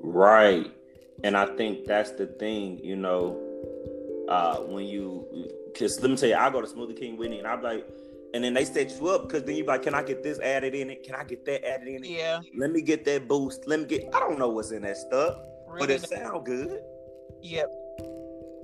Right. 0.00 0.70
And 1.22 1.36
I 1.36 1.46
think 1.56 1.86
that's 1.86 2.10
the 2.12 2.26
thing, 2.26 2.80
you 2.82 2.96
know, 2.96 3.40
uh, 4.28 4.56
when 4.56 4.84
you, 4.84 5.26
because 5.72 6.00
let 6.00 6.10
me 6.10 6.16
tell 6.16 6.28
you, 6.28 6.34
I 6.36 6.50
go 6.50 6.60
to 6.60 6.66
Smoothie 6.66 6.98
King 6.98 7.16
Whitney 7.16 7.38
and 7.38 7.48
I'm 7.48 7.62
like, 7.62 7.86
and 8.34 8.42
then 8.42 8.52
they 8.52 8.64
set 8.64 8.90
you 8.98 9.08
up 9.10 9.28
because 9.28 9.44
then 9.44 9.54
you're 9.54 9.64
like, 9.64 9.84
can 9.84 9.94
I 9.94 10.02
get 10.02 10.24
this 10.24 10.40
added 10.40 10.74
in 10.74 10.90
it? 10.90 11.04
Can 11.04 11.14
I 11.14 11.22
get 11.22 11.44
that 11.46 11.64
added 11.64 11.86
in 11.86 12.04
it? 12.04 12.10
Yeah, 12.10 12.40
Let 12.58 12.72
me 12.72 12.82
get 12.82 13.04
that 13.04 13.28
boost. 13.28 13.66
Let 13.68 13.78
me 13.78 13.86
get, 13.86 14.12
I 14.12 14.18
don't 14.18 14.40
know 14.40 14.48
what's 14.48 14.72
in 14.72 14.82
that 14.82 14.96
stuff, 14.96 15.36
but 15.68 15.74
really. 15.74 15.94
it 15.94 16.08
sound 16.08 16.44
good. 16.44 16.82
Yep. 17.42 17.72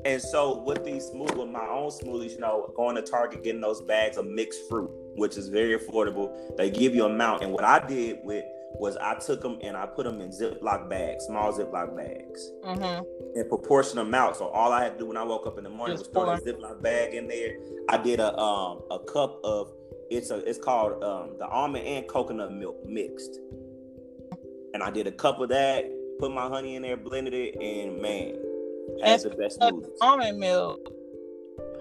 And 0.05 0.21
so 0.21 0.59
with 0.59 0.85
these 0.85 1.05
smooth, 1.07 1.37
with 1.37 1.51
my 1.51 1.67
own 1.69 1.91
smoothies, 1.91 2.33
you 2.33 2.41
know, 2.41 2.73
going 2.75 2.97
to 2.97 3.03
Target, 3.03 3.45
getting 3.45 3.61
those 3.61 3.81
bags 3.83 4.17
of 4.17 4.27
mixed 4.27 4.61
fruit, 4.69 4.91
which 5.15 5.37
is 5.37 5.49
very 5.49 5.79
affordable. 5.79 6.57
They 6.57 6.69
give 6.69 6.93
you 6.93 7.05
a 7.05 7.11
amount. 7.11 7.43
And 7.43 7.53
what 7.53 7.63
I 7.63 7.87
did 7.87 8.19
with 8.25 8.45
was 8.75 8.97
I 8.97 9.15
took 9.17 9.43
them 9.43 9.59
and 9.63 9.77
I 9.77 9.87
put 9.87 10.05
them 10.05 10.21
in 10.21 10.31
Ziploc 10.31 10.89
bags, 10.89 11.25
small 11.25 11.53
Ziploc 11.53 11.97
bags. 11.97 12.51
Mm-hmm. 12.65 13.39
and 13.39 13.49
proportion 13.49 13.97
them 13.97 14.15
out. 14.15 14.37
So 14.37 14.49
all 14.49 14.73
I 14.73 14.83
had 14.83 14.95
to 14.95 14.99
do 14.99 15.07
when 15.07 15.17
I 15.17 15.23
woke 15.23 15.47
up 15.47 15.59
in 15.59 15.65
the 15.65 15.71
morning 15.71 15.97
Just 15.97 16.15
was 16.15 16.25
throw 16.25 16.35
that 16.35 16.45
Ziploc 16.45 16.83
bag 16.83 17.15
in 17.15 17.29
there. 17.29 17.57
I 17.89 17.99
did 17.99 18.21
a 18.21 18.37
um 18.39 18.83
a 18.91 18.99
cup 18.99 19.41
of 19.45 19.73
it's 20.11 20.31
a 20.31 20.39
it's 20.49 20.59
called 20.59 21.03
um 21.03 21.37
the 21.39 21.47
almond 21.47 21.87
and 21.87 22.09
coconut 22.09 22.53
milk 22.53 22.77
mixed, 22.87 23.39
and 24.75 24.83
I 24.83 24.91
did 24.91 25.07
a 25.07 25.13
cup 25.13 25.41
of 25.41 25.49
that. 25.51 25.85
Put 26.19 26.33
my 26.33 26.49
honey 26.49 26.77
in 26.77 26.83
there, 26.83 26.97
blended 26.97 27.33
it, 27.35 27.57
and 27.61 28.01
man, 28.01 28.37
That's 29.01 29.23
the 29.23 29.31
best 29.31 29.59
almond 30.01 30.39
milk. 30.39 30.81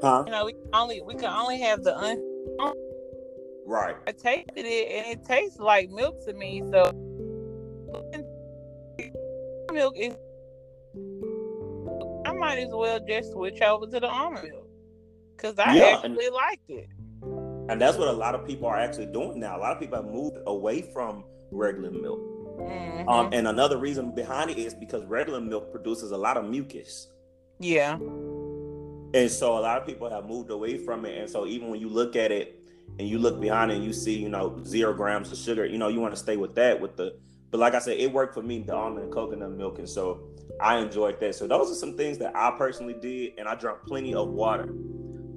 Huh? 0.02 0.24
You 0.26 0.32
know, 0.32 0.46
we 0.46 0.54
can 0.54 0.70
only 0.74 1.02
we 1.02 1.16
can 1.16 1.26
only 1.26 1.60
have 1.60 1.84
the 1.84 1.98
un. 1.98 2.24
Right. 3.70 3.96
I 4.08 4.12
tasted 4.14 4.66
it 4.66 4.92
and 4.92 5.20
it 5.20 5.24
tastes 5.26 5.60
like 5.60 5.92
milk 5.92 6.26
to 6.26 6.34
me. 6.34 6.64
So 6.72 6.92
milk 9.72 9.94
is. 9.96 10.16
I 12.26 12.34
might 12.34 12.58
as 12.58 12.70
well 12.72 13.00
just 13.08 13.32
switch 13.32 13.62
over 13.62 13.86
to 13.86 14.00
the 14.00 14.08
almond 14.08 14.50
milk 14.50 14.68
because 15.38 15.60
I 15.60 15.76
Yeah, 15.76 16.02
and- 16.04 16.14
actually 16.16 16.30
liked 16.32 16.70
it. 16.70 16.88
And 17.70 17.80
that's 17.80 17.96
what 18.00 18.08
a 18.08 18.12
lot 18.12 18.34
of 18.34 18.44
people 18.48 18.68
are 18.68 18.78
actually 18.78 19.06
doing 19.06 19.40
now. 19.40 19.56
A 19.56 19.60
lot 19.60 19.74
of 19.74 19.80
people 19.80 19.98
have 19.98 20.12
moved 20.12 20.38
away 20.48 20.82
from 20.82 21.24
regular 21.52 21.92
milk. 21.92 22.20
Mhm. 22.58 23.08
Um, 23.08 23.30
and 23.32 23.48
another 23.48 23.78
reason 23.78 24.10
behind 24.16 24.50
it 24.50 24.58
is 24.58 24.74
because 24.74 25.06
regular 25.06 25.40
milk 25.40 25.72
produces 25.72 26.10
a 26.12 26.18
lot 26.18 26.38
of 26.38 26.46
mucus. 26.50 27.08
yeah, 27.60 28.00
And 29.14 29.30
so 29.30 29.58
a 29.58 29.62
lot 29.62 29.78
of 29.80 29.86
people 29.86 30.10
have 30.10 30.26
moved 30.26 30.50
away 30.50 30.78
from 30.78 31.06
it. 31.06 31.18
And 31.20 31.30
so 31.30 31.46
even 31.46 31.70
when 31.70 31.80
you 31.80 31.90
look 31.90 32.16
at 32.16 32.32
it 32.32 32.59
and 32.98 33.08
you 33.08 33.20
look 33.20 33.40
behind 33.40 33.72
and 33.72 33.84
you 33.84 33.94
see, 33.94 34.18
you 34.18 34.30
know, 34.30 34.62
zero 34.66 34.94
grams 34.94 35.32
of 35.32 35.38
sugar, 35.38 35.66
you 35.66 35.78
know, 35.78 35.88
you 35.88 36.00
want 36.00 36.14
to 36.14 36.20
stay 36.20 36.38
with 36.38 36.56
that 36.56 36.80
with 36.80 36.98
the 36.98 37.16
but 37.52 37.60
like 37.60 37.74
I 37.74 37.80
said, 37.80 37.98
it 37.98 38.12
worked 38.12 38.36
for 38.36 38.44
me, 38.44 38.60
the 38.60 38.76
almond 38.76 39.06
and 39.06 39.14
coconut 39.14 39.52
milk. 39.52 39.80
And 39.80 39.90
so 39.90 40.22
I 40.62 40.78
enjoyed 40.78 41.20
that. 41.20 41.34
So 41.34 41.48
those 41.48 41.72
are 41.72 41.76
some 41.76 41.98
things 41.98 42.20
that 42.20 42.36
I 42.36 42.52
personally 42.52 42.96
did, 43.02 43.34
and 43.40 43.48
I 43.48 43.56
drank 43.56 43.80
plenty 43.88 44.14
of 44.14 44.30
water. 44.30 44.74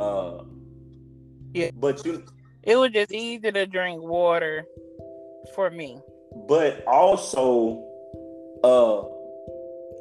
Uh 0.00 0.44
Yeah. 1.54 1.70
but 1.76 2.04
you 2.04 2.24
it 2.62 2.76
was 2.76 2.90
just 2.92 3.12
easy 3.12 3.50
to 3.50 3.66
drink 3.66 4.02
water 4.02 4.64
for 5.54 5.70
me. 5.70 6.00
but 6.48 6.84
also 6.86 7.82
uh 8.64 9.02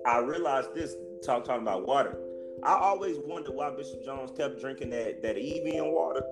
I 0.08 0.20
realized 0.20 0.74
this 0.74 0.96
talk 1.26 1.44
talking 1.46 1.62
about 1.62 1.86
water. 1.88 2.18
I 2.64 2.74
always 2.74 3.18
wondered 3.26 3.54
why 3.56 3.70
Bishop 3.76 4.04
Jones 4.04 4.32
kept 4.38 4.60
drinking 4.60 4.90
that 4.92 5.22
that 5.22 5.38
Evian 5.38 5.92
water. 5.92 6.24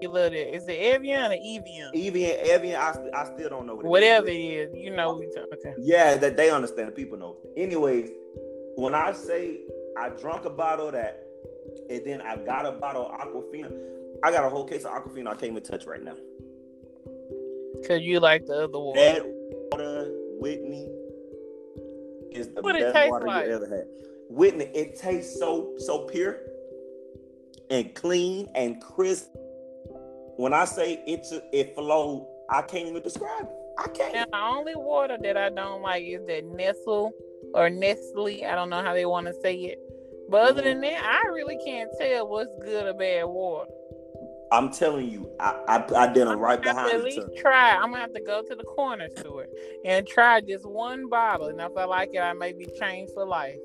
You 0.00 0.08
love 0.10 0.32
it. 0.34 0.54
Is 0.54 0.68
it 0.68 0.72
Evian 0.72 1.32
or 1.32 1.34
Evian? 1.34 1.90
Evian, 1.94 2.36
Evian, 2.40 2.76
I, 2.76 2.94
I 3.14 3.24
still 3.34 3.48
don't 3.48 3.66
know 3.66 3.74
what 3.74 3.84
it 3.84 3.88
is. 3.88 3.90
Whatever 3.90 4.28
it 4.28 4.32
is, 4.32 4.74
you 4.74 4.94
know 4.94 5.22
talking. 5.34 5.74
Yeah, 5.78 6.16
that 6.16 6.36
they 6.36 6.50
understand. 6.50 6.94
People 6.94 7.18
know. 7.18 7.36
Anyways, 7.56 8.10
when 8.76 8.94
I 8.94 9.12
say 9.12 9.60
I 9.98 10.10
drunk 10.10 10.44
a 10.44 10.50
bottle 10.50 10.88
of 10.88 10.92
that, 10.92 11.22
and 11.88 12.04
then 12.04 12.20
I 12.20 12.36
got 12.36 12.66
a 12.66 12.72
bottle 12.72 13.06
of 13.06 13.20
Aquafina, 13.20 13.72
I 14.22 14.30
got 14.30 14.44
a 14.44 14.50
whole 14.50 14.64
case 14.64 14.84
of 14.84 14.92
Aquafina 14.92 15.28
I 15.28 15.34
can't 15.34 15.52
even 15.52 15.62
touch 15.62 15.86
right 15.86 16.02
now. 16.02 16.16
Cause 17.86 18.00
you 18.02 18.20
like 18.20 18.46
the 18.46 18.64
other 18.64 18.78
water. 18.78 19.00
That 19.00 19.22
water, 19.72 20.10
Whitney, 20.40 20.88
is 22.32 22.48
the 22.48 22.62
What 22.62 22.74
best 22.74 23.10
water 23.10 23.26
like? 23.26 23.46
you 23.46 23.54
ever 23.54 23.66
had. 23.66 23.84
Whitney, 24.28 24.64
it 24.74 24.98
tastes 24.98 25.38
so 25.38 25.74
so 25.78 26.00
pure 26.06 26.38
and 27.70 27.94
clean 27.94 28.48
and 28.54 28.80
crisp. 28.82 29.28
When 30.36 30.52
I 30.52 30.64
say 30.64 31.02
it's 31.06 31.32
it 31.52 31.74
flow, 31.74 32.28
I 32.50 32.62
can't 32.62 32.88
even 32.88 33.02
describe 33.02 33.44
it. 33.44 33.56
I 33.78 33.88
can't. 33.88 34.30
the 34.30 34.38
only 34.38 34.74
water 34.74 35.18
that 35.20 35.36
I 35.36 35.50
don't 35.50 35.82
like 35.82 36.04
is 36.04 36.26
that 36.26 36.44
Nestle 36.44 37.12
or 37.54 37.68
Nestle. 37.70 38.44
I 38.44 38.54
don't 38.54 38.70
know 38.70 38.82
how 38.82 38.94
they 38.94 39.06
want 39.06 39.26
to 39.26 39.34
say 39.42 39.54
it. 39.54 39.78
But 40.28 40.50
other 40.50 40.62
than 40.62 40.80
that, 40.80 41.04
I 41.04 41.28
really 41.28 41.58
can't 41.64 41.90
tell 41.98 42.28
what's 42.28 42.50
good 42.64 42.86
or 42.86 42.94
bad 42.94 43.24
water. 43.24 43.70
I'm 44.52 44.72
telling 44.72 45.10
you, 45.10 45.30
I 45.40 45.54
I, 45.68 46.04
I 46.04 46.12
did 46.12 46.26
them 46.26 46.38
right 46.38 46.60
behind 46.60 46.92
at 46.92 47.02
least 47.02 47.18
tub. 47.18 47.36
try. 47.36 47.74
I'm 47.74 47.90
gonna 47.90 47.98
have 47.98 48.14
to 48.14 48.20
go 48.20 48.42
to 48.42 48.54
the 48.54 48.64
corner 48.64 49.08
store 49.18 49.46
and 49.84 50.06
try 50.06 50.40
just 50.40 50.66
one 50.66 51.08
bottle. 51.08 51.48
And 51.48 51.60
if 51.60 51.76
I 51.76 51.84
like 51.84 52.10
it, 52.12 52.20
I 52.20 52.32
may 52.32 52.52
be 52.52 52.66
changed 52.78 53.12
for 53.12 53.26
life. 53.26 53.56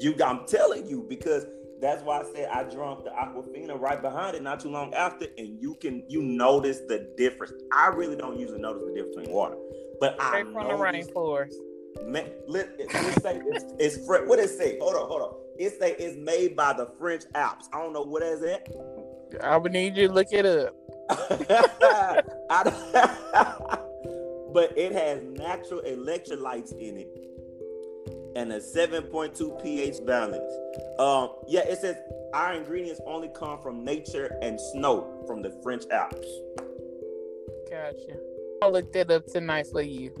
You, 0.00 0.14
I'm 0.24 0.46
telling 0.46 0.86
you 0.86 1.04
because 1.08 1.46
that's 1.82 2.02
why 2.04 2.20
I 2.20 2.24
said 2.32 2.48
I 2.48 2.62
drunk 2.62 3.04
the 3.04 3.10
Aquafina 3.10 3.78
right 3.78 4.00
behind 4.00 4.36
it 4.36 4.42
not 4.42 4.60
too 4.60 4.70
long 4.70 4.94
after, 4.94 5.26
and 5.36 5.60
you 5.60 5.74
can 5.74 6.04
you 6.08 6.22
notice 6.22 6.78
the 6.88 7.12
difference. 7.16 7.52
I 7.72 7.88
really 7.88 8.14
don't 8.14 8.38
usually 8.38 8.60
notice 8.60 8.84
the 8.86 8.94
difference 8.94 9.16
between 9.16 9.34
water, 9.34 9.56
but 9.98 10.16
I 10.20 10.28
Straight 10.28 10.52
from 10.52 10.68
the 10.68 10.74
rainforest. 10.74 11.54
Man, 12.06 12.30
let, 12.46 12.70
it 12.78 12.90
say 13.20 13.42
it's, 13.44 13.64
it's 13.78 14.06
Fre- 14.06 14.24
what 14.26 14.38
it 14.38 14.48
say? 14.48 14.78
Hold 14.78 14.94
on, 14.94 15.08
hold 15.08 15.22
on. 15.22 15.34
It 15.58 15.76
say 15.78 15.94
it's 15.98 16.16
made 16.16 16.56
by 16.56 16.72
the 16.72 16.86
French 16.98 17.24
Alps. 17.34 17.68
I 17.72 17.78
don't 17.78 17.92
know 17.92 18.02
what 18.02 18.22
is 18.22 18.42
it. 18.42 18.72
I 19.42 19.56
would 19.56 19.72
need 19.72 19.96
you 19.96 20.06
to 20.08 20.14
look 20.14 20.28
it 20.30 20.46
up. 20.46 20.76
But 24.52 24.76
it 24.76 24.92
has 24.92 25.22
natural 25.22 25.80
electrolytes 25.80 26.72
in 26.72 26.98
it 26.98 27.31
and 28.36 28.52
a 28.52 28.60
7.2 28.60 29.62
pH 29.62 30.04
balance. 30.06 30.52
Um, 30.98 31.30
yeah, 31.48 31.60
it 31.60 31.78
says 31.78 31.96
our 32.32 32.54
ingredients 32.54 33.00
only 33.06 33.30
come 33.34 33.60
from 33.60 33.84
nature 33.84 34.36
and 34.42 34.60
snow 34.60 35.24
from 35.26 35.42
the 35.42 35.50
French 35.62 35.84
Alps. 35.90 36.26
Gotcha. 37.70 38.18
I'll 38.62 38.72
look 38.72 38.92
that 38.92 39.10
up 39.10 39.26
tonight 39.26 39.66
for 39.70 39.82
you. 39.82 40.12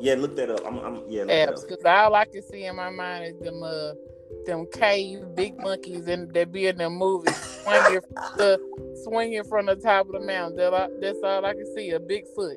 Yeah, 0.00 0.14
look 0.14 0.36
that 0.36 0.50
up. 0.50 0.66
I'm, 0.66 0.78
I'm 0.78 1.02
yeah, 1.08 1.20
look 1.20 1.28
that 1.28 1.48
up. 1.50 1.54
because 1.68 1.84
all 1.84 2.14
I 2.14 2.24
can 2.24 2.42
see 2.42 2.64
in 2.64 2.76
my 2.76 2.90
mind 2.90 3.24
is 3.24 3.40
them 3.40 3.62
uh 3.62 3.92
them 4.46 4.66
cave 4.72 5.22
big 5.34 5.56
monkeys 5.58 6.08
and 6.08 6.32
that 6.34 6.50
be 6.50 6.66
in 6.66 6.78
the 6.78 6.90
movies 6.90 7.36
swinging 7.62 8.00
the 8.36 8.58
swinging 9.04 9.44
from 9.44 9.66
the 9.66 9.76
top 9.76 10.06
of 10.06 10.12
the 10.12 10.20
mountain. 10.20 10.56
That's 11.00 11.18
all 11.22 11.44
I 11.44 11.52
can 11.52 11.72
see. 11.74 11.90
A 11.90 12.00
Bigfoot. 12.00 12.56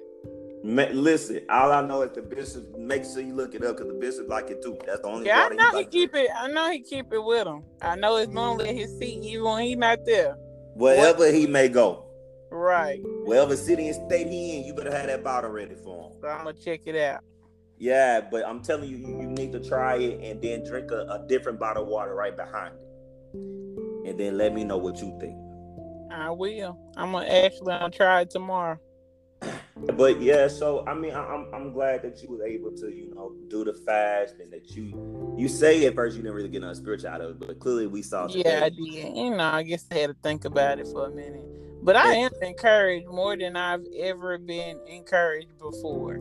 Ma- 0.64 0.88
listen, 0.92 1.42
all 1.50 1.72
I 1.72 1.82
know 1.82 2.02
is 2.02 2.12
the 2.12 2.22
bishop. 2.22 2.78
Make 2.78 3.06
sure 3.06 3.22
you 3.22 3.34
look 3.34 3.54
it 3.56 3.64
up 3.64 3.78
because 3.78 3.92
the 3.94 4.00
bishop 4.00 4.28
like 4.28 4.50
it 4.50 4.62
too. 4.62 4.78
That's 4.86 5.02
the 5.02 5.08
only 5.08 5.28
Yeah, 5.28 5.48
I 5.52 5.54
know 5.56 5.70
he 5.70 5.76
like. 5.78 5.92
keep 5.92 6.16
it. 6.16 6.30
I 6.36 6.48
know 6.48 6.72
he 6.72 6.82
keep 6.82 7.14
it 7.14 7.24
with 7.24 7.48
him. 7.48 7.64
I 7.82 7.96
know 7.96 8.18
it's 8.18 8.32
normally 8.32 8.76
his 8.76 8.98
seat 8.98 9.24
even 9.24 9.44
when 9.46 9.64
he 9.64 9.76
not 9.76 10.00
there. 10.06 10.36
Wherever 10.76 11.32
he 11.32 11.48
may 11.48 11.70
go, 11.70 12.06
Right. 12.52 13.00
wherever 13.24 13.56
city 13.56 13.88
and 13.88 13.96
state 14.08 14.28
he 14.28 14.58
in, 14.58 14.64
you 14.66 14.74
better 14.74 14.92
have 14.92 15.08
that 15.08 15.24
bottle 15.24 15.52
ready 15.52 15.76
for 15.76 16.10
him. 16.12 16.18
So 16.22 16.28
I'm 16.28 16.46
gonna 16.46 16.54
check 16.58 16.82
it 16.86 16.96
out. 16.96 17.22
Yeah, 17.78 18.22
but 18.22 18.46
I'm 18.46 18.62
telling 18.62 18.90
you, 18.90 18.98
you, 18.98 19.22
you 19.22 19.28
need 19.28 19.52
to 19.54 19.60
try 19.60 19.98
it 19.98 20.20
and 20.24 20.42
then 20.42 20.64
drink 20.66 20.90
a, 20.92 21.02
a 21.10 21.26
different 21.28 21.60
bottle 21.60 21.84
of 21.84 21.90
water 21.90 22.16
right 22.16 22.36
behind 22.36 22.74
it, 22.76 24.10
and 24.10 24.20
then 24.20 24.38
let 24.38 24.54
me 24.54 24.64
know 24.64 24.78
what 24.78 24.98
you 25.00 25.16
think. 25.20 25.38
I 26.12 26.32
will. 26.32 26.78
I'm 26.98 27.12
gonna 27.12 27.28
actually 27.28 27.74
I'll 27.74 27.92
try 27.92 28.22
it 28.22 28.32
tomorrow. 28.32 28.80
But 29.86 30.22
yeah, 30.22 30.48
so 30.48 30.86
I 30.88 30.94
mean, 30.94 31.14
I, 31.14 31.24
I'm 31.24 31.48
I'm 31.54 31.74
glad 31.74 32.02
that 32.04 32.22
you 32.22 32.30
was 32.30 32.42
able 32.42 32.72
to, 32.72 32.90
you 32.90 33.14
know, 33.14 33.34
do 33.50 33.64
the 33.64 33.74
fast 33.74 34.36
and 34.40 34.52
that 34.52 34.76
you 34.76 35.36
you 35.38 35.48
say 35.48 35.86
at 35.86 35.96
first 35.96 36.16
you 36.16 36.24
didn't 36.24 36.36
really 36.36 36.50
get 36.50 36.62
no 36.62 36.74
spiritual 36.74 37.10
out 37.10 37.22
of 37.22 37.32
it, 37.32 37.40
but 37.40 37.60
clearly 37.60 37.88
we 37.88 38.02
saw 38.02 38.28
Yeah, 38.28 38.62
I 38.64 38.70
did. 38.70 39.16
You 39.16 39.32
know, 39.32 39.44
I 39.44 39.64
guess 39.64 39.86
I 39.92 39.96
had 39.96 40.08
to 40.08 40.16
think 40.24 40.46
about 40.46 40.80
it 40.80 40.88
for 40.88 41.08
a 41.08 41.12
minute. 41.12 41.46
But 41.84 41.96
I 41.96 42.14
am 42.16 42.32
encouraged 42.42 43.08
more 43.08 43.38
than 43.38 43.56
I've 43.56 43.86
ever 44.00 44.38
been 44.38 44.80
encouraged 44.88 45.58
before. 45.60 46.20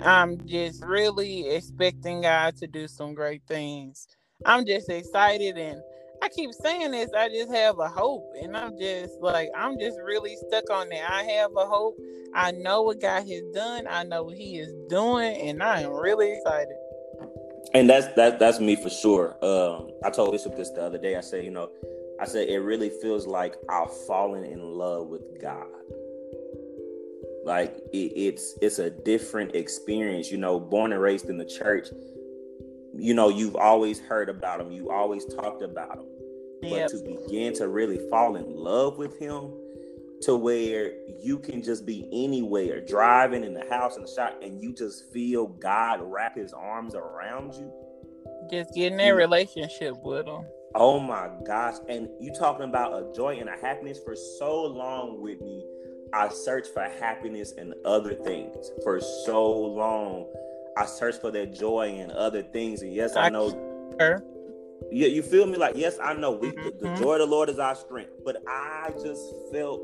I'm 0.00 0.46
just 0.46 0.84
really 0.84 1.48
expecting 1.48 2.22
God 2.22 2.56
to 2.58 2.66
do 2.66 2.86
some 2.86 3.14
great 3.14 3.42
things. 3.48 4.06
I'm 4.44 4.64
just 4.64 4.88
excited 4.88 5.58
and 5.58 5.82
I 6.22 6.28
keep 6.28 6.52
saying 6.52 6.90
this, 6.90 7.10
I 7.16 7.28
just 7.28 7.52
have 7.52 7.78
a 7.78 7.88
hope. 7.88 8.32
And 8.40 8.56
I'm 8.56 8.78
just 8.78 9.20
like, 9.20 9.48
I'm 9.56 9.78
just 9.78 9.98
really 10.04 10.36
stuck 10.48 10.70
on 10.70 10.88
that. 10.88 11.10
I 11.10 11.22
have 11.24 11.52
a 11.56 11.66
hope. 11.66 11.98
I 12.34 12.50
know 12.52 12.82
what 12.82 13.00
God 13.00 13.26
has 13.28 13.42
done, 13.54 13.86
I 13.88 14.04
know 14.04 14.24
what 14.24 14.36
He 14.36 14.58
is 14.58 14.72
doing, 14.88 15.36
and 15.48 15.62
I 15.62 15.82
am 15.82 15.92
really 15.92 16.32
excited. 16.32 16.76
And 17.74 17.90
that's 17.90 18.06
that's 18.14 18.38
that's 18.38 18.60
me 18.60 18.76
for 18.76 18.90
sure. 18.90 19.36
Um, 19.42 19.90
I 20.04 20.10
told 20.10 20.32
Bishop 20.32 20.56
this 20.56 20.70
the 20.70 20.82
other 20.82 20.98
day. 20.98 21.16
I 21.16 21.20
said, 21.20 21.44
you 21.44 21.50
know, 21.50 21.70
I 22.20 22.26
said 22.26 22.48
it 22.48 22.58
really 22.58 22.90
feels 22.90 23.26
like 23.26 23.56
I've 23.68 23.94
fallen 24.06 24.44
in 24.44 24.60
love 24.60 25.08
with 25.08 25.22
God. 25.40 25.66
Like 27.44 27.76
it, 27.92 28.12
it's 28.16 28.54
it's 28.62 28.78
a 28.78 28.90
different 28.90 29.54
experience. 29.54 30.30
You 30.30 30.38
know, 30.38 30.58
born 30.58 30.92
and 30.92 31.00
raised 31.00 31.28
in 31.28 31.38
the 31.38 31.44
church. 31.44 31.88
You 32.98 33.14
know, 33.14 33.28
you've 33.28 33.56
always 33.56 34.00
heard 34.00 34.28
about 34.28 34.60
him. 34.60 34.70
You 34.70 34.90
always 34.90 35.24
talked 35.24 35.62
about 35.62 35.98
him. 35.98 36.06
But 36.62 36.88
to 36.88 37.18
begin 37.26 37.54
to 37.54 37.68
really 37.68 37.98
fall 38.10 38.36
in 38.36 38.56
love 38.56 38.98
with 38.98 39.18
him, 39.18 39.52
to 40.22 40.36
where 40.36 40.92
you 41.22 41.38
can 41.38 41.62
just 41.62 41.84
be 41.84 42.08
anywhere, 42.12 42.80
driving 42.80 43.44
in 43.44 43.54
the 43.54 43.68
house 43.68 43.96
in 43.96 44.02
the 44.02 44.08
shop, 44.08 44.40
and 44.42 44.60
you 44.60 44.72
just 44.72 45.12
feel 45.12 45.46
God 45.46 46.00
wrap 46.02 46.36
His 46.36 46.52
arms 46.52 46.94
around 46.94 47.54
you. 47.54 47.70
Just 48.50 48.74
getting 48.74 48.98
that 48.98 49.10
relationship 49.10 49.94
with 50.02 50.26
Him. 50.26 50.44
Oh 50.74 50.98
my 50.98 51.28
gosh. 51.46 51.76
And 51.88 52.08
you 52.20 52.32
talking 52.32 52.64
about 52.64 52.92
a 52.92 53.12
joy 53.14 53.36
and 53.38 53.48
a 53.48 53.56
happiness 53.60 53.98
for 54.04 54.16
so 54.16 54.64
long, 54.64 55.20
Whitney. 55.20 55.64
I 56.12 56.28
searched 56.28 56.72
for 56.72 56.82
happiness 56.82 57.52
and 57.58 57.74
other 57.84 58.14
things 58.14 58.70
for 58.84 59.00
so 59.00 59.52
long. 59.52 60.26
I 60.76 60.86
search 60.86 61.16
for 61.20 61.30
that 61.30 61.54
joy 61.54 61.96
and 61.98 62.12
other 62.12 62.42
things. 62.42 62.82
And 62.82 62.92
yes, 62.94 63.16
I 63.16 63.28
know 63.30 63.48
yeah, 64.92 65.08
you 65.08 65.22
feel 65.22 65.46
me? 65.46 65.56
Like, 65.56 65.76
yes, 65.76 65.98
I 66.02 66.14
know 66.14 66.32
we 66.32 66.50
the, 66.50 66.72
the 66.80 66.88
Mhm. 66.88 66.98
joy 66.98 67.12
of 67.14 67.18
the 67.20 67.26
Lord 67.26 67.48
is 67.48 67.58
our 67.58 67.74
strength. 67.74 68.12
But 68.24 68.42
I 68.46 68.90
just 69.02 69.22
felt 69.52 69.80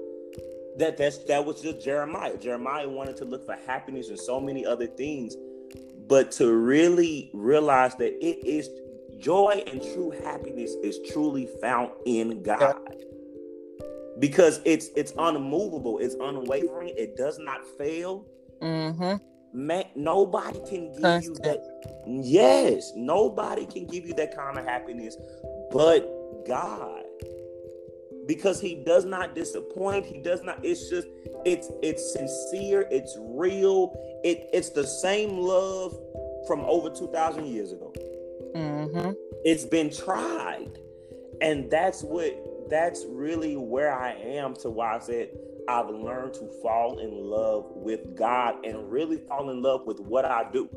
that 0.78 0.97
that's 0.97 1.18
that 1.24 1.45
was 1.45 1.61
just 1.61 1.80
Jeremiah. 1.84 2.36
Jeremiah 2.36 2.88
wanted 2.88 3.16
to 3.18 3.24
look 3.24 3.45
for 3.45 3.57
happiness 3.66 4.09
and 4.09 4.18
so 4.18 4.40
many 4.40 4.64
other 4.64 4.86
things. 4.86 5.36
But 6.09 6.30
to 6.32 6.53
really 6.53 7.30
realize 7.32 7.95
that 7.97 8.12
it 8.24 8.47
is 8.47 8.68
joy 9.18 9.62
and 9.66 9.80
true 9.80 10.11
happiness 10.11 10.74
is 10.82 10.99
truly 11.11 11.49
found 11.61 11.90
in 12.05 12.43
God. 12.43 12.76
Because 14.18 14.61
it's 14.64 14.88
it's 14.95 15.12
unmovable, 15.18 15.99
it's 15.99 16.14
unwavering, 16.14 16.93
it 16.97 17.16
does 17.16 17.38
not 17.38 17.66
fail. 17.78 18.26
Mm-hmm. 18.61 19.16
Man, 19.55 19.84
nobody 19.94 20.61
can 20.68 20.92
give 20.92 21.24
you 21.24 21.34
that. 21.42 21.61
Yes, 22.07 22.92
nobody 22.96 23.66
can 23.66 23.86
give 23.86 24.07
you 24.07 24.14
that 24.14 24.34
kind 24.34 24.59
of 24.59 24.64
happiness 24.64 25.16
but 25.72 26.46
God. 26.46 27.05
Because 28.26 28.61
he 28.61 28.76
does 28.76 29.05
not 29.05 29.34
disappoint. 29.34 30.07
He 30.07 30.18
does 30.18 30.42
not, 30.44 30.64
it's 30.64 30.88
just, 30.88 31.09
it's 31.44 31.70
it's 31.82 32.12
sincere, 32.12 32.86
it's 32.90 33.16
real, 33.20 33.92
it 34.22 34.48
it's 34.53 34.70
the 34.70 34.86
same 34.86 35.38
love 35.38 35.98
from 36.46 36.61
over 36.61 36.88
2,000 36.88 37.46
years 37.46 37.72
ago. 37.72 37.92
Mm-hmm. 38.55 39.11
It's 39.44 39.64
been 39.64 39.90
tried. 39.90 40.78
And 41.40 41.68
that's 41.68 42.03
what 42.03 42.32
that's 42.70 43.05
really 43.09 43.57
where 43.57 43.92
I 43.92 44.12
am 44.12 44.55
to 44.57 44.70
why 44.70 44.96
I 44.96 44.98
said 45.00 45.30
I've 45.69 45.89
learned 45.89 46.35
to 46.35 46.49
fall 46.63 46.99
in 46.99 47.11
love 47.13 47.67
with 47.75 48.15
God 48.17 48.65
and 48.65 48.91
really 48.91 49.19
fall 49.19 49.51
in 49.51 49.63
love 49.63 49.87
with 49.87 50.01
what 50.01 50.25
I 50.25 50.51
do. 50.53 50.69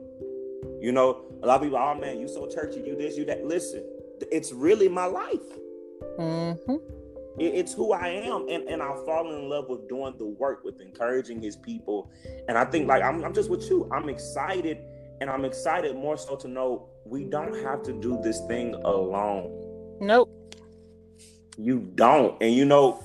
You 0.82 0.92
know, 0.92 1.26
a 1.44 1.48
lot 1.48 1.58
of 1.58 1.62
people, 1.64 1.78
oh 1.78 1.96
man, 1.96 2.20
you 2.20 2.28
so 2.28 2.48
churchy, 2.48 2.82
you 2.82 2.96
this, 2.96 3.18
you 3.18 3.26
that. 3.26 3.46
Listen, 3.46 3.84
it's 4.32 4.52
really 4.52 4.88
my 4.88 5.06
life. 5.06 5.42
Mm-hmm. 6.20 6.74
It- 7.40 7.54
It's 7.56 7.74
who 7.74 7.92
I 7.92 8.08
am, 8.10 8.48
and 8.50 8.64
and 8.70 8.82
I 8.82 8.96
fall 9.06 9.34
in 9.34 9.50
love 9.50 9.68
with 9.70 9.88
doing 9.90 10.16
the 10.18 10.26
work, 10.26 10.64
with 10.64 10.80
encouraging 10.82 11.42
His 11.42 11.56
people, 11.56 12.10
and 12.48 12.58
I 12.58 12.66
think 12.66 12.88
like 12.88 13.04
I'm, 13.04 13.24
I'm 13.24 13.34
just 13.34 13.50
with 13.50 13.70
you. 13.70 13.90
I'm 13.92 14.08
excited, 14.10 14.78
and 15.20 15.30
I'm 15.30 15.44
excited 15.46 15.96
more 15.96 16.18
so 16.18 16.36
to 16.38 16.48
know 16.48 16.88
we 17.06 17.24
don't 17.26 17.56
have 17.64 17.84
to 17.84 17.94
do 17.94 18.20
this 18.24 18.40
thing 18.48 18.74
alone. 18.76 19.52
Nope. 20.00 20.30
You 21.58 21.80
don't. 21.96 22.42
And 22.42 22.54
you 22.54 22.66
know, 22.66 23.04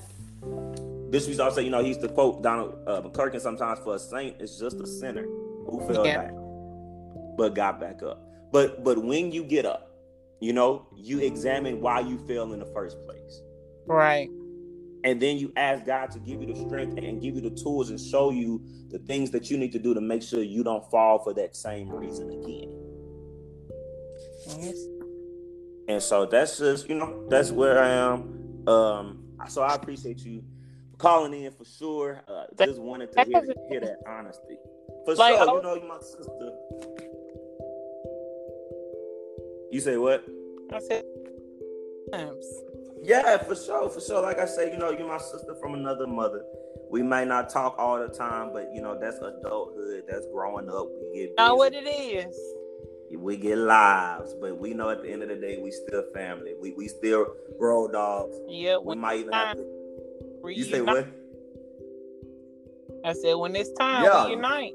this 1.11 1.27
was 1.27 1.39
also, 1.39 1.61
you 1.61 1.69
know, 1.69 1.81
he 1.81 1.89
used 1.89 2.01
to 2.01 2.07
quote 2.09 2.41
Donald 2.41 2.75
uh, 2.87 3.01
McClurkin 3.01 3.39
sometimes 3.41 3.79
for 3.79 3.95
a 3.95 3.99
saint 3.99 4.41
is 4.41 4.57
just 4.57 4.79
a 4.79 4.87
sinner 4.87 5.23
who 5.67 5.85
fell 5.87 6.05
Yeah. 6.05 6.23
down, 6.23 7.33
but 7.37 7.53
got 7.53 7.79
back 7.79 8.01
up. 8.01 8.21
But 8.51 8.83
but 8.83 8.97
when 9.03 9.31
you 9.31 9.43
get 9.43 9.65
up, 9.65 9.91
you 10.39 10.53
know, 10.53 10.87
you 10.95 11.19
examine 11.19 11.81
why 11.81 11.99
you 11.99 12.17
fell 12.27 12.53
in 12.53 12.59
the 12.59 12.65
first 12.67 12.97
place. 13.05 13.41
Right. 13.87 14.29
and 15.03 15.19
then 15.19 15.37
you 15.37 15.51
ask 15.55 15.83
God 15.85 16.11
to 16.11 16.19
give 16.19 16.39
you 16.41 16.53
the 16.53 16.55
strength 16.67 16.95
and 16.99 17.19
give 17.21 17.33
you 17.35 17.41
the 17.41 17.49
tools 17.49 17.89
and 17.89 17.99
show 17.99 18.29
you 18.29 18.61
the 18.89 18.99
things 18.99 19.31
that 19.31 19.49
you 19.49 19.57
need 19.57 19.71
to 19.71 19.79
do 19.79 19.95
to 19.95 19.99
make 20.01 20.21
sure 20.21 20.43
you 20.43 20.63
don't 20.63 20.87
fall 20.91 21.17
for 21.23 21.33
that 21.33 21.55
same 21.55 21.89
reason 21.89 22.29
again. 22.29 22.69
Yes. 24.59 24.77
And 25.87 26.01
so 26.01 26.25
that's 26.27 26.59
just, 26.59 26.87
you 26.87 26.95
know, 26.95 27.27
that's 27.29 27.51
where 27.51 27.79
I 27.81 27.89
am. 27.89 28.67
Um, 28.67 29.23
so 29.47 29.63
I 29.63 29.73
appreciate 29.73 30.19
you 30.19 30.43
calling 31.01 31.33
in 31.33 31.51
for 31.51 31.65
sure. 31.65 32.21
Uh, 32.27 32.45
just 32.57 32.79
wanted 32.79 33.11
to 33.13 33.23
hear, 33.23 33.43
hear 33.69 33.79
that 33.81 33.97
honesty. 34.07 34.57
For 35.05 35.15
like, 35.15 35.35
sure, 35.35 35.57
you 35.57 35.63
know, 35.63 35.75
you're 35.75 35.87
my 35.87 35.99
sister. 35.99 36.51
You 39.71 39.79
say 39.79 39.97
what? 39.97 40.23
I 40.73 40.79
said 40.79 41.03
yeah, 43.03 43.37
for 43.37 43.55
sure, 43.55 43.89
for 43.89 43.99
sure. 43.99 44.21
Like 44.21 44.39
I 44.39 44.45
say, 44.45 44.71
you 44.71 44.77
know, 44.77 44.91
you're 44.91 45.07
my 45.07 45.17
sister 45.17 45.55
from 45.59 45.73
another 45.73 46.07
mother. 46.07 46.43
We 46.89 47.01
might 47.01 47.27
not 47.27 47.49
talk 47.49 47.75
all 47.77 47.99
the 47.99 48.13
time, 48.13 48.51
but 48.53 48.69
you 48.73 48.81
know, 48.81 48.99
that's 48.99 49.17
adulthood. 49.17 50.03
That's 50.07 50.27
growing 50.27 50.69
up. 50.69 50.87
We 51.13 51.21
get 51.21 51.37
know 51.37 51.55
what 51.55 51.73
it 51.73 51.87
is. 51.87 52.37
We 53.13 53.37
get 53.37 53.57
lives, 53.57 54.33
but 54.39 54.57
we 54.57 54.73
know 54.73 54.89
at 54.89 55.01
the 55.01 55.11
end 55.11 55.21
of 55.23 55.29
the 55.29 55.35
day, 55.35 55.59
we 55.61 55.71
still 55.71 56.03
family. 56.13 56.53
We 56.59 56.73
we 56.73 56.87
still 56.87 57.33
road 57.59 57.93
dogs. 57.93 58.37
Yeah, 58.47 58.77
we 58.77 58.95
might 58.95 59.19
even 59.19 59.33
have 59.33 59.57
to. 59.57 59.80
You 60.45 60.63
say 60.63 60.81
what? 60.81 61.07
I 63.03 63.13
said 63.13 63.33
when 63.35 63.55
it's 63.55 63.71
time, 63.73 64.03
yeah. 64.03 64.25
we 64.25 64.31
unite. 64.31 64.73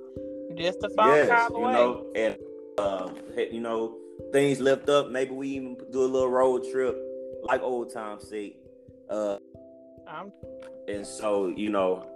Just 0.57 0.83
a 0.83 0.89
phone 0.91 1.09
yes, 1.09 1.29
call 1.29 1.57
away. 1.57 1.73
You 1.73 1.77
know, 1.77 2.07
and 2.17 2.37
um, 2.79 3.17
you 3.37 3.61
know, 3.61 3.97
things 4.33 4.61
lift 4.61 4.89
up. 4.89 5.11
Maybe 5.11 5.33
we 5.33 5.49
even 5.49 5.77
do 5.91 6.03
a 6.03 6.07
little 6.07 6.29
road 6.29 6.65
trip 6.71 6.97
like 7.43 7.63
old 7.63 7.93
times 7.93 8.29
say. 8.29 8.57
Uh, 9.09 9.39
I'm... 10.09 10.33
and 10.89 11.07
so 11.07 11.49
you 11.49 11.71
know, 11.71 12.07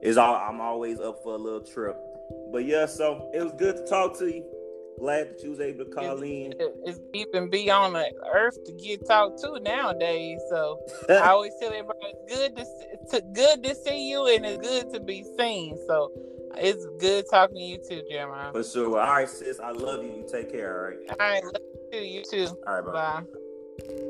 it's 0.00 0.16
all 0.16 0.34
I'm 0.34 0.60
always 0.60 1.00
up 1.00 1.22
for 1.22 1.34
a 1.34 1.38
little 1.38 1.60
trip. 1.60 1.96
But 2.52 2.64
yeah, 2.64 2.86
so 2.86 3.30
it 3.34 3.42
was 3.42 3.52
good 3.52 3.76
to 3.76 3.86
talk 3.86 4.18
to 4.18 4.26
you. 4.26 4.44
Glad 4.98 5.30
that 5.30 5.42
you 5.42 5.50
was 5.50 5.60
able 5.60 5.84
to 5.84 5.90
call 5.90 6.22
it's, 6.22 6.22
in. 6.22 6.54
It's 6.84 7.00
even 7.12 7.50
be 7.50 7.70
on 7.70 7.94
the 7.94 8.08
earth 8.32 8.62
to 8.64 8.72
get 8.72 9.06
talked 9.06 9.40
to 9.42 9.58
nowadays. 9.60 10.40
So 10.48 10.78
I 11.08 11.28
always 11.28 11.52
tell 11.60 11.72
everybody 11.72 11.98
it's 12.02 12.34
good 12.34 12.56
to, 12.56 13.20
to 13.20 13.26
good 13.32 13.64
to 13.64 13.74
see 13.74 14.08
you 14.08 14.26
and 14.26 14.44
it's 14.44 14.62
good 14.62 14.92
to 14.94 15.00
be 15.00 15.24
seen. 15.38 15.76
So 15.86 16.12
it's 16.56 16.86
good 16.98 17.24
talking 17.30 17.56
to 17.56 17.62
you 17.62 17.78
too, 17.88 18.02
Jeremiah. 18.08 18.52
For 18.52 18.62
sure. 18.62 19.00
All 19.00 19.14
right, 19.14 19.28
sis. 19.28 19.58
I 19.58 19.70
love 19.70 20.04
you. 20.04 20.10
You 20.10 20.26
take 20.30 20.52
care. 20.52 20.78
All 20.78 20.88
right. 20.88 20.98
All 21.10 21.16
right. 21.18 21.44
Love 21.44 21.62
you 21.92 22.00
too. 22.00 22.06
You 22.06 22.22
too. 22.30 22.56
All 22.66 22.80
right. 22.80 22.84
Bye. 22.84 23.22
bye. 23.88 24.08